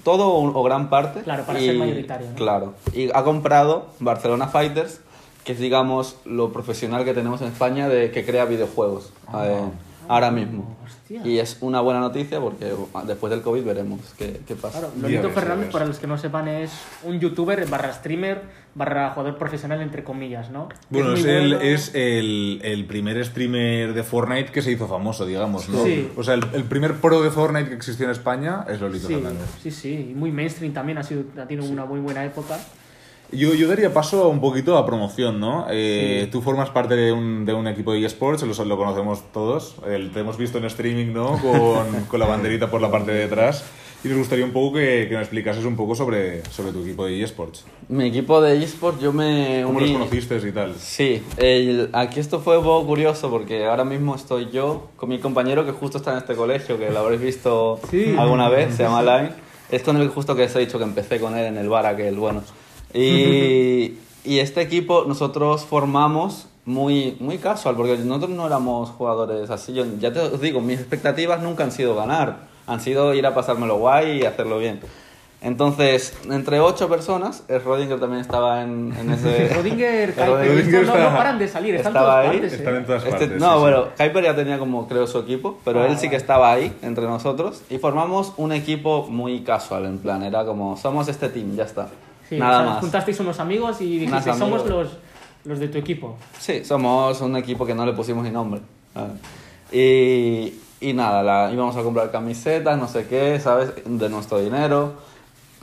todo 0.03 0.27
o- 0.27 0.59
o 0.59 0.63
gran 0.63 0.89
parte. 0.89 1.21
Claro, 1.21 1.43
para 1.45 1.59
ser 1.59 1.75
mayoritario, 1.77 2.27
¿no? 2.29 2.35
Claro. 2.35 2.73
Y 2.93 3.09
ha 3.15 3.23
comprado 3.23 3.87
Barcelona 3.99 4.47
Fighters, 4.47 4.99
que 5.45 5.53
es, 5.53 5.59
digamos, 5.59 6.17
lo 6.25 6.51
profesional 6.51 7.05
que 7.05 7.13
tenemos 7.13 7.41
en 7.41 7.47
España 7.47 7.87
de 7.87 8.11
que 8.11 8.25
crea 8.25 8.45
videojuegos 8.45 9.13
Ah. 9.27 9.45
eh, 9.47 9.61
ahora 10.07 10.31
mismo. 10.31 10.77
Hostia. 10.83 11.21
Y 11.25 11.39
es 11.39 11.57
una 11.61 11.81
buena 11.81 11.99
noticia 11.99 12.39
porque 12.39 12.73
después 13.05 13.31
del 13.31 13.41
COVID 13.41 13.63
veremos 13.63 13.99
qué, 14.17 14.41
qué 14.47 14.55
pasa. 14.55 14.79
Claro, 14.79 14.93
Lolito 15.01 15.29
Fernández, 15.29 15.71
para 15.71 15.85
los 15.85 15.99
que 15.99 16.07
no 16.07 16.17
sepan, 16.17 16.47
es 16.47 16.71
un 17.03 17.19
youtuber 17.19 17.67
barra 17.67 17.93
streamer 17.93 18.65
barra 18.75 19.11
jugador 19.11 19.37
profesional, 19.37 19.81
entre 19.81 20.03
comillas, 20.03 20.49
¿no? 20.51 20.67
Bueno, 20.89 21.11
muy 21.11 21.19
es, 21.21 21.25
el, 21.25 21.49
bueno. 21.55 21.61
es 21.61 21.91
el, 21.95 22.59
el 22.61 22.85
primer 22.85 23.23
streamer 23.23 23.93
de 23.93 24.03
Fortnite 24.03 24.51
que 24.51 24.61
se 24.61 24.71
hizo 24.71 24.87
famoso, 24.87 25.25
digamos, 25.25 25.69
¿no? 25.69 25.81
Sí. 25.85 26.11
O 26.17 26.23
sea, 26.23 26.33
el, 26.33 26.43
el 26.53 26.65
primer 26.65 26.95
pro 26.95 27.21
de 27.21 27.31
Fortnite 27.31 27.69
que 27.69 27.75
existió 27.75 28.05
en 28.05 28.11
España 28.11 28.65
es 28.67 28.81
Lolito 28.81 29.07
Sí, 29.07 29.13
Fernández. 29.13 29.47
sí, 29.63 29.71
sí, 29.71 30.07
y 30.11 30.13
muy 30.13 30.31
mainstream 30.33 30.73
también, 30.73 30.97
ha, 30.97 31.03
sido, 31.03 31.23
ha 31.41 31.45
tenido 31.47 31.71
una 31.71 31.85
muy 31.85 32.01
buena 32.01 32.25
época. 32.25 32.57
Yo, 33.31 33.53
yo 33.53 33.67
daría 33.67 33.93
paso 33.93 34.29
un 34.29 34.39
poquito 34.39 34.77
a 34.77 34.85
promoción, 34.85 35.39
¿no? 35.39 35.65
Eh, 35.69 36.27
Tú 36.31 36.41
formas 36.41 36.69
parte 36.69 36.95
de 36.95 37.11
un, 37.11 37.45
de 37.45 37.53
un 37.53 37.67
equipo 37.67 37.91
de 37.93 38.05
eSports, 38.05 38.43
lo, 38.43 38.65
lo 38.65 38.77
conocemos 38.77 39.23
todos, 39.33 39.75
el- 39.87 40.11
te 40.11 40.19
hemos 40.21 40.37
visto 40.37 40.57
en 40.57 40.65
streaming, 40.65 41.11
¿no? 41.13 41.37
Con, 41.39 42.05
con 42.07 42.19
la 42.19 42.27
banderita 42.27 42.69
por 42.69 42.81
la 42.81 42.89
parte 42.91 43.11
de 43.11 43.23
atrás. 43.25 43.63
Y 44.03 44.07
nos 44.07 44.19
gustaría 44.19 44.45
un 44.45 44.51
poco 44.51 44.75
que, 44.77 45.07
que 45.09 45.13
nos 45.15 45.21
explicases 45.23 45.65
un 45.65 45.75
poco 45.75 45.95
sobre, 45.95 46.45
sobre 46.51 46.71
tu 46.71 46.83
equipo 46.83 47.07
de 47.07 47.23
eSports. 47.23 47.65
Mi 47.89 48.05
equipo 48.05 48.39
de 48.39 48.61
eSports 48.63 49.01
yo 49.01 49.11
me 49.11 49.63
¿Cómo 49.65 49.79
los 49.79 49.89
conociste 49.89 50.37
y 50.47 50.51
tal? 50.51 50.75
Sí, 50.75 51.23
el- 51.37 51.89
aquí 51.93 52.19
esto 52.19 52.39
fue 52.39 52.59
un 52.59 52.63
poco 52.63 52.85
curioso 52.85 53.31
porque 53.31 53.65
ahora 53.65 53.83
mismo 53.83 54.13
estoy 54.15 54.49
yo 54.51 54.89
con 54.95 55.09
mi 55.09 55.17
compañero 55.17 55.65
que 55.65 55.71
justo 55.71 55.97
está 55.97 56.11
en 56.11 56.19
este 56.19 56.35
colegio, 56.35 56.77
que 56.77 56.91
lo 56.91 56.99
habréis 56.99 57.21
visto 57.21 57.79
Sí. 57.89 58.15
alguna 58.17 58.47
vez, 58.49 58.75
se 58.75 58.83
llama 58.83 59.01
Line. 59.17 59.31
Es 59.71 59.81
con 59.81 59.97
el 59.97 60.09
justo 60.09 60.35
que 60.35 60.43
os 60.43 60.55
he 60.55 60.59
dicho 60.59 60.77
que 60.77 60.83
empecé 60.83 61.19
con 61.19 61.35
él 61.35 61.45
en 61.47 61.57
el 61.57 61.67
bar 61.67 61.87
aquel, 61.87 62.15
bueno. 62.17 62.43
Y, 62.95 63.97
y 64.23 64.39
este 64.39 64.61
equipo 64.61 65.05
nosotros 65.07 65.65
formamos 65.65 66.47
muy, 66.65 67.15
muy 67.19 67.37
casual, 67.37 67.75
porque 67.75 67.97
nosotros 67.97 68.31
no 68.31 68.47
éramos 68.47 68.89
jugadores 68.89 69.49
así. 69.49 69.73
Yo, 69.73 69.85
ya 69.99 70.11
te 70.11 70.19
os 70.19 70.41
digo, 70.41 70.61
mis 70.61 70.79
expectativas 70.79 71.41
nunca 71.41 71.63
han 71.63 71.71
sido 71.71 71.95
ganar, 71.95 72.37
han 72.65 72.79
sido 72.81 73.13
ir 73.13 73.25
a 73.27 73.35
pasármelo 73.35 73.77
guay 73.77 74.21
y 74.21 74.25
hacerlo 74.25 74.57
bien. 74.57 74.79
Entonces, 75.41 76.17
entre 76.31 76.59
ocho 76.59 76.89
personas, 76.89 77.43
el 77.49 77.61
Rodinger 77.63 77.99
también 77.99 78.21
estaba 78.21 78.63
en, 78.63 78.95
en 78.99 79.11
ese... 79.11 79.47
Rodinger, 79.53 80.15
Kuiper, 80.15 80.27
Rodinger 80.47 80.87
no, 80.87 80.95
no 80.97 81.15
paran 81.15 81.37
de 81.37 81.47
salir, 81.47 81.75
están 81.75 81.91
estaba 81.91 82.13
todas 82.13 82.25
ahí, 82.25 82.31
partes. 82.39 82.53
¿eh? 82.53 82.55
Están 82.55 82.75
en 82.77 82.85
todas 82.85 83.03
Este- 83.05 83.11
partes. 83.27 83.39
no, 83.39 83.53
sí, 83.53 83.59
bueno, 83.59 83.83
sí. 83.95 84.03
Hyper 84.03 84.23
ya 84.23 84.35
tenía 84.35 84.57
como 84.57 84.87
creo 84.87 85.05
su 85.05 85.19
equipo, 85.19 85.59
pero 85.63 85.81
Ah, 85.83 85.87
él 85.87 85.99
sí 85.99 86.09
que 86.09 86.15
estaba 86.15 86.51
ahí 86.51 86.75
entre 86.81 87.05
nosotros 87.05 87.61
y 87.69 87.77
formamos 87.77 88.33
un 88.37 88.53
equipo 88.53 89.05
muy 89.07 89.41
casual, 89.41 89.85
en 89.85 89.99
plan, 89.99 90.23
era 90.23 90.45
como, 90.45 90.77
somos 90.77 91.07
este 91.09 91.29
team, 91.29 91.55
ya 91.55 91.65
está. 91.65 91.89
Sí, 92.29 92.37
Nada 92.37 92.59
o 92.59 92.63
sea, 92.63 92.69
más. 92.73 92.79
Juntasteis 92.81 93.19
unos 93.19 93.39
amigos 93.39 93.81
y 93.81 93.97
Unos 93.97 94.09
dijisteis, 94.11 94.37
somos 94.37 94.61
amigos. 94.61 94.85
los, 94.85 94.97
los 95.45 95.59
de 95.59 95.67
tu 95.67 95.77
equipo. 95.77 96.15
Sí, 96.39 96.65
somos 96.65 97.21
un 97.21 97.35
equipo 97.37 97.65
que 97.65 97.75
no 97.75 97.85
le 97.85 97.93
pusimos 97.93 98.23
ni 98.23 98.31
nombre. 98.31 98.61
Y, 99.71 100.53
y 100.81 100.93
nada, 100.93 101.23
la- 101.23 101.51
íbamos 101.51 101.75
a 101.75 101.81
comprar 101.83 102.11
camisetas, 102.11 102.77
no 102.77 102.87
sé 102.87 103.07
qué, 103.07 103.39
¿sabes? 103.39 103.71
De 103.85 104.09
nuestro 104.09 104.39
dinero. 104.39 104.93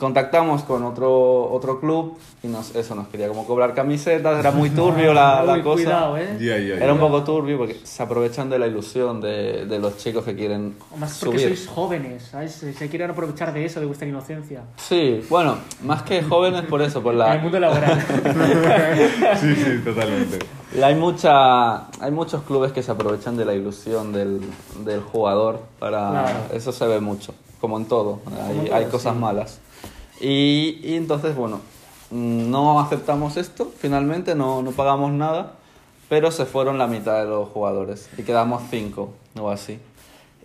Contactamos 0.03 0.65
con 0.65 0.83
otro, 0.83 1.49
otro 1.53 1.79
club 1.79 2.19
y 2.43 2.49
nos, 2.49 2.75
eso 2.75 2.97
nos 2.97 3.07
quería 3.07 3.29
como 3.29 3.47
cobrar 3.47 3.73
camisetas, 3.73 4.41
era 4.41 4.51
muy 4.51 4.71
turbio 4.71 5.15
la, 5.15 5.43
la 5.47 5.53
Uy, 5.53 5.62
cosa. 5.62 5.85
Cuidado, 5.85 6.17
¿eh? 6.19 6.38
Ya, 6.41 6.59
ya. 6.59 6.75
Era 6.83 6.93
un 6.93 6.99
poco 6.99 7.23
turbio 7.23 7.57
porque 7.57 7.79
se 7.85 8.03
aprovechan 8.03 8.51
de 8.51 8.59
la 8.59 8.67
ilusión 8.67 9.21
de, 9.21 9.65
de 9.65 9.79
los 9.79 9.99
chicos 9.99 10.25
que 10.25 10.35
quieren 10.35 10.75
Más 10.99 11.21
porque 11.23 11.38
subir. 11.38 11.57
sois 11.57 11.69
jóvenes, 11.69 12.25
¿sabes? 12.33 12.51
Se 12.77 12.88
quieren 12.88 13.12
aprovechar 13.12 13.53
de 13.55 13.65
eso, 13.65 13.79
de 13.79 13.87
vuestra 13.87 14.09
inocencia. 14.09 14.62
Sí, 14.77 15.25
bueno, 15.31 15.59
más 15.85 16.03
que 16.03 16.21
jóvenes 16.25 16.62
por 16.62 16.83
eso, 16.83 17.01
por 17.01 17.15
En 17.15 17.21
el 17.21 17.27
la... 17.29 17.37
mundo 17.38 17.61
laboral. 17.61 18.05
Sí, 19.41 19.55
sí, 19.55 19.81
totalmente. 19.85 20.41
y 20.77 20.83
hay, 20.83 20.97
mucha, 20.97 21.87
hay 22.03 22.11
muchos 22.11 22.43
clubes 22.43 22.73
que 22.73 22.83
se 22.83 22.91
aprovechan 22.91 23.37
de 23.37 23.45
la 23.45 23.55
ilusión 23.55 24.12
del, 24.12 24.41
del 24.85 25.01
jugador 25.01 25.61
para... 25.79 26.11
Claro. 26.11 26.38
Eso 26.55 26.73
se 26.73 26.87
ve 26.88 26.99
mucho, 26.99 27.35
como 27.61 27.77
en 27.77 27.85
todo, 27.85 28.19
hay, 28.49 28.69
hay 28.73 28.85
cosas 28.87 29.15
sí. 29.15 29.21
malas. 29.21 29.61
Y, 30.23 30.79
y 30.85 30.95
entonces, 30.95 31.37
bueno, 31.37 31.61
no 32.13 32.81
aceptamos 32.81 33.37
esto, 33.37 33.73
finalmente 33.79 34.35
no, 34.35 34.63
no 34.63 34.71
pagamos 34.71 35.13
nada, 35.13 35.55
pero 36.09 36.31
se 36.31 36.47
fueron 36.47 36.79
la 36.79 36.87
mitad 36.87 37.23
de 37.23 37.29
los 37.29 37.49
jugadores 37.49 38.09
y 38.17 38.23
quedamos 38.23 38.63
cinco 38.71 39.13
o 39.39 39.51
así. 39.51 39.79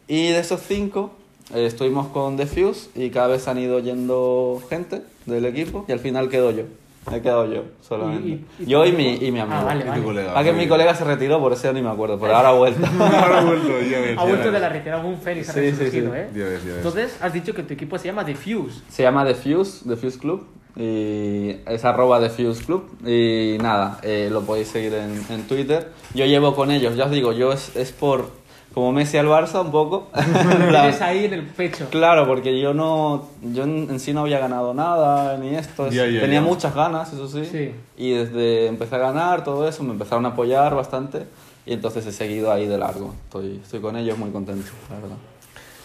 Y 0.07 0.29
de 0.29 0.39
esos 0.39 0.61
cinco 0.61 1.11
eh, 1.53 1.65
estuvimos 1.65 2.07
con 2.07 2.37
Defuse 2.37 2.89
y 2.95 3.09
cada 3.09 3.27
vez 3.27 3.47
han 3.47 3.57
ido 3.57 3.79
yendo 3.79 4.61
gente 4.69 5.03
del 5.25 5.45
equipo 5.45 5.85
y 5.87 5.91
al 5.91 5.99
final 5.99 6.29
quedo 6.29 6.51
yo. 6.51 6.63
He 7.11 7.21
quedado 7.21 7.45
yo 7.51 7.63
solamente. 7.81 8.27
Y- 8.27 8.31
y- 8.59 8.63
y 8.63 8.65
yo 8.65 8.85
y 8.85 8.91
mi, 8.91 9.07
amigo. 9.09 9.25
y 9.25 9.31
mi 9.31 9.39
Ah, 9.39 9.43
amigo. 9.43 9.65
vale, 9.65 9.79
Y 9.79 9.83
tu 9.83 9.89
vale. 9.89 10.03
colega. 10.03 10.33
Ah, 10.35 10.43
que 10.43 10.53
mi 10.53 10.67
colega 10.67 10.93
se 10.95 11.03
retiró, 11.05 11.39
por 11.39 11.53
eso 11.53 11.71
ni 11.73 11.81
me 11.81 11.89
acuerdo, 11.89 12.19
pero 12.19 12.35
ahora 12.35 12.49
ha 12.49 12.53
vuelto. 12.53 12.85
Ahora 12.99 13.37
ha 13.39 13.43
vuelto, 13.43 13.67
ya 13.81 13.99
ves. 13.99 14.17
ha 14.17 14.21
ya 14.21 14.23
vuelto 14.23 14.43
ves. 14.45 14.53
de 14.53 14.59
la 14.59 14.69
retirada 14.69 15.03
un 15.05 15.17
fénix, 15.17 15.49
ha 15.49 15.53
Sí, 15.53 15.59
sí, 15.59 15.71
resurgido, 15.71 16.11
sí. 16.13 16.17
¿eh? 16.19 16.27
Ya 16.35 16.43
ves, 16.45 16.61
ya 16.63 16.67
ves. 16.69 16.77
Entonces, 16.77 17.17
has 17.21 17.33
dicho 17.33 17.53
que 17.53 17.63
tu 17.63 17.73
equipo 17.73 17.97
se 17.97 18.07
llama 18.07 18.25
The 18.25 18.35
Fuse. 18.35 18.81
Se 18.89 19.03
llama 19.03 19.23
Defuse, 19.25 19.87
Defuse 19.87 20.19
Club. 20.19 20.45
Y 20.79 21.55
es 21.65 21.83
arroba 21.85 22.19
Defuse 22.19 22.63
Club. 22.63 22.83
Y 23.05 23.57
nada, 23.61 23.99
eh, 24.03 24.29
lo 24.31 24.41
podéis 24.41 24.67
seguir 24.67 24.93
en, 24.93 25.23
en 25.29 25.47
Twitter. 25.47 25.91
Yo 26.13 26.25
llevo 26.25 26.53
con 26.55 26.69
ellos, 26.71 26.95
ya 26.95 27.05
os 27.05 27.11
digo, 27.11 27.31
yo 27.33 27.51
es, 27.51 27.75
es 27.75 27.91
por 27.91 28.29
como 28.77 28.91
Messi 28.91 29.17
al 29.17 29.25
Barça 29.25 29.59
un 29.65 29.71
poco. 29.71 30.07
Tienes 30.69 31.01
ahí 31.01 31.25
en 31.25 31.33
el 31.33 31.41
pecho. 31.41 31.87
Claro, 31.89 32.27
porque 32.27 32.59
yo 32.59 32.75
no, 32.75 33.27
yo 33.41 33.63
en, 33.63 33.99
sí 33.99 34.13
no 34.13 34.19
había 34.21 34.37
ganado 34.37 34.75
nada 34.75 35.35
ni 35.37 35.55
esto. 35.55 35.87
es- 35.87 35.95
Ya, 35.95 36.05
ya, 36.05 36.21
tenía 36.21 36.41
ya. 36.41 36.45
muchas 36.45 36.75
ganas, 36.75 37.11
eso 37.11 37.27
sí. 37.27 37.43
Sí. 37.51 37.71
Y 37.97 38.11
desde 38.11 38.67
empecé 38.67 38.93
a 38.93 38.99
ganar 38.99 39.43
todo 39.43 39.67
eso, 39.67 39.81
me 39.81 39.93
empezaron 39.93 40.27
a 40.27 40.29
apoyar 40.29 40.75
bastante 40.75 41.25
y 41.65 41.73
entonces 41.73 42.05
he 42.05 42.11
seguido 42.11 42.51
ahí 42.51 42.67
de 42.67 42.77
largo. 42.77 43.15
Estoy, 43.23 43.59
estoy 43.63 43.79
con 43.79 43.97
ellos 43.97 44.15
muy 44.15 44.29
contento, 44.29 44.69
la 44.91 44.99
verdad. 44.99 45.17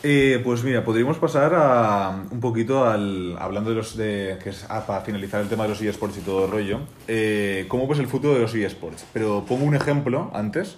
Eh, 0.03 0.43
pues 0.45 0.63
mira, 0.63 0.85
podríamos 0.85 1.17
pasar 1.17 1.55
a 1.55 2.25
un 2.31 2.41
poquito 2.41 2.85
al. 2.85 3.39
Hablando 3.39 3.71
de 3.71 3.77
los. 3.77 3.97
De, 3.97 4.37
que 4.45 4.51
es 4.51 4.67
ah, 4.69 4.85
para 4.87 5.01
finalizar 5.01 5.41
el 5.41 5.49
tema 5.49 5.63
de 5.63 5.71
los 5.71 5.81
eSports 5.81 6.19
y 6.19 6.21
todo 6.21 6.45
el 6.45 6.51
rollo. 6.51 6.81
Eh, 7.09 7.65
¿Cómo 7.69 7.87
ves 7.87 8.01
el 8.01 8.07
futuro 8.07 8.35
de 8.35 8.41
los 8.41 8.55
eSports? 8.55 9.07
Pero 9.15 9.47
pongo 9.49 9.65
un 9.65 9.75
ejemplo 9.75 10.31
antes. 10.35 10.77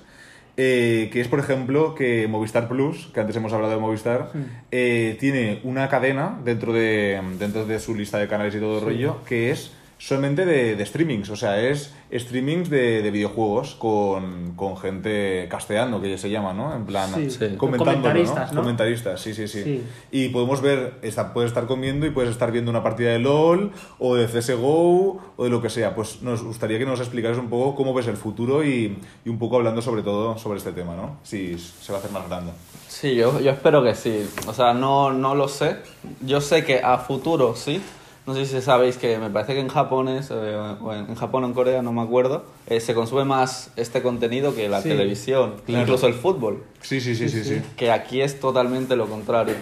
Eh, 0.56 1.10
que 1.12 1.20
es, 1.20 1.28
por 1.28 1.40
ejemplo, 1.40 1.94
que 1.94 2.28
Movistar 2.28 2.68
Plus, 2.68 3.08
que 3.12 3.20
antes 3.20 3.34
hemos 3.36 3.52
hablado 3.52 3.72
de 3.72 3.80
Movistar, 3.80 4.30
eh, 4.70 5.16
tiene 5.18 5.60
una 5.64 5.88
cadena 5.88 6.38
dentro 6.44 6.72
de, 6.72 7.20
dentro 7.38 7.66
de 7.66 7.80
su 7.80 7.94
lista 7.94 8.18
de 8.18 8.28
canales 8.28 8.54
y 8.54 8.60
todo 8.60 8.78
el 8.78 8.84
rollo 8.84 9.24
que 9.26 9.50
es 9.50 9.72
solamente 10.06 10.44
de, 10.44 10.76
de 10.76 10.84
streamings. 10.86 11.30
O 11.30 11.36
sea, 11.36 11.60
es 11.60 11.94
streamings 12.12 12.68
de, 12.68 13.00
de 13.00 13.10
videojuegos 13.10 13.74
con, 13.74 14.52
con 14.54 14.76
gente 14.76 15.46
casteando, 15.48 16.00
que 16.02 16.10
ya 16.10 16.18
se 16.18 16.28
llama, 16.28 16.52
¿no? 16.52 16.74
En 16.74 16.84
plan, 16.84 17.10
Sí. 17.14 17.30
Sí. 17.30 17.56
Comentaristas, 17.56 18.50
¿no? 18.50 18.56
¿no? 18.56 18.62
Comentaristas, 18.62 19.20
sí, 19.20 19.32
sí, 19.32 19.48
sí, 19.48 19.62
Sí. 19.62 19.82
Y 20.10 20.28
podemos 20.28 20.60
ver, 20.60 20.98
está, 21.00 21.32
puedes 21.32 21.48
estar 21.48 21.66
comiendo 21.66 22.04
y 22.04 22.10
puedes 22.10 22.30
estar 22.30 22.52
viendo 22.52 22.70
una 22.70 22.82
partida 22.82 23.12
de 23.12 23.18
LOL 23.18 23.72
o 23.98 24.14
de 24.14 24.26
CSGO 24.26 25.22
o 25.36 25.44
de 25.44 25.48
lo 25.48 25.62
que 25.62 25.70
sea. 25.70 25.94
Pues 25.94 26.20
nos 26.20 26.42
gustaría 26.42 26.78
que 26.78 26.84
nos 26.84 27.00
explicaras 27.00 27.38
un 27.38 27.48
poco 27.48 27.74
cómo 27.74 27.94
ves 27.94 28.06
el 28.06 28.18
futuro 28.18 28.62
y, 28.62 28.98
y 29.24 29.28
un 29.30 29.38
poco 29.38 29.56
hablando 29.56 29.80
sobre 29.80 30.02
todo 30.02 30.36
sobre 30.36 30.58
este 30.58 30.72
tema, 30.72 30.94
¿no? 30.94 31.16
Si 31.22 31.58
se 31.58 31.92
va 31.92 31.98
a 31.98 32.00
hacer 32.00 32.12
más 32.12 32.28
grande. 32.28 32.52
Sí, 32.88 33.14
yo, 33.14 33.40
yo 33.40 33.52
espero 33.52 33.82
que 33.82 33.94
sí. 33.94 34.28
O 34.46 34.52
sea, 34.52 34.74
no, 34.74 35.12
no 35.14 35.34
lo 35.34 35.48
sé. 35.48 35.78
Yo 36.20 36.42
sé 36.42 36.62
que 36.64 36.80
a 36.80 36.98
futuro 36.98 37.56
sí. 37.56 37.80
No 38.26 38.34
sé 38.34 38.46
si 38.46 38.60
sabéis 38.62 38.96
que 38.96 39.18
me 39.18 39.28
parece 39.28 39.52
que 39.52 39.60
en 39.60 39.68
Japón 39.68 40.08
es, 40.08 40.30
eh, 40.30 40.34
o 40.34 40.92
en, 40.94 41.10
en 41.10 41.14
Japón 41.14 41.44
o 41.44 41.46
en 41.46 41.52
Corea, 41.52 41.82
no 41.82 41.92
me 41.92 42.00
acuerdo, 42.00 42.44
eh, 42.66 42.80
se 42.80 42.94
consume 42.94 43.24
más 43.24 43.70
este 43.76 44.00
contenido 44.00 44.54
que 44.54 44.68
la 44.70 44.80
Sí. 44.80 44.88
televisión, 44.88 45.56
Claro. 45.66 45.82
incluso 45.82 46.06
el 46.06 46.14
fútbol. 46.14 46.62
Sí, 46.80 47.00
sí, 47.02 47.14
sí, 47.14 47.28
sí, 47.28 47.44
sí. 47.44 47.60
que 47.76 47.90
aquí 47.90 48.22
es 48.22 48.40
totalmente 48.40 48.96
lo 48.96 49.06
contrario. 49.08 49.54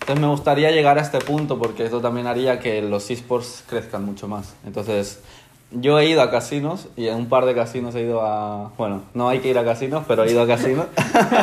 Entonces 0.00 0.20
me 0.20 0.28
gustaría 0.28 0.70
llegar 0.70 0.98
a 0.98 1.02
este 1.02 1.18
punto 1.18 1.58
porque 1.58 1.84
esto 1.84 2.00
también 2.00 2.26
haría 2.26 2.58
que 2.60 2.82
los 2.82 3.10
esports 3.10 3.64
crezcan 3.68 4.04
mucho 4.04 4.28
más. 4.28 4.54
Entonces 4.66 5.20
yo 5.72 5.98
he 5.98 6.08
ido 6.08 6.22
a 6.22 6.30
casinos 6.30 6.88
y 6.96 7.06
en 7.08 7.16
un 7.16 7.26
par 7.26 7.46
de 7.46 7.54
casinos 7.54 7.94
he 7.94 8.02
ido 8.02 8.22
a... 8.22 8.72
Bueno, 8.76 9.02
no 9.14 9.28
hay 9.28 9.38
que 9.38 9.48
ir 9.48 9.58
a 9.58 9.64
casinos, 9.64 10.04
pero 10.06 10.24
he 10.24 10.32
ido 10.32 10.42
a 10.42 10.46
casinos. 10.46 10.86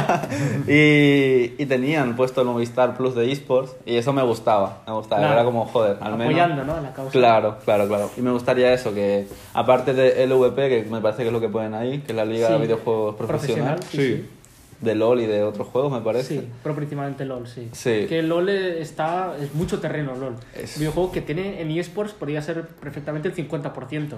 y, 0.67 1.53
y 1.57 1.65
tenían 1.65 2.15
puesto 2.15 2.41
el 2.41 2.47
Movistar 2.47 2.97
Plus 2.97 3.15
de 3.15 3.31
esports 3.31 3.75
y 3.85 3.95
eso 3.95 4.13
me 4.13 4.23
gustaba. 4.23 4.79
Me 4.85 4.93
gustaba. 4.93 5.21
Claro. 5.21 5.33
Era 5.33 5.43
como, 5.45 5.65
joder, 5.65 5.97
al 6.01 6.17
menos... 6.17 6.33
Apoyando, 6.33 6.63
¿no? 6.65 6.81
La 6.81 6.93
causa. 6.93 7.11
Claro, 7.11 7.57
claro, 7.63 7.87
claro. 7.87 8.09
Y 8.17 8.21
me 8.21 8.31
gustaría 8.31 8.73
eso, 8.73 8.93
que 8.93 9.27
aparte 9.53 9.93
de 9.93 10.27
LVP, 10.27 10.55
que 10.55 10.87
me 10.89 11.01
parece 11.01 11.23
que 11.23 11.27
es 11.27 11.33
lo 11.33 11.39
que 11.39 11.49
ponen 11.49 11.73
ahí, 11.73 11.99
que 11.99 12.11
es 12.11 12.15
la 12.15 12.25
Liga 12.25 12.49
de. 12.49 12.57
Videojuegos 12.57 13.15
Profesional, 13.15 13.79
sí. 13.83 14.27
De 14.81 14.95
LOL 14.95 15.21
y 15.21 15.25
de 15.25 15.43
otros 15.43 15.67
juegos, 15.67 15.91
me 15.91 16.01
parece. 16.01 16.39
Sí, 16.41 16.47
pero 16.63 16.75
principalmente 16.75 17.25
LOL, 17.25 17.47
sí. 17.47 17.69
Sí. 17.71 18.05
Que 18.07 18.21
LOL 18.21 18.49
está. 18.49 19.35
Es 19.41 19.53
mucho 19.55 19.79
terreno, 19.79 20.15
LOL. 20.15 20.35
Es- 20.55 20.75
Un 20.75 20.81
videojuego 20.81 21.11
que 21.11 21.21
tiene 21.21 21.61
en 21.61 21.71
eSports 21.71 22.13
podría 22.13 22.41
ser 22.41 22.67
perfectamente 22.67 23.27
el 23.27 23.33
50%. 23.35 24.17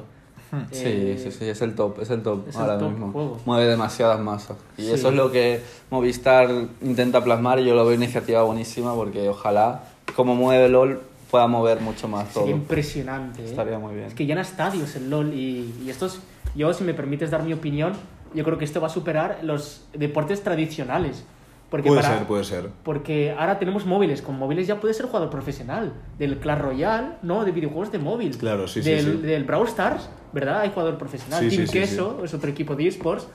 Sí, 0.72 0.82
Eh, 0.84 1.20
sí, 1.24 1.32
sí, 1.32 1.46
es 1.48 1.62
el 1.62 1.76
top, 1.76 2.02
es 2.02 2.10
el 2.10 2.24
top 2.24 2.48
es 2.50 2.56
el 2.56 2.62
ahora 2.62 2.80
top 2.80 2.90
mismo. 2.90 3.12
juego. 3.12 3.40
Mueve 3.46 3.68
demasiadas 3.70 4.20
masas. 4.20 4.58
Y 4.80 4.82
Sí. 4.86 4.92
eso 4.94 5.10
es 5.10 5.16
lo 5.16 5.32
que 5.32 5.62
Movistar 5.92 6.50
intenta 6.82 7.24
plasmar 7.24 7.60
y 7.60 7.66
yo 7.66 7.76
lo 7.76 7.86
veo 7.86 7.94
iniciativa 7.94 8.42
buenísima 8.42 8.96
porque 8.96 9.30
ojalá, 9.30 9.84
como 10.16 10.34
mueve 10.36 10.68
LOL, 10.68 11.02
pueda 11.30 11.46
mover 11.46 11.82
mucho 11.82 12.08
más 12.08 12.34
todo. 12.34 12.46
Sería 12.46 12.56
impresionante. 12.58 13.44
¿eh? 13.44 13.46
Estaría 13.46 13.78
muy 13.78 13.94
bien. 13.94 14.08
Es 14.08 14.16
que 14.16 14.26
llena 14.26 14.42
estadios 14.42 14.96
el 14.96 15.12
LOL 15.12 15.32
y, 15.36 15.72
y 15.86 15.90
estos, 15.92 16.20
yo 16.56 16.74
si 16.74 16.84
me 16.84 16.96
permites 16.96 17.30
dar 17.30 17.44
mi 17.44 17.54
opinión, 17.54 17.94
yo 18.34 18.44
creo 18.44 18.58
que 18.58 18.66
esto 18.66 18.80
va 18.82 18.88
a 18.88 18.92
superar 18.92 19.40
los 19.44 19.86
deportes 19.94 20.44
tradicionales. 20.44 21.26
Porque 21.70 21.88
Puede 21.88 22.02
para- 22.02 22.18
ser, 22.18 22.28
puede 22.28 22.44
ser. 22.44 22.70
Porque 22.84 23.36
ahora 23.38 23.60
tenemos 23.60 23.86
móviles, 23.86 24.24
con 24.24 24.40
móviles 24.40 24.66
ya 24.66 24.80
puedes 24.80 24.98
ser 24.98 25.06
jugador 25.06 25.30
profesional. 25.30 25.94
Del 26.18 26.40
Clash 26.40 26.60
Royale, 26.60 27.10
no, 27.22 27.46
de 27.46 27.52
videojuegos 27.52 27.92
de 27.92 28.00
móvil. 28.00 28.36
Claro, 28.38 28.68
sí, 28.68 28.82
sí, 28.82 28.90
del, 28.90 29.06
sí. 29.06 29.18
Del 29.18 29.44
Brawl 29.44 29.68
Stars, 29.68 30.10
¿verdad? 30.34 30.62
Hay 30.62 30.70
jugador 30.70 30.98
profesional. 30.98 31.40
Sí, 31.42 31.56
Team 31.56 31.68
sí, 31.68 31.72
sí, 31.72 31.80
Queso 31.80 32.22
es 32.24 32.34
otro 32.34 32.50
equipo 32.50 32.76
de 32.76 32.88
esports. 32.88 33.28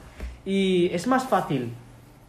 Y 0.45 0.91
es 0.93 1.07
más 1.07 1.25
fácil. 1.29 1.73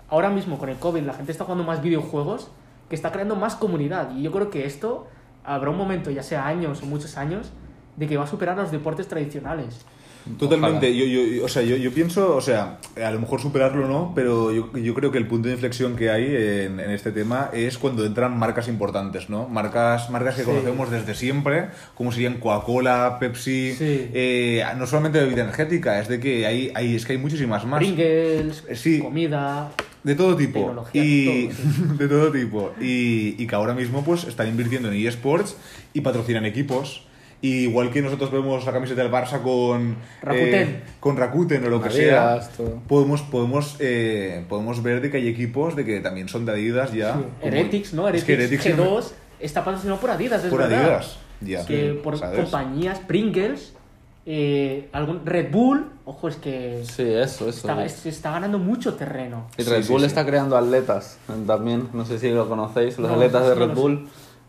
Ahora 0.07 0.29
mismo 0.29 0.59
con 0.59 0.69
el 0.69 0.75
COVID 0.77 1.01
la 1.01 1.13
gente 1.15 1.31
está 1.31 1.43
jugando 1.45 1.63
más 1.63 1.81
videojuegos 1.81 2.51
que 2.87 2.95
está 2.95 3.11
creando 3.11 3.35
más 3.35 3.55
comunidad. 3.55 4.15
Y 4.15 4.21
yo 4.21 4.31
creo 4.31 4.51
que 4.51 4.65
esto 4.67 5.07
habrá 5.43 5.71
un 5.71 5.77
momento, 5.77 6.11
ya 6.11 6.21
sea 6.21 6.45
años 6.45 6.83
o 6.83 6.85
muchos 6.85 7.17
años, 7.17 7.51
de 7.95 8.05
que 8.07 8.15
va 8.15 8.25
a 8.25 8.27
superar 8.27 8.55
los 8.57 8.69
deportes 8.71 9.07
tradicionales. 9.07 9.83
Totalmente, 10.39 10.95
yo, 10.95 11.05
yo, 11.05 11.21
yo- 11.25 11.45
o 11.45 11.47
sea, 11.47 11.61
yo, 11.61 11.75
yo 11.77 11.91
pienso, 11.91 12.35
o 12.35 12.41
sea, 12.41 12.79
a 13.03 13.11
lo 13.11 13.19
mejor 13.19 13.39
superarlo 13.41 13.87
no, 13.87 14.11
pero 14.15 14.51
yo, 14.51 14.75
yo 14.75 14.93
creo 14.95 15.11
que 15.11 15.17
el 15.19 15.27
punto 15.27 15.47
de 15.47 15.53
inflexión 15.53 15.95
que 15.95 16.09
hay 16.09 16.25
en, 16.25 16.79
en 16.79 16.89
este 16.91 17.11
tema 17.11 17.49
es 17.53 17.77
cuando 17.77 18.05
entran 18.05 18.37
marcas 18.37 18.67
importantes, 18.67 19.29
¿no? 19.29 19.47
Marcas, 19.47 20.09
marcas 20.09 20.35
que 20.35 20.41
Sí. 20.41 20.47
conocemos 20.47 20.89
desde 20.89 21.13
siempre, 21.13 21.67
como 21.93 22.11
serían 22.11 22.39
Coca-Cola, 22.39 23.17
Pepsi, 23.19 23.73
Sí. 23.73 24.09
eh, 24.13 24.63
no 24.77 24.87
solamente 24.87 25.19
bebida 25.19 25.43
energética, 25.43 25.99
es 25.99 26.07
de 26.07 26.19
que 26.19 26.45
hay, 26.47 26.71
hay, 26.73 26.95
es 26.95 27.05
que 27.05 27.13
hay 27.13 27.19
muchísimas 27.19 27.65
más. 27.65 27.77
Pringles, 27.79 28.63
Sí. 28.73 28.99
comida. 28.99 29.71
De 30.03 30.13
todo 30.15 30.35
tipo. 30.35 30.59
Tecnología, 30.59 31.03
y, 31.03 31.47
todo, 31.49 31.57
de 31.97 32.07
todo 32.07 32.31
tipo. 32.31 32.73
Y, 32.81 33.35
y 33.41 33.47
que 33.47 33.55
ahora 33.55 33.73
mismo 33.73 34.03
pues 34.03 34.23
están 34.25 34.47
invirtiendo 34.47 34.91
en 34.91 35.05
eSports 35.07 35.55
y 35.93 36.01
patrocinan 36.01 36.45
equipos. 36.45 37.03
Y 37.45 37.65
igual 37.65 37.91
que 37.91 38.01
nosotros 38.01 38.31
vemos 38.31 38.65
la 38.65 38.71
camiseta 38.73 39.03
del 39.03 39.11
Barça 39.11 39.39
con 39.43 39.97
Rakuten. 40.23 40.67
eh, 40.67 40.81
con 40.99 41.15
Rakuten 41.15 41.63
o 41.65 41.69
lo 41.69 41.79
que 41.79 41.89
Adidas, 41.89 42.45
sea, 42.47 42.55
todo. 42.57 42.81
podemos, 42.87 43.21
podemos, 43.21 43.75
eh, 43.79 44.43
podemos 44.49 44.81
ver 44.81 44.99
de 45.01 45.11
que 45.11 45.17
hay 45.17 45.27
equipos 45.27 45.75
de 45.75 45.85
que 45.85 45.99
también 45.99 46.27
son 46.27 46.45
de 46.45 46.53
Adidas 46.53 46.91
ya. 46.91 47.13
Sí. 47.13 47.19
Heretics, 47.43 47.93
¿no? 47.93 48.07
Es 48.09 48.27
Heretics, 48.27 48.63
que 48.63 48.69
Heretics 48.69 48.79
G2 48.79 49.11
está 49.39 49.63
patrocinado 49.63 49.99
por 49.99 50.09
Adidas, 50.09 50.43
es 50.43 50.49
por 50.49 50.59
verdad. 50.61 50.79
Adidas. 50.85 51.17
Ya, 51.41 51.65
Que 51.67 51.89
por 52.03 52.17
¿sabes? 52.17 52.39
compañías, 52.39 52.97
Pringles, 52.99 53.73
eh, 54.25 54.89
algún 54.91 55.23
Red 55.23 55.51
Bull, 55.51 55.85
ojo, 56.05 56.27
es 56.27 56.37
que 56.37 56.81
Sí, 56.83 57.03
eso, 57.03 57.47
eso. 57.47 57.49
está, 57.49 57.85
es- 57.85 58.07
está 58.07 58.31
ganando 58.31 58.57
mucho 58.57 58.95
terreno. 58.95 59.45
Y 59.55 59.61
Red 59.63 59.83
sí, 59.83 59.91
Bull 59.91 60.01
sí. 60.01 60.07
está 60.07 60.25
creando 60.25 60.57
atletas 60.57 61.19
también, 61.45 61.89
no 61.93 62.05
sé 62.05 62.17
si 62.17 62.31
lo 62.31 62.49
conocéis, 62.49 62.97
los 62.97 63.07
No, 63.09 63.15
atletas 63.17 63.43
de 63.49 63.55
no 63.55 63.55
Red 63.67 63.75
sé. 63.75 63.75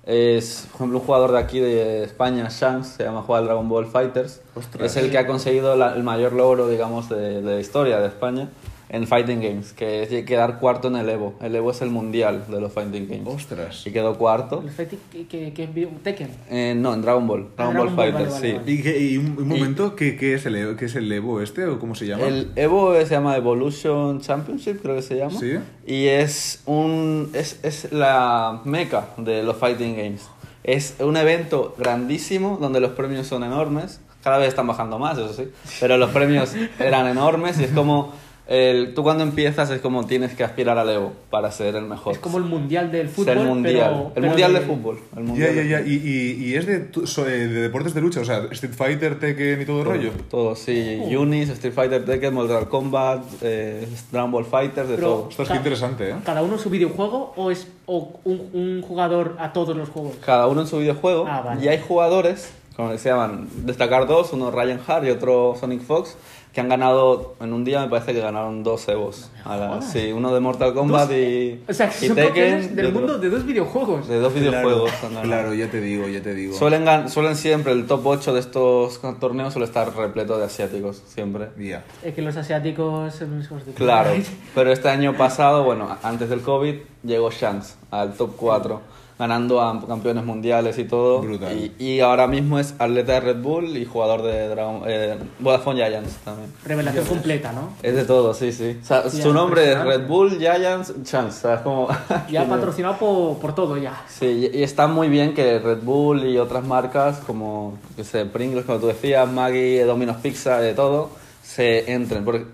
Es, 0.06 0.68
por 0.70 0.76
ejemplo, 0.76 0.98
un 1.00 1.04
jugador 1.04 1.32
de 1.32 1.38
aquí 1.38 1.58
de 1.58 2.04
España, 2.04 2.46
Shanks, 2.48 2.86
se 2.96 3.02
llama 3.04 3.22
juega 3.22 3.42
Dragon 3.42 3.68
Ball 3.68 3.86
Fighters. 3.86 4.40
Ostras. 4.54 4.90
Es 4.92 4.96
el 5.02 5.10
que 5.10 5.18
ha 5.18 5.26
conseguido 5.26 5.74
la- 5.74 5.94
el 5.96 6.04
mayor 6.04 6.32
logro, 6.32 6.68
digamos, 6.68 7.08
de, 7.08 7.42
de 7.42 7.54
la 7.54 7.60
historia 7.60 7.98
de 7.98 8.06
España 8.06 8.48
en 8.88 9.06
Fighting 9.06 9.40
Games, 9.40 9.72
que 9.72 10.02
es 10.04 10.24
quedar 10.24 10.58
cuarto 10.60 10.88
en 10.88 10.96
el 10.96 11.08
Evo. 11.08 11.34
El 11.40 11.54
Evo 11.56 11.70
es 11.72 11.82
el 11.82 11.90
mundial 11.90 12.44
de 12.48 12.60
los 12.60 12.72
Fighting 12.72 13.08
Games. 13.08 13.26
Ostras. 13.26 13.86
Y 13.86 13.90
quedó 13.90 14.16
cuarto. 14.16 14.62
El 14.64 14.70
Feti 14.70 14.96
que, 15.10 15.26
que, 15.26 15.52
que 15.52 15.66
Tekken. 16.02 16.28
Eh, 16.50 16.74
no, 16.76 16.94
en 16.94 17.02
Dragon 17.02 17.26
Ball. 17.26 17.48
Ah, 17.56 17.64
Dragon, 17.64 17.72
Dragon 17.74 17.96
Ball 17.96 18.12
Ball, 18.12 18.12
Fighters, 18.12 18.32
vale, 18.34 18.52
vale, 18.52 18.52
sí. 18.52 18.58
vale. 18.58 18.72
Y, 18.72 18.82
que- 18.82 19.00
y 19.00 19.16
un, 19.18 19.36
un 19.38 19.48
momento, 19.48 19.96
¿qué, 19.96 20.16
qué 20.16 20.34
es 20.34 20.46
el, 20.46 20.54
Evo- 20.56 20.76
qué 20.76 20.84
es 20.84 20.94
el 20.94 21.10
Evo 21.10 21.40
este 21.40 21.64
o 21.66 21.78
cómo 21.78 21.94
se 21.94 22.06
llama? 22.06 22.24
El 22.26 22.50
Evo 22.56 22.94
se 22.94 23.06
llama 23.06 23.36
Evolution 23.36 24.20
Championship, 24.20 24.80
creo 24.82 24.94
que 24.96 25.02
se 25.02 25.16
llama. 25.16 25.38
Sí. 25.38 25.58
Y 25.86 26.06
es 26.06 26.62
un 26.66 27.30
es, 27.32 27.58
es 27.62 27.92
la 27.92 28.60
meca 28.64 29.08
de 29.16 29.42
los 29.42 29.56
fighting 29.56 29.96
games. 29.96 30.28
Es 30.64 30.96
un 31.00 31.16
evento 31.16 31.74
grandísimo 31.78 32.58
donde 32.60 32.80
los 32.80 32.90
premios 32.92 33.26
son 33.26 33.44
enormes. 33.44 34.00
Cada 34.22 34.38
vez 34.38 34.48
están 34.48 34.66
bajando 34.66 34.98
más, 34.98 35.16
eso 35.16 35.32
sí. 35.32 35.44
Pero 35.78 35.96
los 35.96 36.10
premios 36.10 36.52
eran 36.80 37.06
enormes 37.06 37.60
y 37.60 37.64
es 37.64 37.70
como 37.70 38.12
el, 38.48 38.94
tú 38.94 39.02
cuando 39.02 39.24
empiezas 39.24 39.70
es 39.70 39.80
como 39.80 40.06
tienes 40.06 40.34
que 40.34 40.44
aspirar 40.44 40.78
al 40.78 40.88
Evo 40.88 41.12
para 41.30 41.50
ser 41.50 41.74
el 41.74 41.84
mejor. 41.84 42.12
Es 42.12 42.18
como 42.20 42.38
el 42.38 42.44
mundial 42.44 42.92
del 42.92 43.06
Es 43.06 43.12
fútbol. 43.12 43.38
el 43.38 43.44
mundial, 43.46 43.74
pero- 43.90 44.06
el 44.06 44.12
pero 44.14 44.26
mundial 44.28 44.52
de, 44.52 44.60
fútbol. 44.60 44.98
El 45.16 45.22
Ya, 45.24 45.28
mundial 45.28 45.54
ya, 45.54 45.62
de 45.62 45.68
ya. 45.68 45.78
fútbol. 45.78 45.90
Y, 45.92 45.94
y, 45.96 46.44
y 46.50 46.54
es 46.54 46.66
de, 46.66 46.74
eh, 46.76 47.30
de 47.48 47.60
deportes 47.60 47.92
de 47.94 48.00
lucha, 48.00 48.20
o 48.20 48.24
sea, 48.24 48.44
Street 48.52 48.74
Fighter, 48.74 49.18
Tekken 49.18 49.62
y 49.62 49.64
todo 49.64 49.78
el 49.78 49.84
Todo, 49.84 49.94
rollo. 49.94 50.10
todo, 50.30 50.54
sí. 50.54 51.00
Uh. 51.02 51.18
Unis, 51.22 51.48
Street 51.50 51.74
Fighter, 51.74 52.04
Tekken, 52.04 52.34
Mortal 52.34 52.68
Kombat, 52.68 53.24
eh, 53.42 53.88
Dragon 54.12 54.30
Ball 54.30 54.44
Fighters, 54.44 54.88
de 54.90 54.94
Pero- 54.94 55.08
todo. 55.08 55.28
Ostras, 55.28 55.48
Ca- 55.48 55.54
qué 55.54 55.58
interesante, 55.58 56.10
¿eh? 56.10 56.14
¿Cada 56.24 56.42
uno 56.42 56.56
su 56.58 56.70
videojuego 56.70 57.32
o 57.36 57.50
es 57.50 57.66
o 57.86 58.20
un, 58.24 58.48
un 58.52 58.82
jugador 58.82 59.36
a 59.40 59.52
todos 59.52 59.76
los 59.76 59.88
juegos? 59.88 60.14
cada 60.24 60.46
uno 60.46 60.60
en 60.60 60.66
su 60.68 60.78
videojuego 60.78 61.26
Ah, 61.28 61.40
vale. 61.44 61.64
y 61.64 61.68
hay 61.68 61.80
jugadores 61.80 62.52
como 62.76 62.90
que 62.90 62.98
se 62.98 63.08
llaman 63.08 63.48
destacar 63.64 64.06
dos 64.06 64.32
uno 64.34 64.50
Ryan 64.50 64.78
Hart 64.86 65.06
y 65.06 65.10
otro 65.10 65.54
Sonic 65.58 65.80
Fox 65.80 66.14
que 66.56 66.62
han 66.62 66.70
ganado 66.70 67.34
en 67.38 67.52
un 67.52 67.64
día 67.64 67.82
me 67.82 67.88
parece 67.90 68.14
que 68.14 68.20
ganaron 68.22 68.62
dos 68.62 68.88
Evos 68.88 69.30
A 69.44 69.58
la- 69.58 69.82
sí 69.82 70.10
uno 70.10 70.32
de 70.32 70.40
Mortal 70.40 70.72
Kombat 70.72 71.10
Dos- 71.10 71.12
y, 71.18 71.60
O 71.68 71.74
sea, 71.74 71.90
y 72.00 72.06
y 72.06 72.08
del 72.08 72.86
otro- 72.86 72.90
mundo 72.92 73.18
de 73.18 73.28
dos 73.28 73.44
videojuegos. 73.44 74.08
de 74.08 74.18
dos 74.18 74.32
videojuegos 74.32 74.90
Claro, 74.92 75.20
claro, 75.22 75.52
ya 75.54 75.70
te 75.70 75.82
digo, 75.82 76.08
ya 76.08 76.22
te 76.22 76.32
digo. 76.32 76.54
suelen 76.56 77.10
suelen 77.10 77.36
siempre 77.36 77.72
el 77.72 77.86
top 77.86 78.06
8 78.06 78.32
de 78.32 78.40
estos 78.40 78.98
torneos 79.20 79.52
suele 79.52 79.66
estar 79.66 79.94
repleto 79.94 80.38
de 80.38 80.46
asiáticos 80.46 81.02
siempre 81.06 81.50
Ya. 81.58 81.84
Es 82.02 82.14
que 82.14 82.22
los 82.22 82.34
asiáticos 82.38 83.14
son 83.14 83.38
hijos 83.38 83.66
de. 83.66 83.72
Claro, 83.74 84.10
pero 84.54 84.72
este 84.72 84.88
año 84.88 85.14
pasado, 85.14 85.62
bueno, 85.62 85.94
antes 86.02 86.30
del 86.30 86.40
COVID, 86.40 86.76
llegó 87.04 87.30
Shanks 87.30 87.76
al 87.90 88.14
top 88.14 88.34
4, 88.34 88.80
ganando 89.18 89.60
a 89.62 89.86
campeones 89.86 90.24
mundiales 90.24 90.78
y 90.78 90.84
todo. 90.84 91.20
Brutal. 91.20 91.56
Y, 91.56 91.74
y 91.78 92.00
ahora 92.00 92.26
mismo 92.26 92.58
es 92.58 92.74
atleta 92.78 93.12
de 93.12 93.20
Red 93.20 93.42
Bull 93.42 93.76
y 93.76 93.84
jugador 93.84 94.22
de 94.22 94.48
Dragon, 94.48 94.82
eh, 94.86 95.16
Vodafone 95.38 95.86
Giants 95.86 96.16
también. 96.24 96.52
Revelación 96.64 97.06
completa, 97.06 97.52
¿no? 97.52 97.70
Es 97.82 97.94
de 97.94 98.04
todo, 98.04 98.34
sí, 98.34 98.52
sí. 98.52 98.78
O 98.82 98.84
sea, 98.84 99.08
Sí, 99.08 99.22
su 99.22 99.32
nombre 99.32 99.72
es. 99.72 99.84
Red 99.84 100.06
Bull 100.08 100.38
Giants 100.38 100.92
Chance, 101.04 101.40
¿sabes? 101.40 101.60
Como... 101.60 101.88
Ya 102.30 102.44
patrocinado 102.48 102.96
por, 102.98 103.38
por 103.38 103.54
todo, 103.54 103.76
ya. 103.76 104.02
Sí, 104.08 104.50
y 104.52 104.56
y 104.56 104.62
está 104.62 104.86
muy 104.86 105.08
bien 105.08 105.34
que 105.34 105.58
Red 105.58 105.82
Bull 105.82 106.26
y 106.26 106.38
otras 106.38 106.64
marcas 106.64 107.18
como, 107.18 107.78
que 107.94 108.04
sé, 108.04 108.24
Pringles, 108.24 108.64
como 108.64 108.78
tú 108.78 108.86
decías, 108.86 109.30
Maggie, 109.30 109.84
Domino's 109.84 110.16
Pizza, 110.16 110.58
de 110.60 110.72
todo, 110.72 111.10
se 111.42 111.92
entren. 111.92 112.24
Porque 112.24 112.46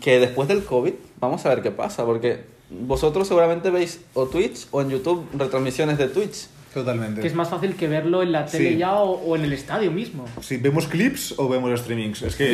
que 0.00 0.20
después 0.20 0.46
del 0.48 0.62
COVID, 0.64 0.92
vamos 1.20 1.46
a 1.46 1.48
ver 1.48 1.62
qué 1.62 1.70
pasa, 1.70 2.04
porque 2.04 2.44
vosotros 2.80 3.28
seguramente 3.28 3.70
veis 3.70 4.00
o 4.14 4.26
Twitch 4.26 4.66
o 4.70 4.80
en 4.82 4.90
YouTube 4.90 5.26
retransmisiones 5.36 5.98
de 5.98 6.08
Twitch. 6.08 6.46
Totalmente. 6.72 7.20
Que 7.20 7.26
es 7.26 7.34
más 7.34 7.50
fácil 7.50 7.76
que 7.76 7.86
verlo 7.86 8.22
en 8.22 8.32
la 8.32 8.46
tele 8.46 8.70
Sí. 8.70 8.76
ya 8.78 8.94
o, 8.94 9.10
o 9.12 9.36
en 9.36 9.42
el 9.44 9.52
estadio 9.52 9.90
mismo. 9.92 10.24
Si 10.40 10.56
vemos 10.56 10.86
clips 10.88 11.34
o 11.36 11.46
vemos 11.46 11.78
streamings. 11.78 12.22
Es 12.22 12.34
que 12.34 12.46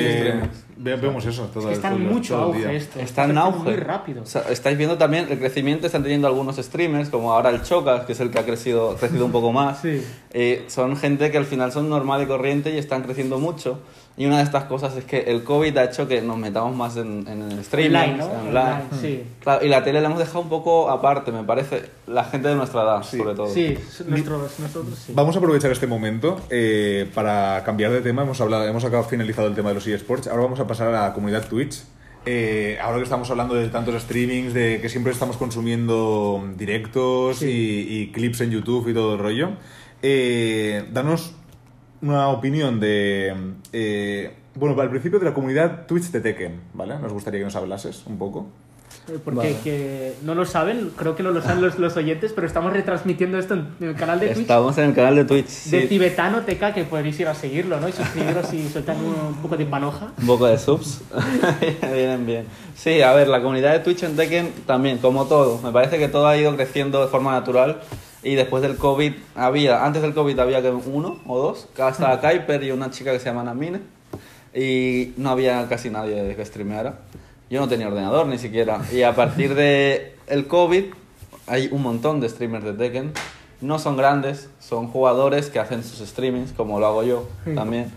Sí, 0.43 0.49
ve- 0.77 0.97
vemos 0.97 1.25
eso 1.25 1.45
todo, 1.55 1.62
Es 1.62 1.69
que 1.69 1.75
está 1.75 1.93
en 1.95 2.05
mucho 2.12 2.35
todo 2.35 2.43
auge 2.47 2.75
esto. 2.77 2.99
Está 2.99 3.27
en 3.27 3.39
auge. 3.39 3.59
Muy 3.62 3.77
rápido. 3.77 4.23
O 4.23 4.27
sea, 4.27 4.43
estáis 4.51 4.77
viendo 4.77 4.99
también 4.99 5.29
el 5.31 5.39
crecimiento 5.39 5.87
están 5.87 6.03
teniendo 6.03 6.27
algunos 6.27 6.57
streamers, 6.57 7.11
como 7.11 7.33
ahora 7.33 7.51
el 7.51 7.62
Chocas, 7.62 8.07
que 8.07 8.12
es 8.12 8.19
el 8.19 8.33
que 8.33 8.41
ha 8.41 8.45
crecido, 8.45 8.97
crecido 8.97 9.25
un 9.25 9.31
poco 9.31 9.53
más. 9.53 9.83
Sí. 9.83 10.03
Eh, 10.33 10.64
son 10.66 10.97
gente 10.97 11.31
que 11.31 11.39
al 11.39 11.47
final 11.47 11.71
son 11.71 11.89
normal 11.89 12.21
y 12.21 12.27
corriente 12.27 12.75
y 12.75 12.79
están 12.79 13.05
creciendo 13.05 13.39
mucho. 13.39 13.79
Y 14.19 14.27
una 14.27 14.39
de 14.39 14.43
estas 14.43 14.64
cosas 14.64 14.97
es 14.97 15.05
que 15.05 15.21
el 15.21 15.45
COVID 15.45 15.77
ha 15.79 15.85
hecho 15.85 16.09
que 16.09 16.21
nos 16.21 16.37
metamos 16.37 16.75
más 16.75 16.97
en, 16.97 17.25
en 17.29 17.41
el 17.53 17.59
streaming, 17.61 17.97
Online, 17.97 18.16
¿no? 18.16 18.25
online. 18.27 18.49
Online, 18.59 18.83
sí. 19.01 19.23
Claro, 19.41 19.64
y 19.64 19.69
la 19.69 19.85
tele 19.85 20.01
la 20.01 20.09
hemos 20.09 20.19
dejado 20.19 20.41
un 20.41 20.49
poco 20.49 20.91
aparte, 20.91 21.31
me 21.31 21.45
parece. 21.45 21.85
La 22.09 22.25
gente 22.25 22.49
de 22.49 22.57
nuestra 22.57 22.83
edad, 22.83 23.03
Sí. 23.05 23.16
sobre 23.19 23.35
todo. 23.37 23.47
Sí, 23.49 23.79
nuestros, 24.09 24.59
nosotros 24.59 24.99
sí. 24.99 25.12
Vamos 25.14 25.37
a 25.37 25.39
aprovechar 25.39 25.71
este 25.71 25.87
momento 25.87 26.41
eh, 26.51 27.09
para 27.14 27.62
cambiar 27.64 27.93
de 27.93 28.01
tema. 28.01 28.23
Hemos 28.23 28.41
hablado, 28.41 28.66
hemos 28.66 28.85
acabado 28.85 29.09
finalizado 29.09 29.47
el 29.47 29.55
tema 29.55 29.69
de 29.69 29.77
los 29.77 29.87
eSports. 29.87 30.27
Ahora 30.27 30.43
vamos 30.43 30.59
a 30.59 30.66
pasar 30.66 30.89
a 30.89 31.07
la 31.07 31.12
comunidad 31.14 31.47
Twitch. 31.47 31.85
Eh, 32.27 32.77
ahora 32.83 32.97
que 32.99 33.05
estamos 33.05 33.31
hablando 33.31 33.55
de 33.55 33.69
tantos 33.69 34.03
streamings, 34.03 34.53
de 34.53 34.81
que 34.83 34.89
siempre 34.89 35.12
estamos 35.12 35.37
consumiendo 35.37 36.45
directos 36.57 37.39
Sí. 37.39 37.47
y, 37.89 37.99
y 38.01 38.12
clips 38.12 38.41
en 38.41 38.51
YouTube 38.51 38.89
y 38.89 38.95
todo 38.95 39.12
el 39.14 39.21
rollo, 39.21 39.51
eh, 40.03 40.85
danos 40.93 41.35
una 42.03 42.28
opinión 42.28 42.80
de. 42.80 43.34
eh, 43.72 44.32
bueno, 44.55 44.80
al 44.80 44.90
principio 44.90 45.18
de 45.18 45.24
la 45.26 45.34
comunidad 45.34 45.86
Twitch 45.86 46.11
de 46.11 46.20
Tekken, 46.20 46.61
¿vale? 46.74 46.99
Nos 46.99 47.12
gustaría 47.12 47.40
que 47.40 47.44
nos 47.44 47.57
hablases 47.57 48.03
un 48.07 48.18
poco. 48.18 48.46
Eh, 49.09 49.18
Porque 49.24 49.38
Vale. 49.38 49.57
que 49.64 50.14
no 50.22 50.34
lo 50.34 50.44
saben, 50.44 50.90
creo 50.96 51.14
que 51.16 51.22
no 51.22 51.30
lo 51.30 51.40
saben 51.40 51.62
los, 51.62 51.78
los 51.78 51.96
oyentes, 51.96 52.32
pero 52.34 52.46
estamos 52.46 52.72
retransmitiendo 52.72 53.38
esto 53.38 53.55
en 53.55 53.68
el 53.80 53.94
canal 53.94 54.18
de 54.20 54.28
Twitch 54.28 54.38
Estamos 54.40 54.76
en 54.78 54.84
el 54.84 54.94
canal 54.94 55.14
de 55.16 55.24
Twitch. 55.24 55.46
de 55.46 55.82
sí. 55.82 55.86
Tibetano 55.88 56.40
TK, 56.42 56.74
que 56.74 56.84
podéis 56.84 57.18
ir 57.20 57.28
a 57.28 57.34
seguirlo, 57.34 57.78
¿no? 57.80 57.88
Y 57.88 57.92
suscribiros 57.92 58.53
y 58.53 58.68
soltar 58.68 58.96
un, 58.96 59.05
un 59.28 59.34
poco 59.42 59.57
de 59.57 59.64
panoja. 59.66 60.12
Un 60.18 60.26
poco 60.26 60.46
de 60.46 60.59
subs. 60.59 61.01
Vienen 61.92 62.26
bien. 62.26 62.46
Sí, 62.74 63.01
a 63.03 63.12
ver, 63.12 63.28
la 63.28 63.40
comunidad 63.40 63.72
de 63.72 63.78
Twitch 63.80 64.03
en 64.03 64.16
Tekken 64.16 64.53
también, 64.66 64.99
como 64.99 65.26
todo. 65.26 65.61
Me 65.62 65.70
parece 65.72 65.99
que 65.99 66.09
todo 66.09 66.26
ha 66.26 66.36
ido 66.36 66.55
creciendo 66.57 67.01
de 67.03 67.09
forma 67.09 67.32
natural. 67.32 67.80
Y 68.23 68.35
después 68.35 68.62
del 68.62 68.77
COVID 68.77 69.12
había, 69.37 69.85
antes 69.85 70.03
del 70.03 70.14
COVID 70.14 70.39
había 70.39 70.61
uno 70.61 71.21
o 71.27 71.39
dos. 71.39 71.69
Estaba 71.77 72.21
Kuiper 72.21 72.62
y 72.64 72.73
una 72.73 72.91
chica 72.91 73.12
que 73.12 73.19
se 73.19 73.27
llama 73.27 73.45
Namine. 73.45 73.81
Y 74.55 75.12
no 75.16 75.31
había 75.31 75.69
casi 75.69 75.91
nadie 75.91 76.35
que 76.35 76.45
streameara. 76.45 77.01
Yo 77.51 77.61
no 77.61 77.69
tenía 77.69 77.89
ordenador 77.89 78.27
ni 78.27 78.39
siquiera. 78.39 78.81
Y 78.93 79.03
a 79.03 79.14
partir 79.14 79.55
de 79.55 80.16
el 80.27 80.47
COVID 80.47 80.85
hay 81.47 81.69
un 81.71 81.83
montón 81.83 82.21
de 82.21 82.29
streamers 82.29 82.64
de 82.64 82.73
Tekken. 82.73 83.12
No 83.61 83.79
son 83.79 83.97
grandes, 83.97 84.51
son 84.61 84.89
jugadores 84.89 85.49
que 85.51 85.59
hacen 85.59 85.83
sus 85.83 86.07
streamings, 86.07 86.53
como 86.53 86.79
lo 86.79 86.87
hago 86.87 87.03
yo 87.03 87.29
también. 87.55 87.91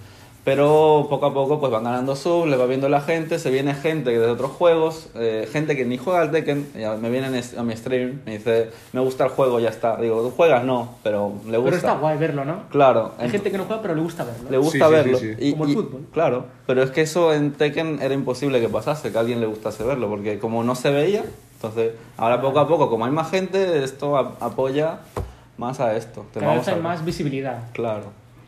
Pero 0.43 1.05
poco 1.07 1.27
a 1.27 1.33
poco 1.35 1.59
pues 1.59 1.71
van 1.71 1.83
ganando 1.83 2.15
subs, 2.15 2.49
le 2.49 2.57
va 2.57 2.65
viendo 2.65 2.89
la 2.89 3.01
gente, 3.01 3.37
se 3.37 3.51
viene 3.51 3.75
gente 3.75 4.09
de 4.09 4.25
otros 4.25 4.49
juegos, 4.51 5.09
eh, 5.13 5.47
gente 5.51 5.75
que 5.75 5.85
ni 5.85 5.97
juega 5.99 6.21
al 6.21 6.31
Tekken, 6.31 6.71
ya 6.79 6.95
me 6.95 7.11
vienen 7.11 7.39
a 7.57 7.61
mi 7.63 7.75
stream, 7.75 8.21
me 8.25 8.37
dice, 8.39 8.71
me 8.91 9.01
gusta 9.01 9.25
el 9.25 9.29
juego, 9.29 9.59
ya 9.59 9.69
está. 9.69 9.97
Digo, 9.97 10.21
¿tú 10.23 10.31
juegas? 10.31 10.63
No, 10.63 10.95
pero 11.03 11.31
le 11.45 11.57
gusta. 11.57 11.63
Pero 11.63 11.75
está 11.75 11.93
guay 11.97 12.17
verlo, 12.17 12.43
¿no? 12.43 12.63
Claro. 12.71 13.11
Hay 13.19 13.27
ent- 13.27 13.31
gente 13.33 13.51
que 13.51 13.57
no 13.59 13.65
juega, 13.65 13.83
pero 13.83 13.93
le 13.93 14.01
gusta 14.01 14.23
verlo. 14.23 14.49
le 14.49 14.57
gusta 14.57 14.71
Sí, 14.71 14.79
sí, 14.79 14.85
sí, 14.87 14.91
verlo. 14.95 15.17
sí. 15.19 15.33
Y- 15.47 15.51
Como 15.51 15.65
el 15.65 15.69
y- 15.69 15.73
fútbol. 15.75 16.07
Claro, 16.11 16.45
pero 16.65 16.81
es 16.81 16.89
que 16.89 17.01
eso 17.01 17.33
en 17.33 17.51
Tekken 17.51 17.99
era 18.01 18.13
imposible 18.15 18.59
que 18.59 18.67
pasase, 18.69 19.11
que 19.11 19.17
a 19.19 19.21
alguien 19.21 19.41
le 19.41 19.45
gustase 19.45 19.83
verlo, 19.83 20.09
porque 20.09 20.39
como 20.39 20.63
no 20.63 20.73
se 20.73 20.89
veía, 20.89 21.23
entonces 21.53 21.91
ahora 22.17 22.41
poco 22.41 22.59
a 22.59 22.67
poco, 22.67 22.89
como 22.89 23.05
hay 23.05 23.11
más 23.11 23.29
gente, 23.29 23.83
esto 23.83 24.17
a- 24.17 24.33
apoya 24.39 25.01
más 25.59 25.79
a 25.79 25.95
esto. 25.95 26.25
Te 26.33 26.39
Cada 26.39 26.53
vamos 26.53 26.65
vez 26.65 26.73
hay 26.73 26.79
a- 26.79 26.83
más 26.83 27.05
visibilidad. 27.05 27.59
Claro, 27.73 28.05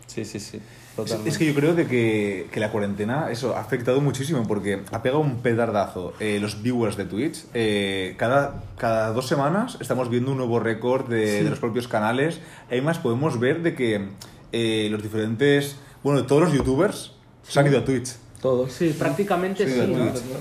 sí, 0.08 0.26
sí, 0.26 0.40
sí. 0.40 0.60
Totalmente. 0.96 1.30
Es 1.30 1.38
que 1.40 1.46
yo 1.48 1.56
creo 1.56 1.74
de 1.74 1.88
que, 1.88 2.48
que 2.52 2.60
la 2.60 2.70
cuarentena 2.72 3.32
eso 3.32 3.56
ha 3.56 3.62
afectado 3.62 4.00
muchísimo 4.00 4.46
porque 4.48 4.82
ha 4.92 5.02
pegado 5.02 5.22
un 5.22 5.38
pedardazo 5.42 6.14
eh, 6.20 6.38
los 6.40 6.62
viewers 6.62 6.98
de 6.98 7.06
Twitch. 7.06 7.46
Eh, 7.56 8.14
cada, 8.18 8.64
cada 8.78 9.12
dos 9.12 9.28
semanas 9.28 9.78
estamos 9.82 10.10
viendo 10.10 10.32
un 10.32 10.38
nuevo 10.38 10.60
récord 10.60 11.08
de, 11.10 11.44
de 11.44 11.50
los 11.50 11.58
propios 11.60 11.88
canales. 11.88 12.40
Además 12.70 13.00
podemos 13.00 13.40
ver 13.40 13.64
de 13.64 13.74
que 13.74 14.10
eh, 14.52 14.88
los 14.92 15.02
diferentes, 15.02 15.78
bueno, 16.04 16.26
todos 16.28 16.44
los 16.44 16.54
youtubers 16.54 17.14
se 17.48 17.60
han 17.60 17.66
ido 17.68 17.80
a 17.80 17.86
Twitch. 17.86 18.12
Todos. 18.40 18.72
Sí, 18.74 18.94
prácticamente 19.00 19.66
sí. 19.68 19.94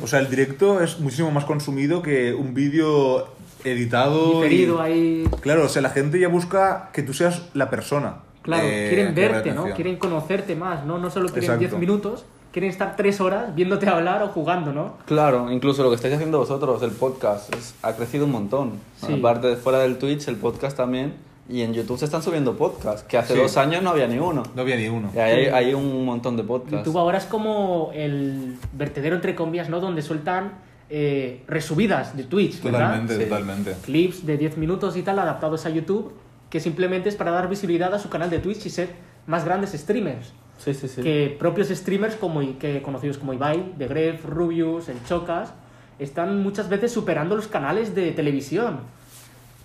O 0.02 0.06
sea, 0.06 0.18
el 0.18 0.28
directo 0.28 0.82
es 0.82 0.98
muchísimo 1.00 1.30
más 1.30 1.44
consumido 1.46 2.02
que 2.02 2.34
un 2.34 2.52
vídeo 2.52 3.28
editado. 3.64 4.32
y- 4.32 4.48
Diferido 4.48 4.80
ahí. 4.82 5.24
Claro, 5.40 5.64
o 5.64 5.68
sea, 5.68 5.80
la 5.82 5.90
gente 5.90 6.18
ya 6.20 6.28
busca 6.28 6.90
que 6.92 7.02
tú 7.02 7.14
seas 7.14 7.42
la 7.54 7.70
persona. 7.70 8.16
Claro, 8.42 8.66
eh, 8.66 8.86
quieren 8.88 9.14
verte, 9.14 9.52
¿no? 9.52 9.64
Quieren 9.74 9.96
conocerte 9.96 10.54
más, 10.56 10.84
¿no? 10.84 10.98
No 10.98 11.10
solo 11.10 11.26
quieren 11.26 11.44
Exacto. 11.44 11.60
10 11.60 11.78
minutos, 11.78 12.24
quieren 12.52 12.70
estar 12.70 12.96
3 12.96 13.20
horas 13.20 13.54
viéndote 13.54 13.88
hablar 13.88 14.22
o 14.22 14.28
jugando, 14.28 14.72
¿no? 14.72 14.94
Claro, 15.06 15.50
incluso 15.50 15.82
lo 15.82 15.90
que 15.90 15.96
estáis 15.96 16.14
haciendo 16.14 16.38
vosotros, 16.38 16.82
el 16.82 16.90
podcast, 16.90 17.54
es- 17.54 17.74
ha 17.82 17.94
crecido 17.94 18.24
un 18.26 18.32
montón. 18.32 18.72
Sí. 18.96 19.14
Aparte 19.14 19.46
de 19.46 19.56
fuera 19.56 19.78
del 19.78 19.96
Twitch, 19.98 20.28
el 20.28 20.36
podcast 20.36 20.76
también. 20.76 21.14
Y 21.48 21.62
en 21.62 21.74
YouTube 21.74 21.98
se 21.98 22.04
están 22.04 22.22
subiendo 22.22 22.56
podcasts, 22.56 23.02
que 23.02 23.18
hace 23.18 23.34
Sí. 23.34 23.40
dos 23.40 23.56
años 23.56 23.82
no 23.82 23.90
había 23.90 24.06
ni 24.06 24.16
uno. 24.18 24.42
No 24.54 24.62
había 24.62 24.76
ni 24.76 24.86
uno. 24.88 25.10
Y 25.14 25.18
hay, 25.18 25.46
hay 25.46 25.74
un 25.74 26.04
montón 26.04 26.36
de 26.36 26.44
podcasts. 26.44 26.86
YouTube 26.86 26.98
ahora 26.98 27.18
es 27.18 27.24
como 27.24 27.90
el 27.94 28.56
vertedero, 28.72 29.16
entre 29.16 29.34
comillas, 29.34 29.68
¿no? 29.68 29.80
Donde 29.80 30.02
sueltan 30.02 30.52
eh, 30.94 31.42
resubidas 31.48 32.14
de 32.16 32.24
Twitch, 32.24 32.62
¿verdad? 32.62 32.80
Totalmente, 32.80 33.16
Sí. 33.16 33.22
totalmente. 33.24 33.74
Clips 33.82 34.26
de 34.26 34.36
10 34.36 34.58
minutos 34.58 34.94
y 34.96 35.02
tal 35.02 35.18
adaptados 35.18 35.64
a 35.64 35.70
YouTube, 35.70 36.12
que 36.52 36.60
simplemente 36.60 37.08
es 37.08 37.16
para 37.16 37.30
dar 37.30 37.48
visibilidad 37.48 37.94
a 37.94 37.98
su 37.98 38.10
canal 38.10 38.28
de 38.28 38.38
Twitch 38.38 38.66
y 38.66 38.68
ser 38.68 38.90
más 39.26 39.46
grandes 39.46 39.72
streamers. 39.72 40.34
Sí, 40.58 40.74
sí, 40.74 40.86
sí. 40.86 41.00
que 41.00 41.34
propios 41.38 41.68
streamers 41.68 42.14
como 42.14 42.40
que 42.58 42.82
conocidos 42.82 43.16
como 43.16 43.32
Ibai, 43.32 43.72
The 43.78 43.88
Gref, 43.88 44.26
Rubius, 44.26 44.90
el 44.90 45.02
Chocas, 45.06 45.54
están 45.98 46.42
muchas 46.42 46.68
veces 46.68 46.92
superando 46.92 47.36
los 47.36 47.48
canales 47.48 47.94
de 47.94 48.12
televisión. 48.12 48.80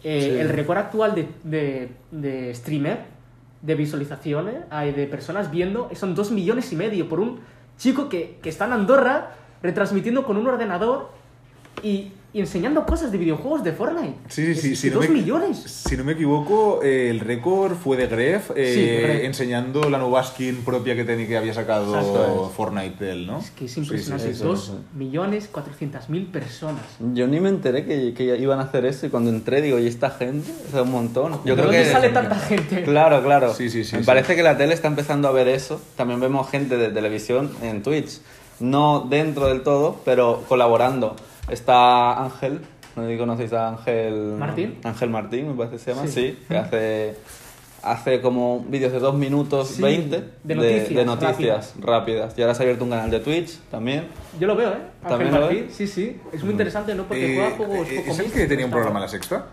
Eh. 0.06 0.38
El 0.40 0.48
récord 0.48 0.78
actual 0.78 1.14
de, 1.14 1.28
de, 1.44 1.90
de 2.12 2.56
streamer, 2.56 3.00
de 3.62 3.76
visualizaciones, 3.76 4.56
de 4.72 5.08
personas 5.08 5.52
viendo, 5.52 5.90
son 5.94 6.16
dos 6.16 6.32
millones 6.32 6.72
y 6.72 6.78
medio 6.78 7.10
por 7.10 7.20
un 7.20 7.42
chico 7.78 8.08
que, 8.08 8.40
que 8.42 8.48
está 8.48 8.64
en 8.66 8.72
Andorra 8.72 9.36
retransmitiendo 9.62 10.24
con 10.24 10.38
un 10.38 10.48
ordenador 10.48 11.10
y, 11.84 12.14
y 12.34 12.42
enseñando 12.42 12.86
cosas 12.86 13.12
de 13.12 13.18
videojuegos 13.18 13.64
de 13.64 13.72
Fortnite. 13.72 14.14
Sí, 14.28 14.54
sí, 14.54 14.62
sí. 14.62 14.74
Es- 14.74 14.80
si 14.80 14.90
no 14.90 14.96
dos 14.98 15.08
me- 15.10 15.16
millones. 15.16 15.58
Si 15.88 15.96
no 15.98 16.04
me 16.04 16.12
equivoco, 16.12 16.82
eh, 16.84 17.10
el 17.10 17.22
récord 17.22 17.74
fue 17.76 17.96
de 17.98 18.08
Gref, 18.08 18.52
eh, 18.56 18.74
Sí, 18.76 19.04
Gref. 19.04 19.24
enseñando 19.24 19.90
la 19.90 19.98
nueva 19.98 20.24
skin 20.24 20.58
propia 20.58 20.96
que, 20.96 21.04
tenía, 21.06 21.26
que 21.28 21.38
había 21.38 21.54
sacado 21.54 21.96
Exacto. 21.98 22.52
Fortnite 22.56 23.12
él, 23.12 23.26
¿no? 23.28 23.40
Es 23.40 23.50
que 23.52 23.66
es 23.66 23.78
impresionante. 23.78 24.34
sí, 24.34 24.40
sí. 24.40 24.44
Dos 24.44 24.66
sí. 24.66 24.98
millones 24.98 25.48
cuatrocientas 25.48 26.10
mil 26.10 26.26
personas. 26.28 26.82
Yo 27.14 27.28
ni 27.28 27.40
me 27.40 27.50
enteré 27.50 27.86
que, 27.86 28.14
que 28.14 28.38
iban 28.38 28.60
a 28.60 28.64
hacer 28.64 28.86
eso 28.86 29.06
y 29.06 29.10
cuando 29.10 29.30
entré 29.30 29.62
digo, 29.62 29.80
¿y 29.80 29.88
esta 29.88 30.10
gente? 30.12 30.52
O 30.68 30.72
sea, 30.72 30.82
un 30.84 30.92
montón. 30.92 31.32
Yo 31.46 31.56
¿De 31.56 31.62
creo 31.62 31.66
dónde 31.66 31.84
que... 31.84 31.90
sale 31.92 32.10
tanta 32.10 32.36
gente? 32.36 32.84
Claro, 32.84 33.24
claro. 33.24 33.54
Sí, 33.54 33.70
sí, 33.70 33.84
sí, 33.84 33.96
Me 33.96 34.02
sí. 34.02 34.06
parece 34.06 34.36
que 34.36 34.44
la 34.44 34.58
tele 34.58 34.74
está 34.74 34.90
empezando 34.90 35.28
a 35.28 35.32
ver 35.32 35.48
eso. 35.48 35.82
También 35.96 36.20
vemos 36.20 36.50
gente 36.52 36.78
de 36.78 36.90
televisión 36.90 37.50
en 37.64 37.82
Twitch. 37.82 38.20
No 38.60 39.06
dentro 39.10 39.48
del 39.48 39.62
todo, 39.64 40.02
pero 40.04 40.44
colaborando. 40.48 41.16
Está 41.50 42.24
Ángel, 42.24 42.62
no 42.96 43.04
sé 43.04 43.12
si 43.14 43.18
conocéis 43.18 43.54
a 43.54 43.70
Ángel... 43.70 44.36
¿Martín? 44.38 44.78
Ángel 44.84 45.10
Martín, 45.10 45.48
me 45.50 45.54
parece 45.56 45.76
que 45.78 45.80
se 45.84 45.94
llama, 45.94 46.08
Sí. 46.08 46.38
sí. 46.38 46.38
que 46.48 46.58
hace, 46.58 47.16
hace 47.84 48.22
como 48.22 48.66
vídeos 48.68 48.92
de 48.92 49.00
2 49.00 49.16
minutos 49.16 49.70
Sí, 49.70 49.82
20 49.82 50.24
de 50.44 50.56
noticias 50.56 50.90
de 50.90 51.06
noticias 51.06 51.74
rápidas. 51.80 52.38
Y 52.38 52.42
ahora 52.42 52.54
se 52.54 52.62
ha 52.62 52.66
abierto 52.66 52.84
un 52.84 52.90
canal 52.90 53.10
de 53.12 53.20
Twitch 53.22 53.60
también. 53.72 54.08
Yo 54.40 54.48
lo 54.48 54.56
veo, 54.56 54.70
¿eh? 54.72 54.78
Ángel 55.04 55.10
¿También 55.10 55.34
lo 55.34 55.40
Martín, 55.42 55.68
sí, 55.72 55.88
sí. 55.88 56.20
Es 56.34 56.44
muy 56.44 56.52
interesante, 56.52 56.94
¿no? 56.96 57.04
Porque 57.04 57.34
Eh, 57.34 57.36
juega 57.36 57.56
juegos 57.56 57.88
eh, 57.88 57.96
poco 58.00 58.12
¿Es 58.12 58.20
el 58.20 58.32
que 58.32 58.46
tenía 58.48 58.66
un 58.66 58.72
programa 58.72 59.00
en 59.00 59.04
la 59.04 59.10
sexta? 59.10 59.46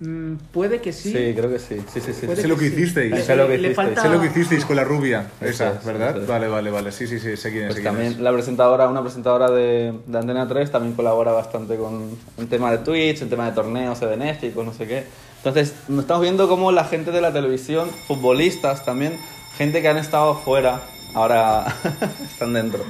Mm, 0.00 0.34
puede 0.52 0.80
que 0.80 0.92
sí. 0.92 1.12
creo 1.12 1.50
que 1.50 1.58
sí. 1.58 1.76
Sí, 1.92 2.00
sí, 2.00 2.12
sí. 2.12 2.26
Sé 2.36 2.46
lo 2.46 2.56
que 2.56 2.68
sí. 2.68 2.74
hicisteis. 2.74 3.24
Sé 3.24 3.34
lo 3.34 3.48
que 3.48 3.56
hicisteis. 3.56 4.00
Sé 4.00 4.08
lo 4.08 4.20
que 4.20 4.26
hicisteis 4.28 4.64
con 4.64 4.76
la 4.76 4.84
rubia, 4.84 5.26
esa, 5.40 5.72
es, 5.72 5.84
¿verdad? 5.84 6.16
es. 6.16 6.26
Vale, 6.26 6.46
vale, 6.46 6.70
vale. 6.70 6.92
Sí, 6.92 7.06
sí, 7.08 7.18
sí, 7.18 7.36
sé 7.36 7.50
quién 7.50 7.64
es. 7.64 7.68
Pues 7.68 7.76
sé 7.76 7.82
quién 7.82 7.94
también 7.94 8.12
es. 8.12 8.18
la 8.20 8.32
presentadora, 8.32 8.88
una 8.88 9.02
presentadora 9.02 9.50
de, 9.50 9.94
de 10.06 10.18
Antena 10.18 10.46
3 10.46 10.70
también 10.70 10.94
colabora 10.94 11.32
bastante 11.32 11.76
con 11.76 12.10
el 12.36 12.46
tema 12.48 12.70
de 12.70 12.78
Twitch, 12.78 13.22
el 13.22 13.28
tema 13.28 13.46
de 13.46 13.52
torneos 13.52 13.98
benéficos, 14.00 14.64
no 14.64 14.72
sé 14.72 14.86
qué. 14.86 15.04
Entonces, 15.38 15.74
nos 15.88 16.00
estamos 16.02 16.22
viendo 16.22 16.48
cómo 16.48 16.70
la 16.72 16.84
gente 16.84 17.10
de 17.10 17.20
la 17.20 17.32
televisión, 17.32 17.88
futbolistas 18.06 18.84
también, 18.84 19.18
gente 19.56 19.82
que 19.82 19.88
han 19.88 19.98
estado 19.98 20.34
fuera, 20.36 20.80
ahora 21.14 21.64
están 22.30 22.52
dentro. 22.52 22.84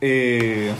Eh, 0.00 0.72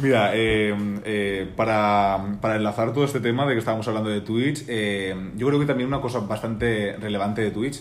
mira, 0.00 0.32
eh, 0.34 0.74
eh, 1.04 1.48
para, 1.56 2.38
para 2.40 2.56
enlazar 2.56 2.92
todo 2.92 3.04
este 3.04 3.20
tema 3.20 3.46
de 3.46 3.54
que 3.54 3.58
estábamos 3.58 3.86
hablando 3.88 4.10
de 4.10 4.20
Twitch, 4.20 4.64
eh, 4.68 5.14
yo 5.36 5.46
creo 5.46 5.60
que 5.60 5.66
también 5.66 5.88
una 5.88 6.00
cosa 6.00 6.20
bastante 6.20 6.96
relevante 6.96 7.42
de 7.42 7.50
Twitch, 7.50 7.80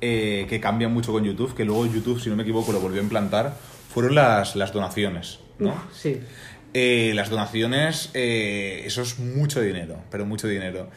eh, 0.00 0.46
que 0.48 0.60
cambia 0.60 0.88
mucho 0.88 1.12
con 1.12 1.24
YouTube, 1.24 1.54
que 1.54 1.64
luego 1.64 1.86
YouTube, 1.86 2.20
si 2.20 2.30
no 2.30 2.36
me 2.36 2.42
equivoco, 2.42 2.72
lo 2.72 2.80
volvió 2.80 3.00
a 3.00 3.04
implantar, 3.04 3.56
fueron 3.92 4.14
las, 4.14 4.56
las 4.56 4.72
donaciones, 4.72 5.40
¿no? 5.58 5.74
Sí. 5.92 6.20
Eh, 6.72 7.12
las 7.14 7.30
donaciones, 7.30 8.10
eso 8.14 9.02
es 9.02 9.18
mucho 9.18 9.60
dinero, 9.60 9.96
pero 10.10 10.24
mucho 10.24 10.46
dinero. 10.48 10.88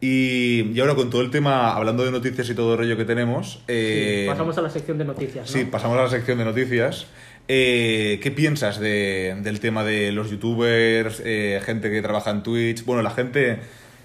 Y, 0.00 0.72
y 0.72 0.80
ahora 0.80 0.94
con 0.94 1.10
todo 1.10 1.22
el 1.22 1.30
tema, 1.30 1.74
hablando 1.74 2.04
de 2.04 2.12
noticias 2.12 2.48
y 2.50 2.54
todo 2.54 2.72
el 2.72 2.78
rollo 2.78 2.96
que 2.96 3.04
tenemos... 3.04 3.62
Sí, 3.66 4.24
Pasamos 4.28 4.56
a 4.58 4.62
la 4.62 4.70
sección 4.70 4.98
de 4.98 5.04
noticias, 5.04 5.50
¿no? 5.50 5.52
Sí, 5.58 5.64
pasamos 5.64 5.98
a 5.98 6.02
la 6.02 6.10
sección 6.10 6.38
de 6.38 6.44
noticias. 6.44 7.06
Eh, 7.48 8.18
¿Qué 8.22 8.30
piensas 8.30 8.80
de- 8.80 9.36
del 9.42 9.60
tema 9.60 9.84
de 9.84 10.10
los 10.12 10.30
youtubers, 10.30 11.22
eh, 11.24 11.60
gente 11.64 11.90
que 11.90 12.02
trabaja 12.02 12.30
en 12.30 12.42
Twitch? 12.42 12.84
Bueno, 12.84 13.02
la 13.02 13.10
gente 13.10 13.58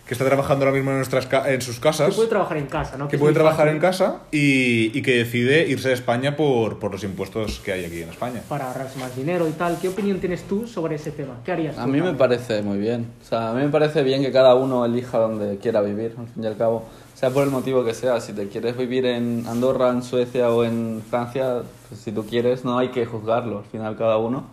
que 0.05 0.13
está 0.13 0.25
trabajando 0.25 0.65
ahora 0.65 0.75
mismo 0.75 0.91
en, 0.91 0.97
nuestras 0.97 1.25
ca- 1.25 1.49
en 1.51 1.61
sus 1.61 1.79
casas, 1.79 2.09
Que 2.09 2.15
puede 2.17 2.27
trabajar 2.29 2.57
en 2.57 2.65
casa, 2.67 2.97
¿no? 2.97 3.07
que 3.07 3.15
es 3.15 3.19
puede 3.19 3.33
trabajar 3.33 3.67
fácil 3.67 3.75
en 3.75 3.79
casa 3.81 4.19
y, 4.31 4.91
y 4.97 5.01
que 5.01 5.15
decide 5.15 5.65
irse 5.67 5.89
a 5.89 5.93
España 5.93 6.35
por, 6.35 6.79
por 6.79 6.91
los 6.91 7.03
impuestos 7.05 7.59
que 7.63 7.71
hay 7.71 7.85
aquí 7.85 8.01
en 8.01 8.09
España. 8.09 8.41
Para 8.49 8.67
ahorrarse 8.67 8.99
más 8.99 9.15
dinero 9.15 9.47
y 9.47 9.51
tal. 9.53 9.77
¿Qué 9.81 9.87
opinión 9.87 10.19
tienes 10.19 10.43
tú 10.43 10.67
sobre 10.67 10.95
ese 10.95 11.11
tema? 11.11 11.39
¿Qué 11.45 11.53
harías 11.53 11.75
tú? 11.75 11.81
A 11.81 11.87
mí 11.87 12.01
me 12.01 12.13
parece 12.13 12.61
muy 12.61 12.77
bien. 12.77 13.07
O 13.23 13.25
sea, 13.25 13.51
a 13.51 13.53
mí 13.53 13.63
me 13.63 13.69
parece 13.69 14.03
bien 14.03 14.21
que 14.21 14.31
cada 14.33 14.53
uno 14.53 14.85
elija 14.85 15.17
donde 15.17 15.57
quiera 15.59 15.81
vivir, 15.81 16.13
al 16.19 16.27
fin 16.27 16.43
y 16.43 16.47
al 16.47 16.57
cabo. 16.57 16.89
Sea 17.21 17.29
por 17.29 17.43
el 17.43 17.51
motivo 17.51 17.85
que 17.85 17.93
sea. 17.93 18.19
Si 18.19 18.33
te 18.33 18.47
quieres 18.47 18.75
vivir 18.75 19.05
en 19.05 19.45
Andorra, 19.45 19.91
en 19.91 20.01
Suecia 20.01 20.49
o 20.49 20.63
en 20.63 21.03
Francia, 21.07 21.61
pues 21.87 22.01
si 22.01 22.11
tú 22.11 22.25
quieres, 22.25 22.65
no 22.65 22.79
hay 22.79 22.89
que 22.89 23.05
juzgarlo, 23.05 23.59
al 23.59 23.65
final 23.65 23.95
cada 23.95 24.17
uno. 24.17 24.45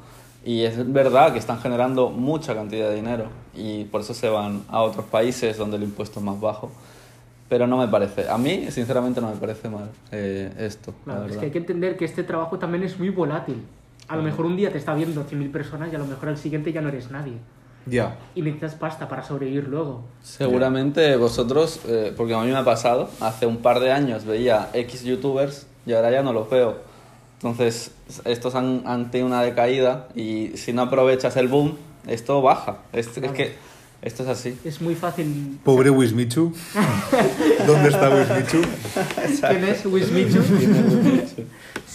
Y 0.44 0.64
es 0.64 0.92
verdad 0.92 1.32
que 1.32 1.38
están 1.38 1.60
generando 1.60 2.10
mucha 2.10 2.54
cantidad 2.54 2.90
de 2.90 2.96
dinero 2.96 3.30
y 3.54 3.86
por 3.86 4.02
eso 4.02 4.12
se 4.12 4.28
van 4.28 4.64
a 4.68 4.82
otros 4.82 5.06
países 5.06 5.56
donde 5.56 5.78
el 5.78 5.84
impuesto 5.84 6.20
es 6.20 6.26
más 6.26 6.38
bajo. 6.38 6.70
Pero 7.48 7.66
no 7.66 7.78
me 7.78 7.88
parece, 7.88 8.28
a 8.28 8.36
mí 8.36 8.70
sinceramente 8.70 9.22
no 9.22 9.30
me 9.30 9.36
parece 9.36 9.70
mal 9.70 9.88
eh, 10.12 10.52
esto. 10.58 10.92
la 11.06 11.14
Claro, 11.14 11.30
es 11.30 11.38
que 11.38 11.46
hay 11.46 11.50
que 11.50 11.58
entender 11.60 11.96
que 11.96 12.04
este 12.04 12.22
trabajo 12.22 12.58
también 12.58 12.84
es 12.84 12.98
muy 12.98 13.08
volátil. 13.08 13.62
A 14.08 14.16
lo 14.16 14.22
mejor 14.22 14.44
un 14.44 14.58
día 14.58 14.70
te 14.70 14.76
está 14.76 14.92
viendo 14.92 15.24
100.000 15.24 15.50
personas 15.50 15.90
y 15.90 15.96
a 15.96 15.98
lo 15.98 16.04
mejor 16.04 16.28
al 16.28 16.36
siguiente 16.36 16.70
ya 16.70 16.82
no 16.82 16.90
eres 16.90 17.10
nadie. 17.10 17.38
Ya. 17.86 18.16
Y 18.34 18.42
necesitas 18.42 18.74
pasta 18.74 19.08
para 19.08 19.22
sobrevivir 19.22 19.68
luego. 19.68 20.04
Seguramente 20.22 21.16
vosotros, 21.16 21.80
eh, 21.88 22.12
porque 22.16 22.34
a 22.34 22.40
mí 22.40 22.50
me 22.50 22.56
ha 22.56 22.64
pasado, 22.64 23.08
hace 23.20 23.46
un 23.46 23.58
par 23.58 23.80
de 23.80 23.92
años 23.92 24.24
veía 24.24 24.68
X 24.74 25.04
youtubers 25.04 25.66
y 25.86 25.92
ahora 25.94 26.10
ya 26.10 26.22
no 26.22 26.32
los 26.32 26.50
veo. 26.50 26.76
Entonces, 27.40 27.92
estos 28.24 28.54
han, 28.54 28.82
han 28.84 29.10
tenido 29.10 29.26
una 29.28 29.42
decaída 29.42 30.08
y 30.14 30.48
si 30.56 30.72
no 30.72 30.82
aprovechas 30.82 31.36
el 31.36 31.48
boom, 31.48 31.76
esto 32.06 32.42
baja. 32.42 32.78
Es, 32.92 33.06
es 33.08 33.12
Claro. 33.14 33.32
que 33.32 33.54
esto 34.02 34.22
es 34.22 34.28
así. 34.28 34.58
Es 34.64 34.80
muy 34.80 34.94
fácil. 34.94 35.58
Pobre 35.64 35.90
Wismichu. 35.90 36.52
¿Dónde 37.66 37.88
está 37.88 38.10
Wismichu? 38.10 38.60
¿Quién 39.48 39.64
es 39.64 39.86
Wismichu? 39.86 40.38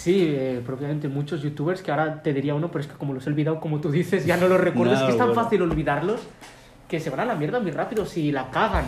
Sí, 0.04 0.34
eh, 0.36 0.60
propiamente 0.66 1.08
muchos 1.08 1.40
youtubers 1.40 1.80
que 1.80 1.90
ahora 1.90 2.22
te 2.22 2.34
diría 2.34 2.54
uno, 2.54 2.70
pero 2.70 2.82
es 2.82 2.86
que 2.88 2.92
como 2.92 3.14
los 3.14 3.26
he 3.26 3.30
olvidado, 3.30 3.58
como 3.58 3.80
tú 3.80 3.90
dices, 3.90 4.26
ya 4.26 4.36
no 4.36 4.48
los 4.48 4.60
recuerdo. 4.60 4.92
es 4.92 5.00
que 5.00 5.12
es 5.12 5.16
tan 5.16 5.28
bueno. 5.28 5.42
fácil 5.42 5.62
olvidarlos 5.62 6.20
que 6.86 7.00
se 7.00 7.08
van 7.08 7.20
a 7.20 7.24
la 7.24 7.34
mierda 7.34 7.58
muy 7.58 7.70
rápido 7.70 8.04
si 8.04 8.30
la 8.30 8.50
cagan. 8.50 8.84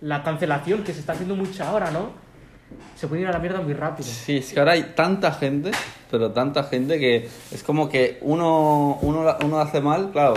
La 0.00 0.22
cancelación 0.22 0.82
que 0.82 0.94
se 0.94 1.00
está 1.00 1.12
haciendo 1.12 1.36
mucha 1.36 1.68
ahora, 1.68 1.90
¿no? 1.90 2.08
Se 2.96 3.06
puede 3.06 3.20
ir 3.20 3.28
a 3.28 3.32
la 3.32 3.38
mierda 3.38 3.60
muy 3.60 3.74
rápido. 3.74 4.08
Sí, 4.08 4.38
es 4.38 4.54
que 4.54 4.58
ahora 4.58 4.72
hay 4.72 4.94
tanta 4.94 5.30
gente, 5.32 5.72
pero 6.10 6.32
tanta 6.32 6.64
gente 6.64 6.98
que 6.98 7.28
es 7.50 7.62
como 7.62 7.90
que 7.90 8.16
uno, 8.22 8.98
uno, 9.02 9.36
uno 9.44 9.60
hace 9.60 9.82
mal. 9.82 10.10
Claro, 10.10 10.36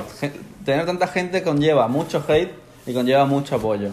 tener 0.66 0.86
tanta 0.86 1.08
gente 1.08 1.44
conlleva 1.44 1.88
mucho 1.88 2.22
hate 2.28 2.52
y 2.86 2.94
conlleva 2.94 3.26
mucho 3.26 3.56
apoyo. 3.56 3.92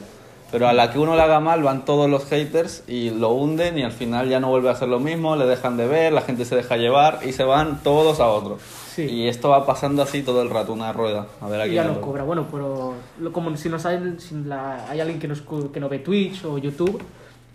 Pero 0.53 0.69
a 0.69 0.73
la 0.73 0.93
que 0.93 0.99
uno 1.01 1.17
le 1.17 1.23
haga 1.23 1.41
mal 1.41 1.63
van 1.65 1.85
todos 1.85 2.09
los 2.09 2.25
haters 2.27 2.85
y 2.87 3.11
lo 3.11 3.31
hunden 3.31 3.79
y 3.79 3.83
al 3.83 3.91
final 3.93 4.29
ya 4.29 4.39
no 4.39 4.49
vuelve 4.49 4.69
a 4.69 4.73
hacer 4.73 4.89
lo 4.89 5.01
mismo, 5.01 5.35
le 5.35 5.45
dejan 5.45 5.77
de 5.77 5.89
ver, 5.89 6.13
la 6.13 6.21
gente 6.21 6.45
se 6.45 6.55
deja 6.55 6.77
llevar 6.77 7.19
y 7.27 7.33
se 7.33 7.43
van 7.43 7.83
todos 7.83 8.21
a 8.21 8.29
otro. 8.29 8.59
Sí. 8.95 9.03
Y 9.03 9.29
esto 9.29 9.49
va 9.51 9.67
pasando 9.67 10.03
así 10.03 10.23
todo 10.23 10.43
el 10.43 10.49
rato, 10.51 10.73
una 10.73 10.93
rueda. 10.93 11.27
A 11.41 11.49
ver 11.49 11.59
Y 11.61 11.63
aquí. 11.65 11.75
ya 11.75 11.85
no 11.85 12.01
cobra. 12.01 12.23
Bueno, 12.23 12.47
pero 12.51 12.95
como 13.33 13.55
si 13.57 13.69
nos 13.69 13.85
hay, 13.87 14.15
si 14.19 14.37
la- 14.45 14.89
hay 14.89 15.01
alguien 15.01 15.19
que, 15.19 15.27
nos, 15.29 15.43
que 15.73 15.81
no 15.81 15.89
ve 15.89 15.99
Twitch 15.99 16.45
o 16.45 16.59
YouTube, 16.59 17.03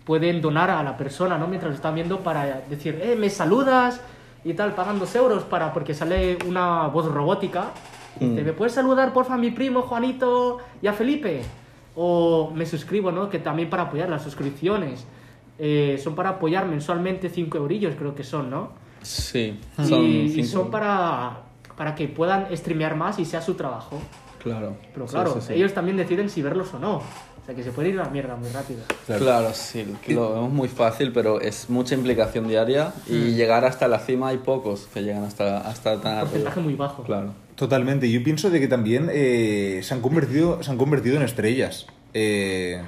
pueden 0.04 0.40
donar 0.42 0.68
a 0.70 0.82
la 0.82 0.96
persona, 0.96 1.38
¿no? 1.38 1.46
Mientras 1.48 1.70
lo 1.70 1.76
están 1.76 1.94
viendo 1.94 2.20
para 2.20 2.60
decir, 2.68 3.00
eh, 3.02 3.16
me 3.18 3.30
saludas 3.30 4.00
y 4.44 4.52
tal, 4.54 4.74
pagan 4.74 4.98
dos 4.98 5.14
euros 5.16 5.44
para, 5.44 5.72
porque 5.72 5.94
sale 5.94 6.36
una 6.46 6.88
voz 6.88 7.06
robótica. 7.06 7.70
Y 8.20 8.26
Mm. 8.26 8.34
¿me 8.44 8.52
puedes 8.52 8.74
saludar, 8.74 9.12
porfa, 9.14 9.34
a 9.34 9.38
mi 9.38 9.50
primo 9.50 9.82
Juanito 9.82 10.58
y 10.82 10.86
a 10.88 10.92
Felipe? 10.92 11.42
O 11.94 12.50
me 12.54 12.64
suscribo, 12.66 13.12
¿no? 13.12 13.28
Que 13.28 13.38
también 13.38 13.68
para 13.70 13.84
apoyar 13.84 14.08
las 14.08 14.22
suscripciones. 14.22 15.04
eh, 15.58 16.00
son 16.02 16.14
para 16.16 16.30
apoyar 16.30 16.66
mensualmente 16.66 17.28
5 17.28 17.58
eurillos, 17.58 17.94
creo 17.96 18.14
que 18.14 18.24
son, 18.24 18.50
¿no? 18.50 18.70
Sí, 19.02 19.60
Y- 19.78 19.84
son 19.86 20.04
y, 20.06 20.28
cinco. 20.30 20.48
son 20.48 20.70
para, 20.72 21.42
para 21.76 21.94
que 21.94 22.08
puedan 22.08 22.48
streamear 22.56 22.96
más 22.96 23.18
y 23.20 23.24
sea 23.24 23.40
su 23.42 23.54
trabajo. 23.54 24.00
Claro. 24.42 24.74
Pero 24.92 25.06
Sí, 25.06 25.12
claro, 25.14 25.34
sí, 25.34 25.40
sí. 25.48 25.52
ellos 25.54 25.72
también 25.74 25.96
deciden 25.98 26.30
si 26.30 26.42
verlos 26.42 26.72
o 26.74 26.78
no. 26.80 26.96
O 26.96 27.02
sea, 27.46 27.54
que 27.54 27.62
se 27.62 27.70
puede 27.70 27.90
ir 27.90 28.00
a 28.00 28.04
la 28.04 28.10
mierda 28.10 28.34
muy 28.34 28.48
rápido. 28.48 28.80
Claro, 29.06 29.50
sí, 29.52 29.84
lo 30.08 30.32
vemos 30.34 30.50
muy 30.52 30.68
fácil, 30.68 31.12
pero 31.12 31.40
es 31.40 31.68
mucha 31.70 31.94
implicación 31.94 32.48
diaria 32.48 32.92
y 33.08 33.14
Mm. 33.14 33.34
llegar 33.36 33.64
hasta 33.64 33.86
la 33.88 33.98
cima 34.00 34.28
hay 34.28 34.38
pocos 34.38 34.88
que 34.92 35.02
llegan 35.02 35.22
hasta, 35.24 35.58
hasta 35.60 36.00
tan 36.00 36.12
arriba. 36.14 36.22
Porcentaje 36.30 36.60
muy 36.60 36.74
bajo. 36.74 37.02
Claro. 37.04 37.34
Totalmente. 37.62 38.10
Yo 38.10 38.24
pienso 38.24 38.50
de 38.50 38.58
que 38.58 38.66
también 38.66 39.08
eh, 39.12 39.78
se, 39.84 39.94
han 39.94 40.00
convertido, 40.00 40.60
se 40.64 40.72
han 40.72 40.78
convertido 40.78 41.16
en 41.16 41.22
estrellas. 41.22 41.86
Eh, 42.12 42.82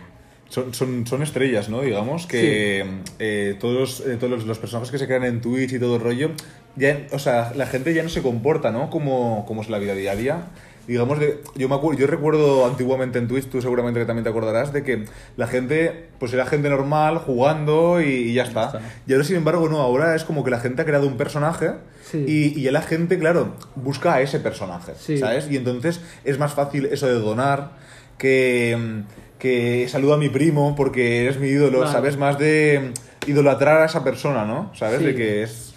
son, 0.49 0.75
son, 0.75 1.07
son 1.07 1.23
estrellas, 1.23 1.69
¿no? 1.69 1.83
Digamos 1.83 2.27
que 2.27 2.85
eh, 3.21 3.57
todos, 3.61 4.01
eh, 4.01 4.17
todos 4.19 4.33
los, 4.33 4.47
los 4.47 4.59
personajes 4.59 4.91
que 4.91 4.99
se 4.99 5.07
crean 5.07 5.23
en 5.23 5.41
Twitch 5.41 5.75
y 5.75 5.79
todo 5.79 5.95
el 5.95 6.03
rollo, 6.03 6.33
ya, 6.75 7.07
o 7.13 7.21
sea, 7.21 7.53
la 7.55 7.67
gente 7.67 7.95
ya 7.95 8.03
no 8.03 8.09
se 8.09 8.21
comporta, 8.21 8.73
¿no? 8.73 8.91
Como, 8.91 9.45
como 9.47 9.63
es 9.63 9.69
la 9.69 9.79
vida 9.79 9.95
diaria. 9.95 10.47
Digamos, 10.87 11.19
de, 11.19 11.41
yo, 11.57 11.69
me 11.69 11.75
acuerdo, 11.77 11.99
yo 12.01 12.07
recuerdo 12.07 12.67
antiguamente 12.67 13.19
en 13.19 13.27
Twitch, 13.29 13.47
tú 13.49 13.63
seguramente 13.63 14.01
que 14.01 14.07
también 14.07 14.25
te 14.25 14.31
acordarás, 14.31 14.73
de 14.73 14.83
que 14.83 15.05
la 15.37 15.47
gente, 15.47 16.09
pues 16.19 16.33
era 16.35 16.45
gente 16.47 16.69
normal, 16.69 17.19
jugando 17.19 18.01
y, 18.03 18.05
y 18.07 18.35
ya 18.35 18.43
está. 18.43 18.67
está. 18.67 18.81
Y 19.07 19.13
ahora, 19.13 19.25
sin 19.25 19.37
embargo, 19.37 19.69
no, 19.69 19.79
ahora 19.81 20.15
es 20.15 20.25
como 20.25 20.45
que 20.45 20.51
la 20.51 20.61
gente 20.61 20.83
ha 20.83 20.85
creado 20.85 21.07
un 21.07 21.17
personaje 21.17 21.71
Sí. 22.11 22.23
y, 22.29 22.61
y 22.61 22.71
la 22.71 22.83
gente, 22.83 23.19
claro, 23.19 23.55
busca 23.77 24.15
a 24.15 24.21
ese 24.21 24.39
personaje, 24.39 24.93
Sí. 24.99 25.17
¿sabes? 25.17 25.51
Y 25.51 25.57
entonces 25.57 26.01
es 26.25 26.39
más 26.39 26.53
fácil 26.53 26.85
eso 26.87 27.07
de 27.07 27.15
donar 27.15 27.71
que, 28.19 29.03
que 29.39 29.87
saludo 29.89 30.15
a 30.15 30.19
mi 30.19 30.29
primo 30.29 30.75
porque 30.77 31.23
eres 31.25 31.39
mi 31.39 31.49
ídolo, 31.49 31.79
Claro. 31.79 31.93
¿sabes? 31.93 32.17
Más 32.17 32.39
de 32.39 32.93
idolatrar 33.27 33.81
a 33.83 33.87
esa 33.87 34.05
persona, 34.05 34.45
¿no? 34.45 34.71
¿Sabes? 34.75 34.99
Sí. 34.99 35.05
De 35.07 35.15
que 35.15 35.43
es... 35.43 35.74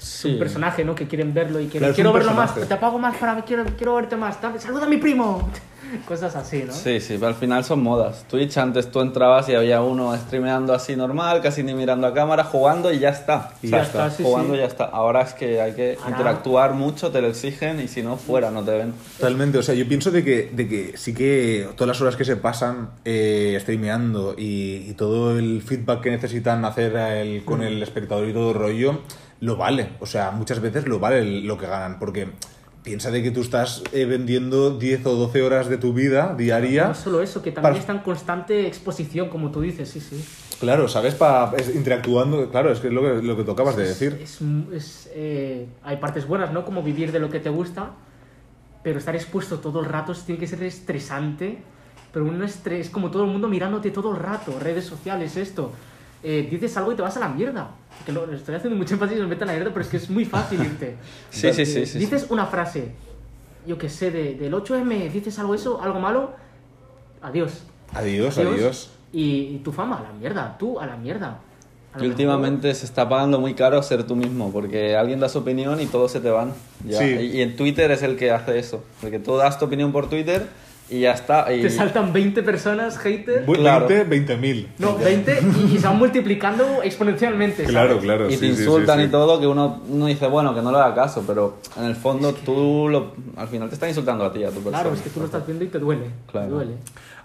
Es 0.00 0.24
un 0.24 0.38
personaje, 0.38 0.84
¿no? 0.84 0.94
Que 0.94 1.06
quieren 1.06 1.34
verlo 1.34 1.60
y 1.60 1.64
quieren, 1.64 1.80
Claro, 1.80 1.94
quiero 1.94 2.12
verlo 2.12 2.32
más, 2.32 2.52
personaje. 2.52 2.68
te 2.68 2.74
apago 2.74 2.98
más 2.98 3.16
para 3.18 3.42
quiero, 3.44 3.64
quiero 3.76 3.94
verte 3.96 4.16
más. 4.16 4.38
Saluda 4.58 4.86
a 4.86 4.88
mi 4.88 4.96
primo. 4.96 5.48
Cosas 6.06 6.36
así, 6.36 6.62
¿no? 6.64 6.72
Sí, 6.72 7.00
sí, 7.00 7.14
pero 7.14 7.28
al 7.28 7.34
final 7.34 7.64
son 7.64 7.82
modas. 7.82 8.24
Twitch 8.30 8.56
antes 8.58 8.92
tú 8.92 9.00
entrabas 9.00 9.48
y 9.48 9.54
había 9.56 9.82
uno 9.82 10.16
streameando 10.16 10.72
así 10.72 10.94
normal, 10.94 11.40
casi 11.42 11.64
ni 11.64 11.74
mirando 11.74 12.06
a 12.06 12.14
cámara, 12.14 12.44
jugando 12.44 12.92
y 12.92 13.00
ya 13.00 13.08
está. 13.08 13.54
Y 13.60 13.66
O 13.66 13.70
sea, 13.70 13.78
ya 13.80 13.84
está, 13.84 14.10
sí, 14.10 14.22
jugando 14.22 14.52
sí. 14.52 14.58
y 14.58 14.60
ya 14.60 14.66
está. 14.68 14.84
Ahora 14.84 15.22
es 15.22 15.34
que 15.34 15.60
hay 15.60 15.72
que 15.72 15.96
Ahora- 15.98 16.10
interactuar 16.10 16.74
mucho, 16.74 17.10
te 17.10 17.20
lo 17.20 17.26
exigen 17.26 17.80
y 17.80 17.88
si 17.88 18.02
no, 18.04 18.16
fuera, 18.16 18.52
no 18.52 18.62
te 18.62 18.70
ven. 18.70 18.94
Totalmente, 19.18 19.58
o 19.58 19.62
sea, 19.64 19.74
yo 19.74 19.88
pienso 19.88 20.12
de 20.12 20.22
que, 20.22 20.50
de 20.52 20.68
que 20.68 20.96
sí 20.96 21.12
que 21.12 21.68
todas 21.76 21.88
las 21.88 22.00
horas 22.00 22.14
que 22.14 22.24
se 22.24 22.36
pasan 22.36 22.90
eh, 23.04 23.58
streameando 23.60 24.34
y, 24.38 24.86
y 24.88 24.94
todo 24.96 25.36
el 25.38 25.60
feedback 25.60 26.02
que 26.02 26.10
necesitan 26.12 26.64
hacer 26.64 26.96
a 26.98 27.20
el- 27.20 27.44
con 27.44 27.62
el 27.64 27.82
espectador 27.82 28.28
y 28.28 28.32
todo 28.32 28.50
el 28.52 28.56
rollo, 28.56 29.00
lo 29.40 29.56
vale. 29.56 29.90
O 30.00 30.06
sea, 30.06 30.30
muchas 30.30 30.60
veces 30.60 30.86
lo 30.86 30.98
vale 30.98 31.42
lo 31.42 31.56
que 31.58 31.66
ganan, 31.66 31.98
porque 31.98 32.28
piensa 32.82 33.10
de 33.10 33.22
que 33.22 33.30
tú 33.30 33.40
estás 33.42 33.82
eh, 33.92 34.04
vendiendo 34.06 34.78
10 34.78 35.04
o 35.06 35.14
12 35.14 35.42
horas 35.42 35.68
de 35.68 35.76
tu 35.78 35.92
vida 35.92 36.34
diaria. 36.36 36.88
No 36.88 36.94
solo 36.94 37.20
eso, 37.22 37.42
que 37.42 37.52
también 37.52 37.72
Para- 37.74 37.78
está 37.80 37.92
en 37.92 37.98
constante 38.00 38.66
exposición, 38.66 39.28
como 39.28 39.50
tú 39.50 39.60
dices, 39.60 39.88
sí, 39.88 40.00
sí. 40.00 40.24
Claro, 40.60 40.88
¿sabes? 40.88 41.14
Pa, 41.14 41.52
es 41.56 41.74
interactuando, 41.74 42.50
claro, 42.50 42.70
es 42.70 42.80
que 42.80 42.88
es 42.88 42.92
lo 42.92 43.02
que, 43.02 43.22
lo 43.26 43.36
que 43.36 43.44
tú 43.44 43.50
acabas 43.52 43.76
de 43.76 43.84
decir. 43.88 44.18
Es, 44.22 44.40
es, 44.72 45.10
eh, 45.14 45.66
hay 45.82 45.96
partes 45.96 46.26
buenas, 46.26 46.52
¿no? 46.52 46.64
Como 46.64 46.82
vivir 46.82 47.12
de 47.12 47.18
lo 47.18 47.30
que 47.30 47.40
te 47.40 47.48
gusta, 47.48 47.92
pero 48.82 48.98
estar 48.98 49.14
expuesto 49.16 49.58
todo 49.58 49.80
el 49.80 49.86
rato 49.86 50.12
tiene 50.14 50.38
que 50.38 50.46
ser 50.46 50.62
estresante. 50.62 51.62
Pero 52.12 52.24
un 52.24 52.42
estrés, 52.42 52.90
como 52.90 53.10
todo 53.10 53.24
el 53.24 53.30
mundo 53.30 53.48
mirándote 53.48 53.90
todo 53.90 54.10
el 54.12 54.18
rato, 54.18 54.58
redes 54.58 54.84
sociales, 54.84 55.36
esto. 55.36 55.72
Eh, 56.22 56.46
dices 56.50 56.76
algo 56.76 56.92
y 56.92 56.96
te 56.96 57.02
vas 57.02 57.16
a 57.16 57.20
la 57.20 57.28
mierda. 57.28 57.70
Que 58.04 58.12
lo, 58.12 58.30
estoy 58.32 58.54
haciendo 58.54 58.76
mucho 58.78 58.94
énfasis 58.94 59.18
en 59.18 59.28
meter 59.28 59.44
a 59.44 59.46
la 59.46 59.52
mierda, 59.54 59.70
pero 59.72 59.82
es 59.84 59.88
que 59.90 59.96
es 59.96 60.08
muy 60.10 60.24
fácil 60.24 60.60
irte. 60.64 60.96
Sí, 61.30 61.52
sí, 61.52 61.64
sí, 61.66 61.86
sí, 61.86 61.98
dices 61.98 62.26
una 62.30 62.46
frase, 62.46 62.92
yo 63.66 63.78
que 63.78 63.88
sé, 63.88 64.10
de, 64.10 64.34
del 64.34 64.52
8M, 64.52 65.10
dices 65.10 65.38
algo 65.38 65.54
eso, 65.54 65.80
algo 65.82 65.98
malo, 66.00 66.32
adiós. 67.22 67.62
Adiós, 67.94 68.38
adiós. 68.38 68.90
Y, 69.12 69.54
y 69.54 69.60
tu 69.64 69.72
fama, 69.72 69.98
a 69.98 70.02
la 70.02 70.12
mierda, 70.12 70.56
tú 70.58 70.78
a 70.78 70.86
la 70.86 70.96
mierda. 70.96 71.38
A 71.92 71.98
Y 71.98 72.02
mejor- 72.02 72.08
últimamente 72.10 72.72
se 72.74 72.86
está 72.86 73.08
pagando 73.08 73.40
muy 73.40 73.54
caro 73.54 73.82
ser 73.82 74.04
tú 74.06 74.14
mismo, 74.14 74.52
porque 74.52 74.94
alguien 74.96 75.18
da 75.18 75.28
su 75.28 75.38
opinión 75.38 75.80
y 75.80 75.86
todos 75.86 76.12
se 76.12 76.20
te 76.20 76.30
van. 76.30 76.52
Ya. 76.86 76.98
Sí. 76.98 77.04
Y, 77.04 77.38
y 77.38 77.42
en 77.42 77.56
Twitter 77.56 77.90
es 77.90 78.02
el 78.02 78.16
que 78.16 78.30
hace 78.30 78.58
eso, 78.58 78.84
porque 79.00 79.18
tú 79.18 79.36
das 79.36 79.58
tu 79.58 79.64
opinión 79.64 79.90
por 79.90 80.08
Twitter 80.08 80.46
y 80.90 81.00
ya 81.00 81.12
está. 81.12 81.52
Y... 81.52 81.62
Te 81.62 81.70
saltan 81.70 82.12
20 82.12 82.42
personas, 82.42 82.98
haters. 82.98 83.46
Bu- 83.46 83.56
Claro. 83.56 83.86
20, 83.88 84.36
20.000. 84.36 84.66
No, 84.78 84.96
20 84.96 85.38
y, 85.70 85.74
y 85.74 85.78
se 85.78 85.86
van 85.86 85.98
multiplicando 86.04 86.82
exponencialmente. 86.82 87.64
Claro, 87.64 87.88
¿sabes? 87.90 88.02
claro. 88.04 88.28
y 88.28 88.34
sí, 88.34 88.40
te 88.40 88.46
sí, 88.48 88.54
sí, 88.56 88.62
insultan 88.62 88.98
sí. 88.98 89.04
y 89.04 89.08
todo, 89.08 89.38
que 89.40 89.46
uno, 89.46 89.80
uno 89.88 90.06
dice, 90.06 90.26
bueno, 90.26 90.54
que 90.54 90.62
no 90.62 90.72
le 90.72 90.78
haga 90.78 90.94
caso, 90.94 91.22
pero 91.26 91.58
en 91.78 91.84
el 91.84 91.96
fondo 91.96 92.32
tú 92.34 92.88
lo, 92.90 93.12
al 93.36 93.48
final 93.48 93.68
te 93.68 93.74
están 93.74 93.88
insultando 93.88 94.24
a 94.24 94.32
ti, 94.32 94.42
a 94.44 94.48
tu 94.48 94.54
persona. 94.56 94.80
Claro, 94.80 94.94
es 94.94 95.00
que 95.02 95.10
tú 95.10 95.20
lo 95.20 95.26
estás 95.26 95.46
viendo 95.46 95.64
y 95.64 95.68
te 95.68 95.78
duele. 95.78 96.06
Claro. 96.30 96.46
Te 96.48 96.52
duele. 96.52 96.72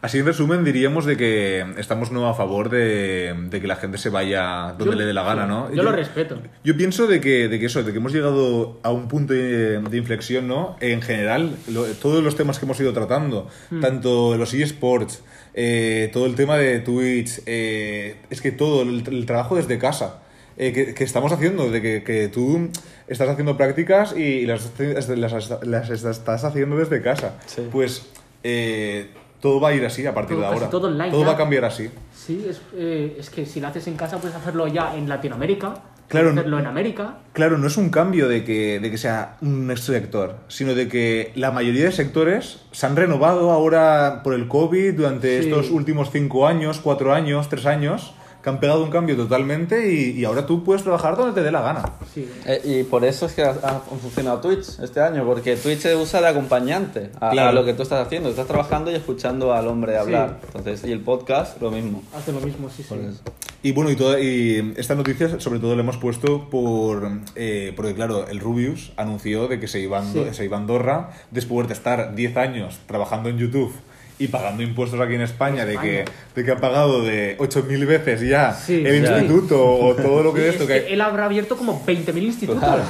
Así 0.05 0.19
en 0.19 0.25
resumen 0.27 0.63
diríamos 0.63 1.05
de 1.05 1.17
que 1.17 1.65
estamos 1.77 2.11
no 2.11 2.27
a 2.29 2.35
favor 2.35 2.69
de, 2.69 3.33
de 3.49 3.59
que 3.61 3.65
la 3.67 3.75
gente 3.75 3.97
se 3.97 4.09
vaya 4.09 4.75
donde 4.77 4.93
Yo- 4.93 4.99
le 4.99 5.05
dé 5.05 5.13
la 5.13 5.23
gana, 5.23 5.43
sí, 5.43 5.49
¿no? 5.49 5.73
Yo, 5.73 5.81
lo 5.83 5.91
respeto. 5.91 6.37
Yo 6.63 6.77
pienso 6.77 7.07
de 7.07 7.19
que, 7.19 7.47
de 7.47 7.59
que 7.59 7.65
eso, 7.65 7.81
de 7.83 7.91
que 7.91 7.97
hemos 7.97 8.13
llegado 8.13 8.79
a 8.83 8.91
un 8.91 9.07
punto 9.07 9.33
de, 9.33 9.79
de 9.81 9.97
inflexión, 9.97 10.47
¿no? 10.47 10.75
En 10.79 11.01
general, 11.01 11.55
lo- 11.67 11.85
todos 11.85 12.23
los 12.23 12.35
temas 12.35 12.59
que 12.59 12.65
hemos 12.65 12.79
ido 12.79 12.93
tratando, 12.93 13.47
Hmm. 13.71 13.81
tanto 13.81 14.37
los 14.37 14.53
eSports, 14.53 15.23
eh, 15.55 16.09
todo 16.13 16.27
el 16.27 16.35
tema 16.35 16.57
de 16.57 16.79
Twitch, 16.81 17.41
eh, 17.47 18.17
es 18.29 18.41
que 18.41 18.51
todo, 18.51 18.83
el, 18.83 19.03
el 19.07 19.25
trabajo 19.25 19.55
desde 19.55 19.79
casa. 19.79 20.21
eh, 20.57 20.71
que, 20.71 20.93
que 20.93 21.03
estamos 21.03 21.31
haciendo, 21.33 21.69
de 21.69 21.81
que, 21.81 22.03
que 22.03 22.29
tú 22.29 22.69
estás 23.07 23.27
haciendo 23.27 23.57
prácticas 23.57 24.13
y, 24.15 24.21
y 24.21 24.45
las, 24.45 24.71
las- 25.09 25.59
las 25.63 25.89
estás 25.89 26.43
haciendo 26.45 26.77
desde 26.77 27.01
casa. 27.01 27.39
Sí. 27.45 27.67
Pues 27.71 28.05
eh, 28.43 29.09
todo 29.41 29.59
va 29.59 29.69
a 29.69 29.73
ir 29.73 29.86
así 29.86 30.05
a 30.05 30.13
partir 30.13 30.36
Todo, 30.38 30.41
de 30.47 30.53
ahora. 30.53 30.69
todo 30.69 30.88
online 30.88 31.11
todo 31.11 31.21
ya. 31.21 31.27
va 31.27 31.33
a 31.33 31.38
cambiar 31.38 31.65
así. 31.65 31.89
Sí, 32.13 32.45
es, 32.49 32.61
eh, 32.75 33.15
es 33.19 33.29
que 33.29 33.45
si 33.45 33.59
lo 33.59 33.67
haces 33.67 33.88
en 33.88 33.95
casa 33.95 34.17
puedes 34.17 34.36
hacerlo 34.36 34.67
ya 34.67 34.95
en 34.95 35.07
Latinoamérica. 35.09 35.75
Claro, 36.07 36.27
puedes 36.27 36.39
hacerlo 36.39 36.59
en 36.59 36.67
América. 36.67 37.17
Claro, 37.33 37.57
no 37.57 37.65
es 37.67 37.77
un 37.77 37.89
cambio 37.89 38.27
de 38.27 38.43
que, 38.43 38.79
de 38.79 38.91
que 38.91 38.97
sea 38.97 39.38
un 39.41 39.75
sector, 39.75 40.36
sino 40.47 40.75
de 40.75 40.88
que 40.88 41.31
la 41.36 41.51
mayoría 41.51 41.86
de 41.86 41.91
sectores 41.91 42.59
se 42.71 42.86
han 42.86 42.95
renovado 42.95 43.51
ahora 43.51 44.21
por 44.23 44.33
el 44.36 44.47
COVID 44.47 44.93
durante 44.93 45.41
Sí. 45.41 45.47
estos 45.49 45.71
últimos 45.71 46.11
cinco 46.11 46.45
años, 46.47 46.79
cuatro 46.79 47.11
años, 47.13 47.49
tres 47.49 47.65
años, 47.65 48.13
que 48.45 48.49
han 48.51 48.59
pegado 48.59 48.83
un 48.83 48.91
cambio 48.91 49.15
totalmente 49.17 49.91
y, 49.91 50.11
y 50.11 50.23
ahora 50.23 50.45
tú 50.45 50.63
puedes 50.63 50.83
trabajar 50.83 51.17
donde 51.17 51.33
te 51.33 51.41
dé 51.43 51.51
la 51.51 51.61
gana. 51.61 51.93
Sí. 52.13 52.29
Eh, 52.45 52.61
y 52.63 52.83
por 52.83 53.03
eso 53.03 53.25
es 53.25 53.33
que 53.33 53.41
ha, 53.43 53.49
ha 53.49 53.79
funcionado 53.79 54.39
Twitch 54.39 54.79
este 54.83 55.01
año, 55.01 55.25
porque 55.25 55.55
Twitch 55.55 55.79
se 55.79 55.95
usa 55.95 56.21
de 56.21 56.27
acompañante 56.27 57.09
a, 57.19 57.31
Claro. 57.31 57.49
a 57.49 57.51
lo 57.53 57.65
que 57.65 57.73
tú 57.73 57.81
estás 57.81 58.05
haciendo. 58.05 58.29
Estás 58.29 58.45
trabajando 58.45 58.91
y 58.91 58.93
escuchando 58.93 59.51
al 59.51 59.67
hombre 59.67 59.97
hablar. 59.97 60.37
Sí. 60.41 60.47
Entonces, 60.55 60.87
y 60.87 60.91
el 60.91 60.99
podcast, 60.99 61.59
lo 61.59 61.71
mismo. 61.71 62.03
Hace 62.15 62.31
lo 62.33 62.39
mismo, 62.39 62.69
sí, 62.69 62.83
sí. 62.83 62.89
Por 62.89 62.99
eso. 62.99 63.19
Y 63.63 63.71
bueno, 63.71 63.89
y, 63.89 63.95
toda, 63.95 64.19
y 64.19 64.75
esta 64.77 64.93
noticia 64.93 65.39
sobre 65.39 65.59
todo 65.59 65.75
la 65.75 65.81
hemos 65.81 65.97
puesto 65.97 66.47
por... 66.51 67.09
eh, 67.35 67.73
porque 67.75 67.95
claro, 67.95 68.27
el 68.27 68.39
Rubius 68.39 68.91
anunció 68.95 69.47
de 69.47 69.59
que 69.59 69.67
se 69.67 69.79
iba, 69.79 70.03
Sí. 70.03 70.23
se 70.33 70.45
iba 70.45 70.55
a 70.57 70.59
Andorra 70.59 71.09
después 71.31 71.67
de 71.67 71.73
estar 71.73 72.13
10 72.13 72.37
años 72.37 72.77
trabajando 72.85 73.27
en 73.29 73.39
YouTube 73.39 73.73
y 74.18 74.28
pagando 74.30 74.63
impuestos 74.63 74.99
aquí 75.01 75.16
en 75.16 75.22
España, 75.22 75.66
De, 75.66 75.76
que, 75.78 75.99
España. 75.99 76.18
de 76.36 76.43
que 76.45 76.51
ha 76.51 76.57
pagado 76.57 77.03
de 77.03 77.36
8.000 77.38 77.86
veces 77.86 78.22
ya 78.22 78.53
Sí, 78.53 78.82
el 78.86 79.03
ya. 79.03 79.18
instituto 79.20 79.61
o 79.61 79.93
todo 79.93 80.24
lo 80.24 80.34
que 80.34 80.39
Sí, 80.41 80.45
es 80.47 80.51
esto. 80.53 80.63
es 80.63 80.70
que- 80.82 80.88
que 80.88 80.93
él 80.93 81.01
habrá 81.01 81.26
abierto 81.26 81.57
como 81.57 81.84
20.000 81.86 82.24
institutos. 82.24 82.63
Claro. 82.63 82.84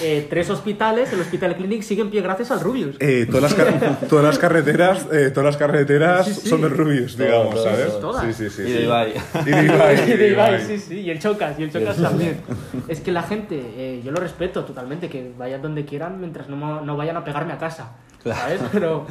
Eh, 0.00 0.26
tres 0.30 0.48
hospitales, 0.48 1.12
el 1.12 1.20
Hospital 1.20 1.54
Clinic 1.56 1.82
sigue 1.82 2.00
en 2.00 2.10
pie 2.10 2.22
gracias 2.22 2.50
al 2.50 2.60
Rubius. 2.60 2.96
Eh, 2.98 3.26
todas, 3.30 3.52
las 3.58 3.98
todas 4.08 4.24
las 4.24 4.38
carreteras, 4.38 5.06
eh, 5.12 5.30
todas 5.30 5.44
las 5.46 5.56
carreteras 5.58 6.26
Sí, 6.26 6.34
sí. 6.34 6.48
son 6.48 6.62
de 6.62 6.68
Rubius, 6.70 7.14
Todo, 7.16 7.26
digamos, 7.26 7.54
todo, 7.56 7.64
¿sabes? 7.64 8.00
todas. 8.00 8.36
Sí, 8.36 8.48
sí, 8.48 8.50
sí. 8.56 8.62
y 8.62 8.72
de. 8.72 8.82
Ibai. 8.84 9.12
Y 9.46 9.50
de 9.50 9.64
Ibai, 9.66 9.96
Y 10.10 10.16
de 10.16 10.28
Ibai, 10.28 10.66
sí, 10.66 10.78
sí, 10.78 11.00
y 11.00 11.10
el 11.10 11.18
Chocas, 11.18 11.58
y 11.58 11.62
el 11.64 11.70
Chocas 11.72 11.96
también. 12.00 12.36
Es 12.88 13.00
que 13.00 13.12
la 13.12 13.22
gente, 13.22 13.60
eh, 13.76 14.00
yo 14.04 14.12
lo 14.12 14.20
respeto 14.20 14.64
totalmente, 14.64 15.08
que 15.10 15.30
vayan 15.36 15.60
donde 15.60 15.84
quieran 15.84 16.18
mientras 16.20 16.48
no, 16.48 16.80
no 16.80 16.96
vayan 16.96 17.16
a 17.18 17.24
pegarme 17.24 17.52
a 17.52 17.58
casa, 17.58 17.92
¿sabes? 18.24 18.60
Pero, 18.72 19.06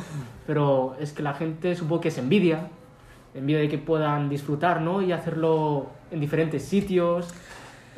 pero 0.47 0.95
es 0.99 1.11
que 1.13 1.23
la 1.23 1.33
gente 1.33 1.75
supongo 1.75 2.01
que 2.01 2.07
es 2.09 2.17
envidia, 2.17 2.69
envidia 3.33 3.61
de 3.61 3.69
que 3.69 3.77
puedan 3.77 4.29
disfrutar, 4.29 4.81
¿no? 4.81 5.01
Y 5.01 5.11
hacerlo 5.11 5.87
en 6.11 6.19
diferentes 6.19 6.63
sitios. 6.63 7.27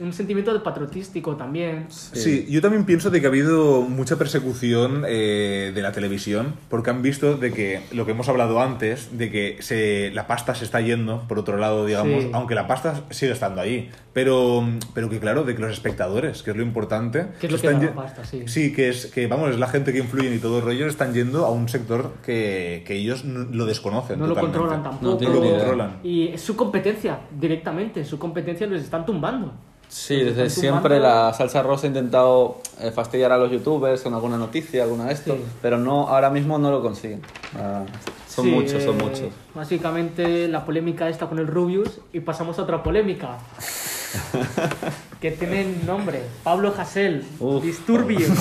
Un 0.02 0.14
sentimiento 0.14 0.54
de 0.54 0.60
patriotístico 0.60 1.36
también. 1.36 1.86
Sí, 1.90 2.48
yo 2.50 2.62
también 2.62 2.86
pienso 2.86 3.10
de 3.10 3.20
que 3.22 3.28
ha 3.28 3.30
habido 3.30 3.82
mucha 3.82 4.18
persecución 4.18 5.04
eh, 5.08 5.72
de 5.74 5.82
la 5.82 5.92
televisión, 5.92 6.56
porque 6.70 6.90
han 6.90 7.02
visto 7.02 7.38
de 7.38 7.52
que 7.52 7.82
lo 7.92 8.06
que 8.06 8.12
hemos 8.12 8.28
hablado 8.30 8.60
antes, 8.62 9.18
de 9.18 9.30
que 9.30 9.58
se, 9.62 10.12
la 10.14 10.28
pasta 10.28 10.56
se 10.56 10.66
está 10.66 10.82
yendo, 10.82 11.22
por 11.28 11.40
otro 11.40 11.58
lado, 11.58 11.86
digamos, 11.86 12.24
Sí. 12.24 12.30
aunque 12.34 12.56
la 12.56 12.68
pasta 12.68 13.04
sigue 13.12 13.32
estando 13.32 13.62
ahí, 13.62 13.90
pero, 14.14 14.64
pero 14.94 15.10
que 15.10 15.20
claro, 15.20 15.44
de 15.44 15.56
que 15.56 15.62
los 15.62 15.72
espectadores, 15.72 16.44
que 16.44 16.52
es 16.52 16.58
lo 16.58 16.64
importante, 16.64 17.28
Que 17.40 17.48
es 17.48 17.52
lo 17.52 17.58
se 17.58 17.62
que 17.62 17.68
están 17.74 17.82
da 17.82 17.86
la 17.88 17.92
ye- 17.92 17.96
pasta, 17.96 18.26
sí. 18.26 18.44
Sí, 18.48 18.74
que 18.74 18.90
es 18.90 19.06
que 19.08 19.28
vamos, 19.28 19.52
es 19.52 19.60
la 19.60 19.68
gente 19.68 19.94
que 19.94 20.00
influye 20.00 20.34
y 20.34 20.40
todo 20.40 20.58
el 20.60 20.66
rollo, 20.66 20.88
están 20.88 21.14
yendo 21.14 21.46
a 21.46 21.52
un 21.52 21.70
sector 21.70 22.14
que, 22.26 22.84
que 22.86 22.96
ellos 22.96 23.24
n- 23.24 23.48
lo 23.52 23.66
desconocen. 23.66 24.20
No 24.20 24.28
lo 24.28 24.36
controlan 24.36 24.84
tampoco. 24.84 25.06
No 25.12 25.18
tienen 25.18 25.36
No 25.38 25.40
lo 25.40 25.46
ni 25.46 25.52
idea. 25.52 25.60
controlan. 25.66 26.00
Y 26.04 26.28
es 26.30 26.42
su 26.42 26.56
competencia, 26.56 27.20
directamente. 27.40 28.04
Su 28.04 28.18
competencia 28.20 28.68
les 28.68 28.84
están 28.84 29.06
tumbando. 29.06 29.54
Sí, 29.92 30.16
desde 30.24 30.50
siempre 30.50 31.02
la 31.02 31.34
salsa 31.34 31.62
rosa 31.62 31.86
ha 31.86 31.90
intentado 31.90 32.60
eh, 32.80 32.92
fastidiar 32.92 33.34
a 33.34 33.38
los 33.38 33.52
youtubers 33.52 34.02
con 34.02 34.14
alguna 34.14 34.38
noticia, 34.38 34.84
alguna 34.84 35.06
de 35.08 35.14
esto, 35.14 35.34
Sí. 35.36 35.44
pero 35.62 35.78
no, 35.78 36.08
ahora 36.08 36.30
mismo 36.30 36.58
no 36.58 36.72
lo 36.72 36.82
consiguen. 36.82 37.22
Ah, 37.58 37.84
son 38.26 38.46
Sí, 38.46 38.52
muchos, 38.52 38.82
son 38.84 38.96
eh, 39.02 39.04
muchos. 39.04 39.28
Básicamente 39.54 40.48
la 40.48 40.64
polémica 40.66 41.10
está 41.10 41.28
con 41.28 41.40
el 41.40 41.48
Rubius 41.48 42.00
y 42.14 42.22
pasamos 42.22 42.58
a 42.58 42.64
otra 42.64 42.82
polémica. 42.82 43.38
Que 45.22 45.32
tienen 45.32 45.86
nombre. 45.86 46.22
Pablo 46.44 46.74
Uf. 47.40 47.64
disturbios, 47.64 48.32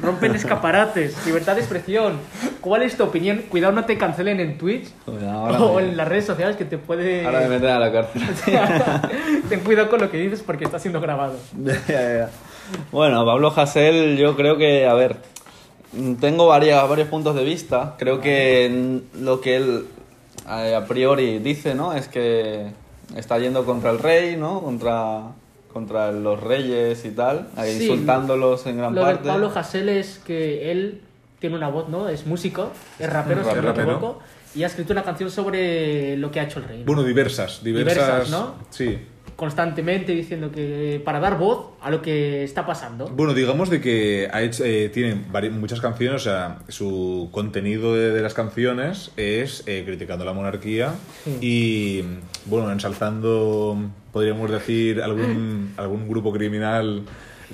rompen 0.00 0.34
escaparates, 0.34 1.14
libertad 1.26 1.54
de 1.54 1.60
expresión. 1.60 2.18
¿Cuál 2.60 2.82
es 2.82 2.96
tu 2.96 3.04
opinión? 3.04 3.42
Cuidado 3.48 3.72
no 3.74 3.84
te 3.84 3.98
cancelen 3.98 4.40
en 4.40 4.56
Twitch 4.56 4.88
ahora, 5.06 5.58
o 5.58 5.58
me, 5.58 5.80
en 5.80 5.96
las 5.96 6.08
redes 6.08 6.24
sociales 6.24 6.56
que 6.56 6.64
te 6.64 6.78
puede... 6.78 7.26
ahora 7.26 7.40
me 7.40 7.48
meten 7.48 7.68
a 7.68 7.78
la 7.78 7.92
cárcel. 7.92 8.22
Ten 9.48 9.60
cuidado 9.60 9.90
con 9.90 10.00
lo 10.00 10.10
que 10.10 10.16
dices 10.16 10.42
porque 10.42 10.64
está 10.64 10.78
siendo 10.78 11.00
grabado. 11.00 11.36
Bueno, 12.90 13.26
Pablo 13.26 13.52
Hasél, 13.54 14.16
yo 14.16 14.36
creo 14.36 14.56
que, 14.56 14.86
a 14.86 14.94
ver, 14.94 15.18
tengo 16.18 16.46
varias, 16.46 16.88
varios 16.88 17.08
puntos 17.08 17.36
de 17.36 17.44
vista. 17.44 17.94
Creo 17.98 18.22
que 18.22 19.02
lo 19.20 19.42
que 19.42 19.56
él 19.56 19.84
eh, 20.48 20.74
a 20.74 20.86
priori 20.86 21.38
dice, 21.38 21.74
¿no? 21.74 21.94
Es 21.94 22.08
que 22.08 22.70
está 23.16 23.38
yendo 23.38 23.64
contra 23.64 23.90
el 23.90 23.98
rey, 23.98 24.36
¿no? 24.36 24.60
Contra, 24.62 25.32
contra 25.72 26.12
los 26.12 26.40
reyes 26.42 27.04
y 27.04 27.10
tal, 27.10 27.48
ahí 27.56 27.76
Sí. 27.78 27.84
insultándolos 27.84 28.66
en 28.66 28.78
gran 28.78 28.94
Lo 28.94 29.00
de 29.00 29.06
parte. 29.14 29.28
Pablo 29.28 29.52
Hasél 29.54 29.88
es 29.88 30.18
que 30.18 30.70
él 30.70 31.00
tiene 31.40 31.56
una 31.56 31.68
voz, 31.68 31.88
¿no? 31.88 32.08
Es 32.08 32.26
músico, 32.26 32.70
es 32.98 33.10
rapero, 33.12 33.42
si 33.44 33.54
no 33.56 33.62
me 33.62 33.70
equivoco, 33.70 34.18
y 34.54 34.62
ha 34.62 34.66
escrito 34.68 34.92
una 34.92 35.02
canción 35.02 35.30
sobre 35.30 36.16
lo 36.16 36.30
que 36.30 36.40
ha 36.40 36.44
hecho 36.44 36.60
el 36.60 36.66
rey. 36.66 36.78
¿no? 36.80 36.86
Bueno, 36.86 37.02
diversas, 37.02 37.62
diversas. 37.62 37.94
Diversas, 37.96 38.30
¿no? 38.30 38.54
Sí. 38.70 38.98
Constantemente 39.36 40.12
diciendo 40.12 40.50
que 40.52 41.00
para 41.04 41.20
dar 41.20 41.38
voz 41.38 41.66
a 41.80 41.90
lo 41.90 42.02
que 42.02 42.44
está 42.44 42.66
pasando. 42.66 43.08
Bueno, 43.08 43.34
digamos 43.34 43.70
de 43.70 43.80
que 43.80 44.28
ha 44.32 44.42
hecho, 44.42 44.64
eh, 44.64 44.90
muchas 45.50 45.80
canciones, 45.80 46.22
o 46.22 46.24
sea, 46.24 46.58
su 46.68 47.28
contenido 47.32 47.94
de, 47.94 48.10
de 48.12 48.22
las 48.22 48.34
canciones 48.34 49.10
es 49.16 49.64
eh, 49.66 49.82
criticando 49.84 50.24
la 50.24 50.32
monarquía 50.32 50.94
Sí. 51.24 51.38
y, 51.40 52.04
bueno, 52.46 52.70
ensalzando, 52.70 53.76
podríamos 54.12 54.50
decir, 54.50 55.02
algún, 55.02 55.72
algún 55.76 56.08
grupo 56.08 56.32
criminal 56.32 57.02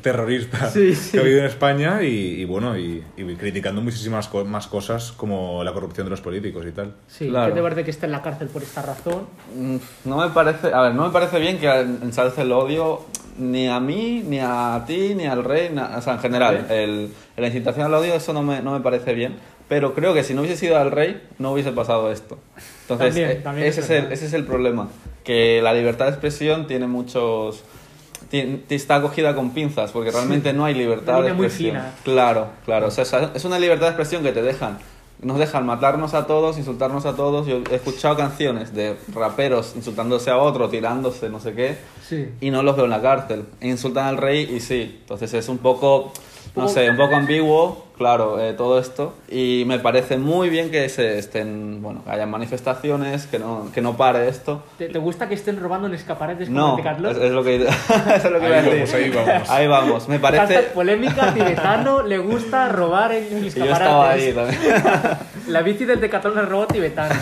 terrorista 0.03 0.71
Sí, 0.71 0.95
sí. 0.95 1.13
que 1.13 1.19
ha 1.19 1.21
habido 1.21 1.39
en 1.41 1.45
España 1.47 2.03
y, 2.03 2.07
y, 2.41 2.45
bueno, 2.45 2.79
y, 2.79 3.03
y 3.17 3.25
criticando 3.37 3.81
muchísimas 3.81 4.29
co- 4.29 4.45
más 4.45 4.67
cosas 4.67 5.13
como 5.13 5.63
la 5.65 5.73
corrupción 5.73 6.07
de 6.07 6.11
los 6.11 6.21
políticos 6.21 6.65
y 6.69 6.73
tal. 6.73 6.95
Sí, 7.09 7.29
Claro. 7.29 7.49
que 7.49 7.57
te 7.59 7.63
parece 7.63 7.85
que 7.85 7.91
está 7.91 8.07
en 8.07 8.13
la 8.13 8.23
cárcel 8.23 8.49
por 8.49 8.63
esta 8.63 8.83
razón. 8.83 9.27
Mm, 9.57 9.77
No 10.05 10.17
me 10.19 10.29
parece, 10.33 10.73
a 10.73 10.83
ver, 10.83 10.95
no 10.95 11.05
me 11.07 11.11
parece 11.13 11.39
bien 11.39 11.59
que 11.59 11.69
ensalce 11.71 12.43
el 12.43 12.53
odio 12.53 13.03
ni 13.39 13.69
a 13.69 13.81
mí, 13.81 14.23
ni 14.27 14.39
a 14.41 14.85
ti, 14.87 15.15
ni 15.15 15.27
al 15.27 15.45
rey, 15.45 15.71
na- 15.73 15.97
o 15.97 16.03
sea, 16.03 16.15
en 16.15 16.19
general, 16.21 16.67
el, 16.71 17.11
la 17.37 17.47
incitación 17.47 17.87
al 17.87 17.95
odio, 17.95 18.15
eso 18.15 18.33
no 18.33 18.43
me, 18.43 18.61
no 18.61 18.73
me 18.73 18.81
parece 18.81 19.15
bien, 19.15 19.37
pero 19.69 19.95
creo 19.95 20.13
que 20.13 20.25
si 20.25 20.35
no 20.35 20.41
hubiese 20.43 20.57
sido 20.59 20.77
al 20.77 20.91
rey, 20.91 21.23
no 21.39 21.53
hubiese 21.53 21.73
pasado 21.73 22.11
esto. 22.13 22.39
Entonces, 22.83 23.15
También, 23.15 23.31
eh, 23.31 23.35
también 23.43 23.67
ese, 23.69 23.81
es 23.81 23.91
el, 23.91 24.13
ese 24.13 24.27
es 24.27 24.33
el 24.35 24.45
problema, 24.45 24.89
que 25.25 25.61
la 25.63 25.73
libertad 25.73 26.07
de 26.07 26.11
expresión 26.11 26.67
tiene 26.67 26.87
muchos... 26.87 27.63
ti- 28.31 28.63
ti- 28.67 28.75
Está 28.77 28.97
acogida 28.97 29.35
con 29.35 29.51
pinzas, 29.51 29.93
porque 29.93 30.11
realmente 30.11 30.53
no 30.53 30.65
hay 30.65 30.75
libertad 30.75 31.15
Una 31.17 31.17
de 31.17 31.23
línea 31.23 31.35
muy 31.37 31.47
expresión. 31.47 31.77
fina. 31.77 31.95
Claro, 32.05 32.47
claro. 32.65 32.87
O 32.87 32.91
sea, 32.91 33.31
es 33.35 33.45
una 33.45 33.59
libertad 33.59 33.87
de 33.87 33.91
expresión 33.91 34.23
que 34.23 34.33
te 34.33 34.43
dejan. 34.43 34.79
Nos 35.23 35.39
dejan 35.39 35.67
matarnos 35.67 36.15
a 36.15 36.27
todos, 36.27 36.57
insultarnos 36.57 37.05
a 37.05 37.15
todos. 37.15 37.47
Yo 37.47 37.61
he 37.71 37.75
escuchado 37.75 38.17
canciones 38.17 38.73
de 38.73 38.97
raperos 39.13 39.75
insultándose 39.77 40.31
a 40.31 40.39
otro, 40.39 40.71
tirándose, 40.71 41.29
no 41.29 41.41
sé 41.41 41.53
qué, 41.53 41.77
Sí. 42.09 42.27
y 42.41 42.51
no 42.51 42.63
los 42.63 42.75
veo 42.75 42.87
en 42.87 42.91
la 42.93 43.03
cárcel. 43.03 43.45
E 43.61 43.69
insultan 43.69 44.07
al 44.07 44.17
rey 44.17 44.51
y 44.51 44.61
sí. 44.61 44.97
Entonces 45.03 45.35
es 45.35 45.51
un 45.51 45.59
poco, 45.59 46.13
no 46.57 46.69
sé, 46.69 46.91
un 46.91 46.97
poco 46.97 47.15
ambiguo, 47.17 47.87
claro, 47.97 48.41
eh, 48.41 48.53
todo 48.55 48.79
esto. 48.79 49.15
Y 49.29 49.65
me 49.67 49.79
parece 49.79 50.19
muy 50.19 50.49
bien 50.49 50.71
que 50.71 50.89
se 50.89 51.19
estén, 51.19 51.81
bueno, 51.83 52.03
que 52.05 52.11
haya 52.11 52.27
manifestaciones, 52.27 53.27
que 53.27 53.39
no, 53.39 53.71
que 53.73 53.81
no 53.81 53.97
pare 53.97 54.29
esto. 54.29 54.63
¿Te, 54.79 54.89
te 54.89 54.99
gusta 54.99 55.29
que 55.29 55.35
estén 55.35 55.61
robando 55.61 55.87
en 55.87 55.95
escaparates 55.95 56.49
como 56.49 56.59
No, 56.61 56.71
en 56.71 56.77
Decathlon? 56.79 57.13
es, 57.13 57.19
es 57.23 57.31
lo 57.33 57.45
que, 57.45 57.57
eso 57.67 57.69
es 58.15 58.31
lo 58.31 58.41
que 58.41 58.47
Ahí 58.47 58.51
iba 58.51 58.59
a 58.59 58.63
vamos, 58.63 58.93
decir. 58.93 58.97
ahí 58.97 59.11
vamos. 59.11 59.51
Ahí 59.51 59.67
vamos. 59.69 60.09
Me 60.09 60.19
parece... 60.19 60.43
Hashtag 60.55 60.73
polémica, 60.73 61.33
tibetano, 61.35 62.03
le 62.03 62.19
gusta 62.19 62.69
robar 62.69 63.13
en 63.13 63.45
escaparates. 63.45 63.57
yo 63.57 63.65
estaba 63.73 64.11
ahí 64.11 64.33
también. 64.33 64.61
La 65.49 65.63
bici 65.63 65.85
del 65.85 66.01
Decathlon 66.01 66.39
es 66.39 66.49
robo 66.49 66.67
tibetano. 66.67 67.15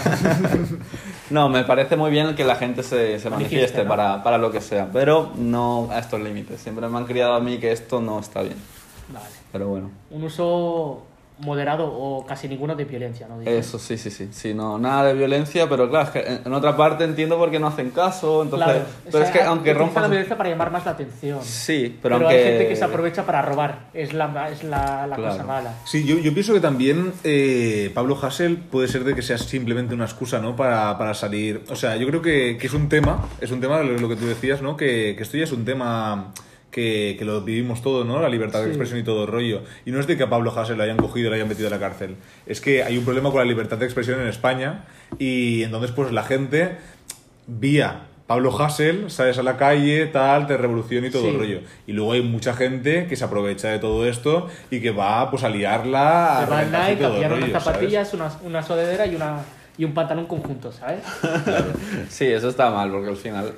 No, 1.30 1.48
me 1.48 1.64
parece 1.64 1.96
muy 1.96 2.10
bien 2.10 2.34
que 2.34 2.44
la 2.44 2.56
gente 2.56 2.82
se, 2.82 3.18
se 3.18 3.28
Manifieste, 3.28 3.30
manifieste 3.30 3.82
¿no? 3.84 3.88
para, 3.88 4.22
para 4.22 4.38
lo 4.38 4.50
que 4.50 4.60
sea, 4.62 4.88
pero 4.92 5.30
no 5.36 5.88
a 5.92 5.98
estos 5.98 6.20
límites. 6.20 6.60
Siempre 6.60 6.88
me 6.88 6.96
han 6.98 7.04
criado 7.04 7.34
a 7.34 7.40
mí 7.40 7.58
que 7.58 7.70
esto 7.72 8.00
no 8.00 8.18
está 8.18 8.42
bien. 8.42 8.56
Vale. 9.08 9.26
Pero 9.52 9.68
bueno, 9.68 9.90
Un 10.10 10.24
uso 10.24 11.04
moderado 11.40 11.86
o 11.86 12.26
casi 12.26 12.48
ninguno 12.48 12.74
de 12.74 12.84
violencia, 12.84 13.28
¿no? 13.28 13.40
Eso 13.48 13.78
sí, 13.78 13.96
sí, 13.96 14.10
sí. 14.10 14.26
sí 14.32 14.54
no, 14.54 14.76
nada 14.76 15.04
de 15.04 15.14
violencia, 15.14 15.68
pero 15.68 15.88
claro, 15.88 16.06
es 16.06 16.10
que 16.10 16.18
en, 16.18 16.40
en 16.44 16.52
otra 16.52 16.76
parte 16.76 17.04
entiendo 17.04 17.38
por 17.38 17.48
qué 17.52 17.60
no 17.60 17.68
hacen 17.68 17.90
caso. 17.92 18.42
Entonces, 18.42 18.66
Claro. 18.68 18.84
pero 19.04 19.18
O 19.18 19.22
es 19.22 19.30
que 19.30 19.42
aunque 19.42 19.72
rompas. 19.72 20.02
la 20.02 20.08
violencia 20.08 20.36
para 20.36 20.48
llamar 20.50 20.72
más 20.72 20.84
la 20.84 20.90
atención. 20.90 21.38
Sí, 21.44 21.96
Pero, 22.02 22.16
pero, 22.16 22.26
aunque. 22.28 22.34
hay 22.34 22.42
gente 22.44 22.68
que 22.68 22.74
se 22.74 22.84
aprovecha 22.84 23.24
para 23.24 23.40
robar. 23.42 23.86
Es 23.94 24.12
la, 24.14 24.48
es 24.50 24.64
la, 24.64 25.06
la 25.06 25.14
Claro. 25.14 25.30
cosa 25.32 25.44
mala. 25.44 25.74
Sí, 25.84 26.04
yo, 26.04 26.18
yo 26.18 26.34
pienso 26.34 26.52
que 26.54 26.60
también 26.60 27.12
eh, 27.22 27.92
Pablo 27.94 28.18
Hassel 28.20 28.56
puede 28.56 28.88
ser 28.88 29.04
de 29.04 29.14
que 29.14 29.22
sea 29.22 29.38
simplemente 29.38 29.94
una 29.94 30.06
excusa, 30.06 30.40
¿no? 30.40 30.56
Para, 30.56 30.98
para 30.98 31.14
salir. 31.14 31.62
O 31.70 31.76
sea, 31.76 31.94
yo 31.94 32.08
creo 32.08 32.20
que, 32.20 32.58
que 32.60 32.66
es 32.66 32.74
un 32.74 32.88
tema, 32.88 33.24
es 33.40 33.52
un 33.52 33.60
tema, 33.60 33.80
lo, 33.84 33.96
lo 33.96 34.08
que 34.08 34.16
tú 34.16 34.26
decías, 34.26 34.60
¿no? 34.60 34.76
Que, 34.76 35.14
que 35.16 35.22
esto 35.22 35.36
ya 35.36 35.44
es 35.44 35.52
un 35.52 35.64
tema 35.64 36.32
que, 36.78 37.16
que 37.18 37.24
lo 37.24 37.40
vivimos 37.40 37.82
todo, 37.82 38.04
¿no? 38.04 38.20
La 38.20 38.28
libertad 38.28 38.62
de 38.62 38.68
expresión 38.68 39.00
y 39.00 39.02
todo 39.02 39.22
el 39.24 39.28
rollo. 39.28 39.62
Y 39.84 39.90
no 39.90 39.98
es 39.98 40.06
de 40.06 40.16
que 40.16 40.22
a 40.22 40.30
Pablo 40.30 40.56
Hassel 40.56 40.76
lo 40.76 40.84
hayan 40.84 40.96
cogido 40.96 41.26
y 41.26 41.30
lo 41.30 41.34
hayan 41.34 41.48
metido 41.48 41.66
a 41.66 41.70
la 41.72 41.80
cárcel. 41.80 42.14
Es 42.46 42.60
que 42.60 42.84
hay 42.84 42.96
un 42.96 43.04
problema 43.04 43.30
con 43.32 43.40
la 43.40 43.44
libertad 43.44 43.78
de 43.78 43.84
expresión 43.86 44.20
en 44.20 44.28
España 44.28 44.84
y 45.18 45.64
entonces, 45.64 45.90
pues 45.90 46.12
la 46.12 46.22
gente, 46.22 46.76
vía. 47.48 48.02
Pablo 48.28 48.54
Hassel, 48.56 49.10
sales 49.10 49.38
a 49.38 49.42
la 49.42 49.56
calle, 49.56 50.06
tal, 50.06 50.46
de 50.46 50.56
revolución 50.58 51.04
y 51.04 51.10
todo 51.10 51.22
Sí. 51.22 51.28
el 51.30 51.38
rollo. 51.38 51.60
Y 51.86 51.92
luego 51.94 52.12
hay 52.12 52.22
mucha 52.22 52.52
gente 52.54 53.06
que 53.08 53.16
se 53.16 53.24
aprovecha 53.24 53.70
de 53.70 53.78
todo 53.78 54.06
esto 54.06 54.48
y 54.70 54.80
que 54.80 54.90
va 54.90 55.30
pues 55.30 55.42
a 55.44 55.48
liarla, 55.48 56.38
a 56.38 56.40
Se 56.42 56.46
todo 56.46 56.56
a 56.56 56.88
el 56.90 56.96
pillar 56.98 57.32
unas 57.32 57.50
zapatillas, 57.50 58.14
una, 58.14 58.30
una 58.44 58.62
sudadera 58.62 59.06
y, 59.06 59.14
una, 59.16 59.40
y 59.78 59.84
un 59.84 59.94
pantalón 59.94 60.26
conjunto, 60.26 60.72
¿sabes? 60.72 61.00
Sí, 62.10 62.26
eso 62.26 62.48
está 62.48 62.70
mal, 62.70 62.90
porque 62.90 63.08
al 63.10 63.16
final. 63.16 63.52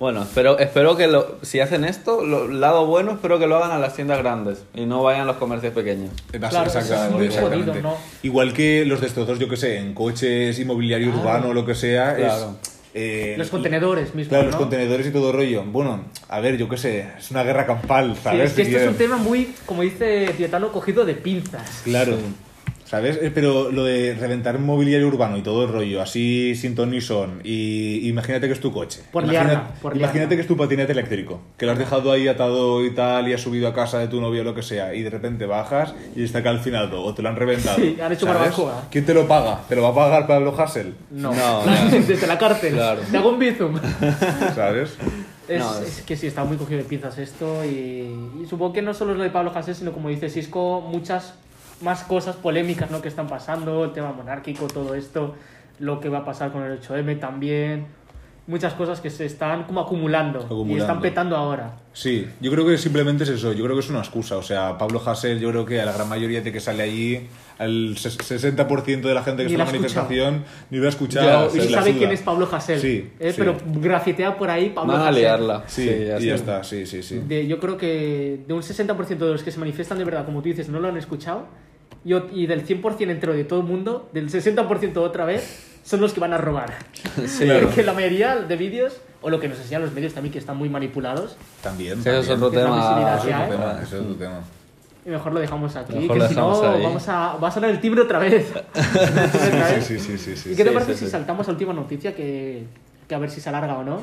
Bueno, 0.00 0.22
espero, 0.22 0.58
espero 0.58 0.96
que 0.96 1.06
lo, 1.08 1.38
si 1.42 1.60
hacen 1.60 1.84
esto, 1.84 2.24
lo 2.24 2.48
lado 2.48 2.86
bueno, 2.86 3.12
espero 3.12 3.38
que 3.38 3.46
lo 3.46 3.56
hagan 3.56 3.72
a 3.72 3.78
las 3.78 3.94
tiendas 3.94 4.18
grandes 4.18 4.62
y 4.74 4.86
no 4.86 5.02
vayan 5.02 5.22
a 5.22 5.24
los 5.26 5.36
comercios 5.36 5.72
pequeños. 5.74 6.10
Vas- 6.40 6.50
Claro, 6.50 6.68
eso 6.68 6.78
es 6.78 6.84
exactamente, 6.84 7.16
muy 7.18 7.26
exactamente. 7.26 7.70
jodido, 7.72 7.90
¿no? 7.90 7.96
Igual 8.22 8.52
que 8.52 8.84
los 8.86 9.00
destrozos, 9.00 9.38
yo 9.38 9.48
que 9.48 9.56
sé, 9.56 9.76
en 9.78 9.94
coches, 9.94 10.58
inmobiliario 10.58 11.08
Claro. 11.12 11.20
urbano, 11.22 11.52
lo 11.52 11.66
que 11.66 11.74
sea, 11.74 12.14
Claro. 12.14 12.54
es... 12.62 12.78
eh, 12.94 13.34
Los 13.36 13.50
contenedores 13.50 14.14
mismos, 14.14 14.28
Claro, 14.28 14.44
¿no? 14.44 14.50
los 14.50 14.56
contenedores 14.56 15.06
y 15.06 15.10
todo 15.10 15.32
rollo. 15.32 15.64
Bueno, 15.64 16.04
a 16.28 16.40
ver, 16.40 16.56
yo 16.56 16.68
qué 16.68 16.76
sé, 16.76 17.08
es 17.18 17.30
una 17.32 17.42
guerra 17.42 17.66
campal, 17.66 18.14
Sí, 18.14 18.20
¿sabes? 18.22 18.50
es 18.50 18.52
que 18.56 18.64
Si 18.64 18.70
esto 18.70 18.84
es 18.84 18.90
un 18.90 18.96
tema 18.96 19.16
muy, 19.16 19.52
como 19.66 19.82
dice 19.82 20.32
Dietano, 20.38 20.70
cogido 20.72 21.04
de 21.04 21.14
pinzas. 21.14 21.82
Claro. 21.84 22.16
¿Sabes? 22.88 23.18
Eh, 23.20 23.30
Pero 23.34 23.70
lo 23.70 23.84
de 23.84 24.14
reventar 24.18 24.58
mobiliario 24.58 25.06
urbano 25.08 25.36
y 25.36 25.42
todo 25.42 25.64
el 25.64 25.68
rollo, 25.72 26.00
así 26.00 26.54
sin 26.54 26.74
ton 26.74 26.90
ni 26.90 27.00
son, 27.02 27.40
y 27.44 28.08
imagínate 28.08 28.46
que 28.46 28.54
es 28.54 28.60
tu 28.60 28.72
coche. 28.72 29.02
Por 29.12 29.24
Imagina- 29.24 29.44
liarla, 29.44 29.68
por 29.82 29.92
imagínate 29.94 30.18
liarla. 30.20 30.36
que 30.36 30.40
es 30.40 30.46
tu 30.46 30.56
patinete 30.56 30.92
eléctrico, 30.92 31.40
que 31.58 31.66
lo 31.66 31.72
has 31.72 31.78
dejado 31.78 32.10
ahí 32.12 32.28
atado 32.28 32.82
y 32.84 32.90
tal, 32.94 33.28
y 33.28 33.34
has 33.34 33.42
subido 33.42 33.68
a 33.68 33.74
casa 33.74 33.98
de 33.98 34.08
tu 34.08 34.20
novia 34.22 34.40
o 34.40 34.44
lo 34.44 34.54
que 34.54 34.62
sea, 34.62 34.94
y 34.94 35.02
de 35.02 35.10
repente 35.10 35.44
bajas 35.44 35.94
y 36.16 36.24
está 36.24 36.42
calcinado, 36.42 37.02
o 37.04 37.12
te 37.12 37.20
lo 37.20 37.28
han 37.28 37.36
reventado. 37.36 37.76
Sí, 37.82 37.96
han 38.00 38.10
hecho 38.12 38.24
¿sabes? 38.26 38.40
barbacoa. 38.40 38.84
¿Quién 38.90 39.04
te 39.04 39.12
lo 39.12 39.28
paga? 39.28 39.60
¿Te 39.68 39.76
lo 39.76 39.82
va 39.82 39.90
a 39.90 39.94
pagar 39.94 40.26
Pablo 40.26 40.54
Hassel? 40.58 40.94
No, 41.10 41.34
No, 41.34 41.62
desde 41.90 42.26
la 42.26 42.38
cárcel. 42.38 42.72
Claro. 42.72 43.02
Te 43.10 43.16
hago 43.18 43.28
un 43.30 43.38
bizum. 43.38 43.74
¿Sabes? 44.54 44.96
Es, 45.48 45.58
No, 45.60 45.78
es 45.80 46.02
que 46.02 46.16
sí, 46.16 46.26
está 46.26 46.44
muy 46.44 46.56
cogido 46.56 46.78
de 46.78 46.84
pinzas 46.84 47.18
esto 47.18 47.64
y, 47.64 48.08
y 48.42 48.46
supongo 48.48 48.72
que 48.72 48.82
no 48.82 48.92
solo 48.94 49.12
es 49.12 49.18
lo 49.18 49.24
de 49.24 49.30
Pablo 49.30 49.52
Hasél, 49.54 49.74
sino 49.74 49.92
como 49.92 50.08
dice 50.08 50.28
Cisco, 50.28 50.80
muchas 50.80 51.34
más 51.80 52.02
cosas 52.04 52.36
polémicas 52.36 52.90
¿no? 52.90 53.00
que 53.02 53.08
están 53.08 53.26
pasando, 53.28 53.84
el 53.84 53.92
tema 53.92 54.12
monárquico, 54.12 54.66
todo 54.66 54.94
esto, 54.94 55.34
lo 55.78 56.00
que 56.00 56.08
va 56.08 56.18
a 56.18 56.24
pasar 56.24 56.50
con 56.52 56.62
el 56.64 56.80
8M 56.80 57.18
también. 57.20 57.86
muchas 58.48 58.72
cosas 58.72 59.02
que 59.02 59.10
se 59.10 59.26
están 59.26 59.64
como 59.64 59.78
acumulando, 59.80 60.64
y 60.66 60.78
están 60.78 61.02
petando 61.02 61.36
ahora. 61.36 61.76
Sí, 61.92 62.26
yo 62.40 62.50
creo 62.50 62.64
que 62.66 62.78
simplemente 62.78 63.24
es 63.24 63.28
eso, 63.28 63.52
yo 63.52 63.62
creo 63.62 63.76
que 63.76 63.80
es 63.80 63.90
una 63.90 63.98
excusa. 63.98 64.38
O 64.38 64.42
sea, 64.42 64.78
Pablo 64.78 65.02
Hasél, 65.04 65.38
yo 65.38 65.50
creo 65.50 65.66
que 65.66 65.82
a 65.82 65.84
la 65.84 65.92
gran 65.92 66.08
mayoría 66.08 66.40
de 66.40 66.50
que 66.50 66.58
sale 66.58 66.82
allí, 66.82 67.26
al 67.58 67.94
ses- 67.96 68.16
60% 68.16 69.02
de 69.06 69.12
la 69.14 69.22
gente 69.22 69.42
que 69.42 69.48
Ni 69.50 69.52
está 69.52 69.52
en 69.52 69.58
la 69.58 69.64
manifestación 69.66 70.44
ni 70.70 70.78
lo 70.78 70.86
ha 70.86 70.88
escuchado. 70.88 71.52
Ya, 71.54 71.62
y 71.62 71.68
sabe 71.68 71.92
quién 71.98 72.10
es 72.10 72.22
Pablo 72.22 72.48
Hasél, 72.50 72.80
Sí, 72.80 73.10
¿eh? 73.20 73.32
sí. 73.32 73.34
pero 73.36 73.54
grafitea 73.66 74.38
por 74.38 74.48
ahí 74.48 74.70
Pablo 74.70 74.94
Van 74.94 75.02
a 75.02 75.12
liarla. 75.12 75.64
Sí, 75.66 75.82
Sí, 75.82 75.90
y 75.90 76.06
ya 76.06 76.16
está. 76.16 76.34
está, 76.34 76.64
sí, 76.64 76.86
sí, 76.86 77.02
sí. 77.02 77.18
De- 77.28 77.46
yo 77.46 77.60
creo 77.60 77.76
que 77.76 78.40
de 78.48 78.54
un 78.54 78.62
60% 78.62 79.26
de 79.26 79.32
los 79.32 79.42
que 79.42 79.50
se 79.50 79.58
manifiestan 79.60 79.98
de 79.98 80.04
verdad, 80.04 80.24
como 80.24 80.40
tú 80.40 80.48
dices, 80.48 80.70
no 80.70 80.80
lo 80.80 80.88
han 80.88 80.96
escuchado. 80.96 81.46
Y, 82.04 82.14
y 82.42 82.46
del 82.46 82.66
100% 82.66 83.10
entero 83.10 83.32
de 83.32 83.44
todo 83.44 83.60
el 83.60 83.66
mundo, 83.66 84.08
del 84.12 84.30
60% 84.30 84.96
otra 84.98 85.24
vez, 85.24 85.64
son 85.84 86.00
los 86.00 86.12
que 86.12 86.20
van 86.20 86.32
a 86.32 86.38
robar. 86.38 86.74
Sí, 87.26 87.48
Porque 87.62 87.82
la 87.82 87.92
mayoría 87.92 88.36
de 88.36 88.56
vídeos, 88.56 88.96
o 89.22 89.30
lo 89.30 89.40
que 89.40 89.48
nos 89.48 89.58
enseñan 89.58 89.82
los 89.82 89.92
medios 89.92 90.14
también, 90.14 90.32
que 90.32 90.38
están 90.38 90.56
muy 90.56 90.68
manipulados, 90.68 91.36
También. 91.62 92.02
Sí, 92.02 92.08
eso 92.08 92.20
es 92.20 92.28
otro 92.30 92.50
tema. 92.50 93.16
Eso 93.18 93.28
es 93.28 93.34
otro 93.34 93.48
tema, 93.56 93.80
eso 93.82 93.96
es 93.96 94.02
otro 94.02 94.14
tema. 94.14 94.40
y 95.04 95.10
mejor 95.10 95.32
lo 95.32 95.40
dejamos 95.40 95.74
aquí, 95.76 95.94
Mejor 95.98 96.18
que 96.18 96.28
si 96.28 96.34
no, 96.34 96.62
ahí. 96.72 96.82
vamos 96.82 97.08
a, 97.08 97.36
va 97.36 97.48
a 97.48 97.50
sonar 97.50 97.70
el 97.70 97.80
timbre 97.80 98.02
otra 98.02 98.18
vez. 98.20 98.46
Sí, 99.82 99.98
sí, 99.98 100.18
sí, 100.18 100.18
sí. 100.18 100.30
¿Y 100.32 100.36
sí. 100.36 100.56
qué 100.56 100.64
te 100.64 100.70
Sí, 100.70 100.74
parece 100.74 100.92
sí, 100.94 100.98
si 101.00 101.04
sí. 101.06 101.10
saltamos 101.10 101.48
a 101.48 101.50
última 101.50 101.72
noticia 101.72 102.14
que, 102.14 102.64
que 103.08 103.14
a 103.14 103.18
ver 103.18 103.30
si 103.30 103.40
se 103.40 103.48
alarga 103.48 103.76
o 103.78 103.84
no? 103.84 104.02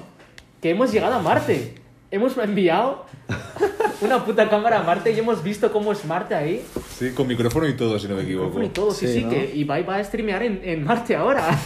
Que 0.61 0.71
hemos 0.71 0.91
llegado 0.91 1.15
a 1.15 1.19
Marte. 1.21 1.75
Hemos 2.11 2.37
enviado 2.37 3.05
una 4.01 4.23
puta 4.23 4.49
cámara 4.49 4.79
a 4.79 4.83
Marte 4.83 5.11
y 5.11 5.19
hemos 5.19 5.43
visto 5.43 5.71
cómo 5.71 5.91
es 5.91 6.03
Marte 6.05 6.35
ahí. 6.35 6.65
Sí, 6.97 7.11
con 7.11 7.27
micrófono 7.27 7.67
y 7.67 7.75
todo, 7.75 7.97
si 7.99 8.07
no 8.07 8.15
me 8.15 8.23
equivoco. 8.23 8.61
Y 8.63 8.69
todo, 8.69 8.91
sí, 8.91 9.07
Sí, 9.07 9.13
sí, 9.15 9.23
¿no? 9.23 9.29
que 9.29 9.51
Ibai 9.55 9.83
va 9.83 9.97
a 9.97 10.03
streamear 10.03 10.43
en, 10.43 10.61
en 10.63 10.83
Marte 10.83 11.15
ahora. 11.15 11.43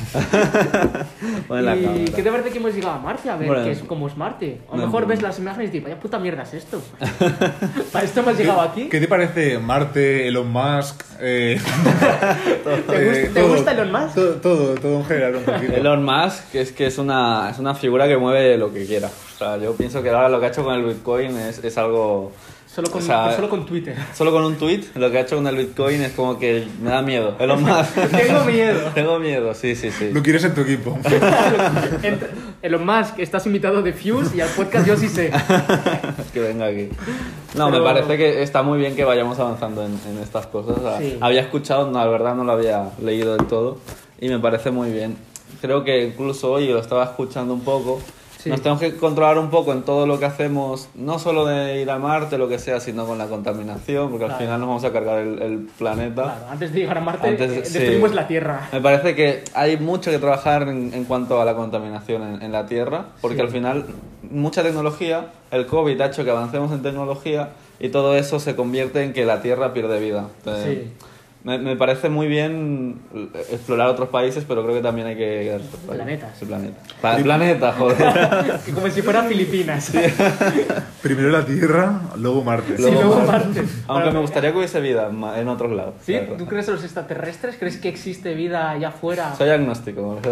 ¿Y 1.46 1.48
cámara. 1.48 1.76
qué 2.16 2.24
te 2.24 2.32
parece 2.32 2.50
que 2.52 2.58
hemos 2.58 2.74
llegado 2.74 2.94
a 2.96 3.00
Marte? 3.00 3.30
A 3.30 3.36
ver 3.36 3.48
Bueno. 3.48 3.64
qué 3.64 3.72
es, 3.72 3.80
cómo 3.80 4.08
es 4.08 4.18
Marte. 4.18 4.60
A 4.70 4.72
lo 4.76 4.78
No, 4.82 4.86
mejor 4.88 5.02
no. 5.04 5.08
ves 5.08 5.22
las 5.22 5.38
imágenes 5.40 5.70
y 5.70 5.72
dices, 5.74 5.84
vaya 5.84 6.00
puta 6.00 6.20
mierda 6.20 6.44
es 6.44 6.54
esto. 6.54 6.82
Para 7.92 8.06
esto 8.06 8.20
hemos 8.22 8.38
llegado 8.38 8.62
aquí. 8.62 8.90
¿Qué 8.90 9.00
te 9.00 9.08
parece 9.08 9.58
Marte, 9.60 10.28
Elon 10.28 10.52
Musk? 10.52 11.04
eh, 11.22 11.60
¿Te, 12.88 12.96
eh, 12.96 13.06
gusta, 13.28 13.34
te 13.34 13.42
gusta 13.48 13.72
Elon 13.72 13.92
Musk? 13.92 14.16
Todo, 14.16 14.34
todo, 14.36 14.76
todo 14.76 14.98
en 15.00 15.06
general 15.06 15.36
un 15.36 15.44
poquito. 15.44 15.74
Elon 15.74 16.04
Musk 16.04 16.56
es 16.56 16.72
que 16.72 16.88
es 16.88 16.98
una, 16.98 17.50
es 17.52 17.60
una 17.60 17.76
figura 17.76 18.08
que 18.08 18.18
mueve 18.18 18.58
lo 18.58 18.74
que 18.74 18.86
quiera. 18.86 19.10
O 19.40 19.44
sea, 19.46 19.58
yo 19.58 19.74
pienso 19.74 20.04
que 20.04 20.10
ahora 20.10 20.28
lo 20.28 20.40
que 20.40 20.48
ha 20.48 20.50
hecho 20.50 20.64
con 20.66 20.74
el 20.76 20.84
Bitcoin 20.84 21.38
es, 21.38 21.64
es 21.64 21.78
algo... 21.78 22.32
Solo 22.68 22.92
con, 22.92 23.02
O 23.02 23.06
sea, 23.06 23.36
solo 23.36 23.50
con 23.50 23.66
Twitter. 23.66 23.96
Solo 24.14 24.32
con 24.32 24.44
un 24.44 24.56
tweet, 24.56 24.82
lo 24.96 25.10
que 25.10 25.18
ha 25.18 25.22
hecho 25.22 25.38
con 25.38 25.48
el 25.48 25.56
Bitcoin 25.56 26.02
es 26.04 26.12
como 26.12 26.38
que 26.38 26.68
me 26.82 26.92
da 26.92 27.02
miedo. 27.02 27.36
Elon 27.40 27.64
Musk. 27.64 27.96
Tengo 28.12 28.44
miedo. 28.46 28.92
Tengo 28.94 29.18
miedo, 29.20 29.54
sí, 29.56 29.76
sí, 29.76 29.90
sí. 29.92 30.12
Lo 30.12 30.22
quieres 30.22 30.44
en 30.44 30.54
tu 30.54 30.62
equipo. 30.62 30.96
Elon 32.62 32.86
Musk, 32.86 33.20
estás 33.20 33.46
invitado 33.48 33.82
de 33.82 33.94
Fuse 33.94 34.36
y 34.38 34.42
al 34.42 34.50
podcast 34.50 34.86
yo 34.88 34.96
sí 34.98 35.08
sé. 35.08 35.32
que 36.34 36.40
venga 36.40 36.66
aquí. 36.68 36.90
No, 37.56 37.72
Pero- 37.72 37.84
me 37.84 37.90
parece 37.94 38.18
que 38.18 38.44
está 38.44 38.62
muy 38.62 38.78
bien 38.78 38.96
que 38.96 39.04
vayamos 39.04 39.40
avanzando 39.40 39.84
en, 39.86 39.98
en 40.10 40.20
estas 40.22 40.46
cosas. 40.48 40.78
O 40.78 40.82
sea, 40.82 41.00
Sí. 41.00 41.18
Había 41.22 41.42
escuchado, 41.42 41.90
no, 41.90 41.98
la 42.00 42.08
verdad 42.08 42.36
no 42.36 42.44
lo 42.44 42.52
había 42.52 42.90
leído 43.02 43.36
del 43.36 43.48
todo 43.48 43.78
y 44.20 44.30
me 44.30 44.40
parece 44.40 44.72
muy 44.72 44.92
bien. 44.92 45.18
Creo 45.62 45.84
que 45.84 46.04
incluso 46.04 46.52
hoy 46.52 46.68
lo 46.68 46.80
estaba 46.80 47.04
escuchando 47.06 47.54
un 47.54 47.62
poco. 47.62 48.00
Sí. 48.42 48.50
Nos 48.50 48.62
tenemos 48.62 48.80
que 48.80 48.96
controlar 48.96 49.38
un 49.38 49.50
poco 49.50 49.74
en 49.74 49.82
todo 49.84 50.08
lo 50.08 50.18
que 50.18 50.24
hacemos, 50.24 50.88
no 50.96 51.20
solo 51.20 51.46
de 51.46 51.82
ir 51.82 51.92
a 51.92 52.00
Marte, 52.00 52.38
lo 52.38 52.48
que 52.48 52.58
sea, 52.58 52.80
sino 52.80 53.06
con 53.06 53.18
la 53.18 53.26
contaminación, 53.28 54.10
porque 54.10 54.26
Claro. 54.26 54.34
al 54.36 54.40
final 54.40 54.60
nos 54.62 54.68
vamos 54.70 54.84
a 54.86 54.94
cargar 54.94 55.20
el, 55.20 55.42
el 55.42 55.58
planeta. 55.78 56.24
Claro, 56.24 56.46
antes 56.50 56.72
de 56.74 56.80
llegar 56.80 56.98
a 56.98 57.02
Marte, 57.02 57.28
Antes, 57.28 57.52
eh, 57.52 57.66
sí. 57.66 57.74
destruimos 57.80 58.16
la 58.16 58.28
Tierra. 58.28 58.70
Me 58.72 58.80
parece 58.80 59.14
que 59.16 59.44
hay 59.54 59.76
mucho 59.78 60.10
que 60.10 60.20
trabajar 60.20 60.64
en, 60.70 60.94
en 60.94 61.04
cuanto 61.04 61.42
a 61.42 61.46
la 61.46 61.54
contaminación 61.56 62.24
en, 62.36 62.42
en 62.42 62.52
la 62.54 62.66
Tierra, 62.66 63.08
porque 63.20 63.36
Sí. 63.38 63.42
al 63.42 63.50
final 63.50 63.86
mucha 64.32 64.64
tecnología, 64.64 65.28
el 65.52 65.66
COVID 65.66 66.00
ha 66.00 66.06
hecho 66.06 66.24
que 66.24 66.32
avancemos 66.32 66.72
en 66.72 66.82
tecnología 66.82 67.50
y 67.80 67.90
todo 67.90 68.16
eso 68.16 68.40
se 68.40 68.56
convierte 68.56 69.04
en 69.04 69.12
que 69.12 69.26
la 69.26 69.42
Tierra 69.42 69.74
pierde 69.74 70.00
vida. 70.00 70.28
Entonces, 70.40 70.78
Sí. 70.86 70.92
Me, 71.44 71.58
me 71.58 71.76
parece 71.78 72.10
muy 72.10 72.28
bien 72.28 73.00
explorar 73.52 73.88
otros 73.88 74.10
países, 74.10 74.44
pero 74.48 74.64
creo 74.64 74.76
que 74.76 74.82
también 74.82 75.08
hay 75.08 75.16
que... 75.16 75.60
Planetas. 75.88 76.42
El 76.42 76.48
planeta. 76.50 76.80
Pa- 77.02 77.16
planeta, 77.18 77.74
joder. 77.74 78.60
Como 78.76 78.90
si 78.90 79.02
fuera 79.02 79.24
Filipinas. 79.24 79.92
Primero 81.02 81.30
la 81.30 81.46
Tierra, 81.46 82.02
luego 82.18 82.44
Marte. 82.44 82.76
Sí, 82.76 82.82
Luego 82.82 83.02
luego 83.02 83.16
Marte. 83.22 83.48
Marte. 83.48 83.60
Aunque 83.88 84.04
Para- 84.04 84.12
me 84.12 84.20
gustaría 84.20 84.52
que 84.52 84.58
hubiese 84.58 84.82
vida 84.82 85.10
en 85.38 85.48
otros 85.48 85.72
lados. 85.72 85.94
¿Sí? 86.02 86.14
la 86.14 86.20
verdad. 86.22 86.38
¿Tú 86.38 86.46
crees 86.46 86.68
en 86.68 86.74
los 86.76 86.84
extraterrestres? 86.84 87.56
¿Crees 87.58 87.78
que 87.78 87.88
existe 87.90 88.34
vida 88.36 88.72
allá 88.72 88.90
afuera? 88.90 89.34
Soy 89.38 89.50
agnóstico. 89.50 90.20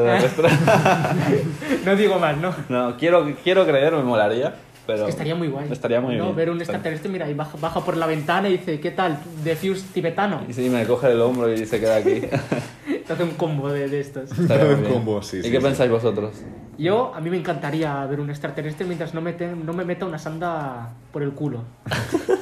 No 1.86 1.96
digo 1.96 2.20
más, 2.20 2.38
¿no? 2.38 2.54
No, 2.70 2.98
quiero, 2.98 3.34
quiero 3.44 3.66
creer, 3.66 3.94
me 3.94 4.04
molaría, 4.04 4.56
pero... 4.88 5.04
Que 5.06 5.12
estaría 5.12 5.36
muy 5.36 5.50
guay. 5.50 5.72
Estaría 5.72 6.02
muy 6.02 6.16
¿no? 6.16 6.24
bien. 6.26 6.36
Ver 6.38 6.50
un 6.50 6.58
extraterrestre, 6.60 7.10
mira, 7.12 7.30
y 7.30 7.34
baja, 7.36 7.58
baja 7.62 7.82
por 7.86 7.98
la 7.98 8.08
ventana 8.08 8.50
y 8.50 8.54
dice, 8.54 8.80
¿qué 8.80 8.92
tal? 8.92 9.20
Defuse 9.44 9.86
tibetano. 9.94 10.42
Y 10.50 10.54
sí, 10.54 10.70
me 10.70 10.84
coge 10.86 11.12
el 11.12 11.22
hombro 11.22 11.54
y 11.54 11.66
se 11.66 11.80
queda 11.80 11.98
aquí. 11.98 12.22
Te 13.08 13.14
hace 13.14 13.24
un 13.24 13.32
combo 13.32 13.70
de, 13.70 13.88
de 13.88 14.00
estos. 14.00 14.32
Un 14.38 14.48
combo, 14.92 15.22
sí, 15.22 15.38
¿Y 15.38 15.44
sí, 15.44 15.52
qué 15.52 15.58
sí. 15.58 15.64
pensáis 15.64 15.92
vosotros? 15.92 16.36
Yo, 16.78 17.14
a 17.16 17.22
mí 17.22 17.30
me 17.30 17.38
encantaría 17.38 18.06
ver 18.06 18.20
un 18.20 18.30
extraterrestre 18.30 18.86
mientras 18.86 19.14
no 19.14 19.22
me, 19.22 19.34
te- 19.34 19.56
no 19.56 19.74
me 19.74 19.84
meta 19.86 20.06
una 20.06 20.20
sanda 20.20 20.90
por 21.12 21.24
el 21.24 21.32
culo. 21.32 21.64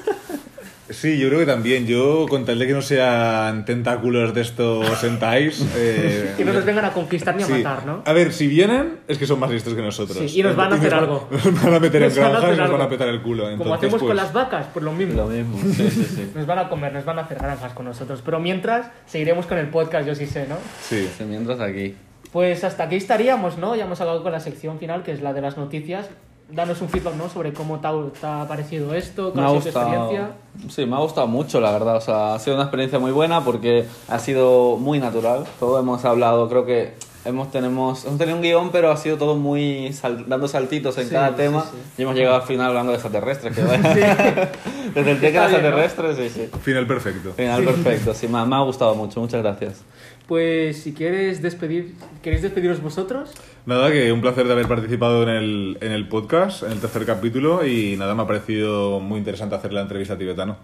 Sí, 0.89 1.17
yo 1.17 1.27
creo 1.29 1.39
que 1.39 1.45
también. 1.45 1.87
Yo, 1.87 2.27
con 2.29 2.45
tal 2.45 2.59
de 2.59 2.67
que 2.67 2.73
no 2.73 2.81
sean 2.81 3.65
tentáculos 3.65 4.33
de 4.33 4.41
estos 4.41 4.87
sentais... 4.99 5.65
eh, 5.75 6.33
Que 6.37 6.45
no 6.45 6.53
nos 6.53 6.63
vengan 6.65 6.85
a 6.85 6.93
conquistar 6.93 7.35
ni 7.35 7.43
a 7.43 7.45
sí. 7.47 7.53
matar, 7.53 7.85
¿no? 7.85 8.03
A 8.05 8.13
ver, 8.13 8.31
si 8.31 8.47
vienen, 8.47 8.99
es 9.07 9.17
que 9.17 9.25
son 9.25 9.39
más 9.39 9.49
listos 9.49 9.73
que 9.73 9.81
nosotros. 9.81 10.17
Sí, 10.19 10.39
y 10.39 10.43
nos 10.43 10.55
van 10.55 10.73
a 10.73 10.75
hacer 10.75 10.93
algo. 10.93 11.27
Nos 11.31 11.63
van 11.63 11.73
a 11.73 11.79
meter 11.79 12.03
en 12.03 12.09
Nos 12.09 12.17
granjas 12.17 12.57
y 12.57 12.59
nos 12.59 12.71
van 12.71 12.81
a 12.81 12.89
petar 12.89 13.07
el 13.07 13.21
culo. 13.21 13.43
Como 13.43 13.53
Entonces, 13.53 13.77
hacemos 13.77 13.99
con 13.99 14.07
pues, 14.07 14.17
las 14.17 14.33
vacas, 14.33 14.67
pues 14.73 14.85
lo 14.85 14.91
mismo. 14.91 15.21
Lo 15.21 15.27
mismo. 15.27 15.57
Sí, 15.73 15.89
sí, 15.89 16.03
sí. 16.03 16.31
Nos 16.35 16.45
van 16.45 16.59
a 16.59 16.69
comer, 16.69 16.93
nos 16.93 17.05
van 17.05 17.19
a 17.19 17.23
hacer 17.23 17.37
granjas 17.37 17.73
con 17.73 17.85
nosotros. 17.85 18.21
Pero 18.23 18.39
mientras, 18.39 18.87
seguiremos 19.05 19.45
con 19.45 19.57
el 19.57 19.69
podcast, 19.69 20.07
yo 20.07 20.15
sí 20.15 20.25
sé, 20.25 20.47
¿no? 20.47 20.57
Sí. 20.81 21.07
Sí, 21.17 21.23
Mientras 21.23 21.59
aquí. 21.59 21.95
Pues 22.31 22.63
hasta 22.63 22.83
aquí 22.83 22.95
estaríamos, 22.95 23.57
¿no? 23.57 23.75
Ya 23.75 23.85
hemos 23.85 24.01
acabado 24.01 24.21
con 24.21 24.31
la 24.31 24.39
sección 24.39 24.77
final, 24.79 25.03
que 25.03 25.11
es 25.11 25.21
la 25.21 25.33
de 25.33 25.41
las 25.41 25.57
noticias. 25.57 26.09
Danos 26.49 26.79
un 26.81 26.89
feedback, 26.89 27.15
¿no? 27.15 27.27
Sobre 27.27 27.53
cómo 27.53 27.79
te 27.79 27.87
ha, 27.87 27.91
te 28.21 28.27
ha 28.27 28.47
parecido 28.47 28.93
esto, 28.93 29.25
Me 29.27 29.31
cuál 29.31 29.45
ha 29.45 29.47
ha 29.47 29.51
gustado. 29.51 29.85
experiencia. 29.87 30.31
Sí, 30.69 30.85
me 30.85 30.95
ha 30.95 30.99
gustado 30.99 31.27
mucho, 31.27 31.59
la 31.59 31.71
verdad. 31.71 31.97
O 31.97 32.01
sea, 32.01 32.35
ha 32.35 32.39
sido 32.39 32.55
una 32.55 32.65
experiencia 32.65 32.99
muy 32.99 33.11
buena 33.11 33.43
porque 33.43 33.85
ha 34.07 34.19
sido 34.19 34.77
muy 34.77 34.99
natural. 34.99 35.45
Todo 35.59 35.79
hemos 35.79 36.05
hablado, 36.05 36.47
creo 36.47 36.63
que 36.65 36.93
hemos, 37.25 37.49
tenemos, 37.51 38.05
hemos 38.05 38.19
tenido 38.19 38.37
un 38.37 38.43
guion, 38.43 38.69
pero 38.71 38.91
ha 38.91 38.97
sido 38.97 39.17
todo 39.17 39.35
muy 39.35 39.91
sal- 39.93 40.25
dando 40.27 40.47
saltitos 40.47 40.95
en 40.99 41.05
Sí, 41.07 41.13
cada 41.13 41.29
sí, 41.29 41.33
tema. 41.35 41.63
sí. 41.63 41.77
Y 41.97 42.01
hemos 42.03 42.15
llegado 42.15 42.35
al 42.35 42.43
final 42.43 42.67
hablando 42.67 42.91
de 42.91 42.99
extraterrestres. 42.99 43.55
Que 43.55 43.61
Desde 44.93 45.11
el 45.11 45.19
tema 45.19 45.45
Está 45.45 45.47
bien, 45.47 45.71
¿no? 45.71 45.79
extraterrestres, 45.79 46.17
sí, 46.17 46.29
sí. 46.29 46.49
Final 46.61 46.85
perfecto. 46.85 47.33
Final 47.33 47.63
perfecto. 47.63 48.13
Sí, 48.13 48.27
me 48.27 48.37
ha, 48.37 48.45
me 48.45 48.55
ha 48.55 48.59
gustado 48.61 48.93
mucho. 48.93 49.19
Muchas 49.19 49.41
gracias. 49.41 49.81
Pues 50.27 50.81
si 50.81 50.93
quieres 50.93 51.41
despedir, 51.41 51.93
¿queréis 52.23 52.41
despediros 52.41 52.81
vosotros? 52.81 53.31
Nada, 53.67 53.91
que 53.91 54.11
un 54.11 54.21
placer 54.21 54.47
de 54.47 54.53
haber 54.53 54.67
participado 54.67 55.21
en 55.23 55.29
el, 55.29 55.77
en 55.81 55.91
el 55.91 56.07
podcast, 56.07 56.63
en 56.63 56.71
el 56.71 56.79
tercer 56.79 57.05
capítulo, 57.05 57.65
y 57.65 57.95
nada, 57.95 58.15
me 58.15 58.23
ha 58.23 58.27
parecido 58.27 58.99
muy 58.99 59.19
interesante 59.19 59.55
hacer 59.55 59.71
la 59.71 59.81
entrevista 59.81 60.15
a 60.15 60.17
tibetano. 60.17 60.57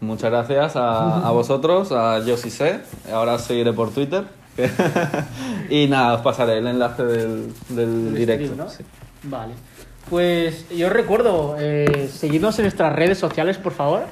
Muchas 0.00 0.30
gracias 0.30 0.76
a, 0.76 1.26
a 1.26 1.30
vosotros, 1.32 1.90
a 1.90 2.24
Yo 2.24 2.36
sí 2.36 2.50
sé. 2.50 2.80
Ahora 3.12 3.38
seguiré 3.38 3.72
por 3.72 3.90
Twitter. 3.90 4.24
y 5.70 5.86
nada, 5.88 6.14
os 6.14 6.20
pasaré 6.20 6.58
el 6.58 6.66
enlace 6.68 7.02
del, 7.04 7.52
del 7.70 8.14
directo. 8.14 8.46
stream, 8.46 8.64
¿no? 8.64 8.70
sí. 8.70 8.84
Vale. 9.24 9.54
Pues 10.10 10.68
yo 10.68 10.88
os 10.88 10.92
recuerdo, 10.92 11.56
eh, 11.58 12.08
seguidnos 12.12 12.58
en 12.58 12.64
nuestras 12.64 12.92
redes 12.94 13.18
sociales, 13.18 13.56
por 13.56 13.72
favor, 13.72 14.02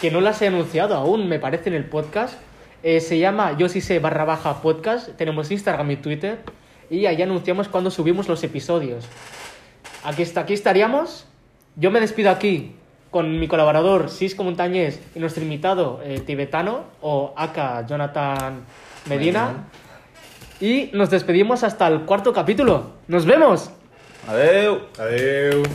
que 0.00 0.10
no 0.10 0.20
las 0.20 0.40
he 0.40 0.46
anunciado 0.46 0.94
aún, 0.94 1.28
me 1.28 1.38
parece, 1.40 1.68
en 1.68 1.74
el 1.74 1.84
podcast. 1.84 2.34
Eh, 2.82 3.00
se 3.00 3.18
llama 3.18 3.56
Yo 3.56 3.68
sí 3.68 3.80
sé 3.80 3.98
barra 3.98 4.24
baja 4.24 4.60
podcast, 4.60 5.10
tenemos 5.16 5.50
Instagram 5.50 5.90
y 5.92 5.96
Twitter, 5.96 6.40
y 6.90 7.06
ahí 7.06 7.22
anunciamos 7.22 7.68
cuando 7.68 7.90
subimos 7.90 8.28
los 8.28 8.42
episodios. 8.42 9.06
Aquí, 10.04 10.22
está, 10.22 10.40
aquí 10.40 10.54
estaríamos. 10.54 11.26
Yo 11.76 11.90
me 11.90 12.00
despido 12.00 12.30
aquí 12.30 12.74
con 13.10 13.38
mi 13.38 13.46
colaborador 13.46 14.10
Cisco 14.10 14.42
Montañés 14.42 15.00
y 15.14 15.20
nuestro 15.20 15.42
invitado 15.42 16.00
eh, 16.02 16.20
tibetano, 16.20 16.84
o 17.00 17.32
Aka 17.36 17.86
Jonathan 17.86 18.64
Medina. 19.08 19.68
Y 20.60 20.90
nos 20.92 21.10
despedimos 21.10 21.62
hasta 21.62 21.86
el 21.88 22.00
cuarto 22.02 22.32
capítulo. 22.32 22.92
¡Nos 23.08 23.26
vemos! 23.26 23.70
Adeu. 24.26 24.82
Adiós. 24.98 25.68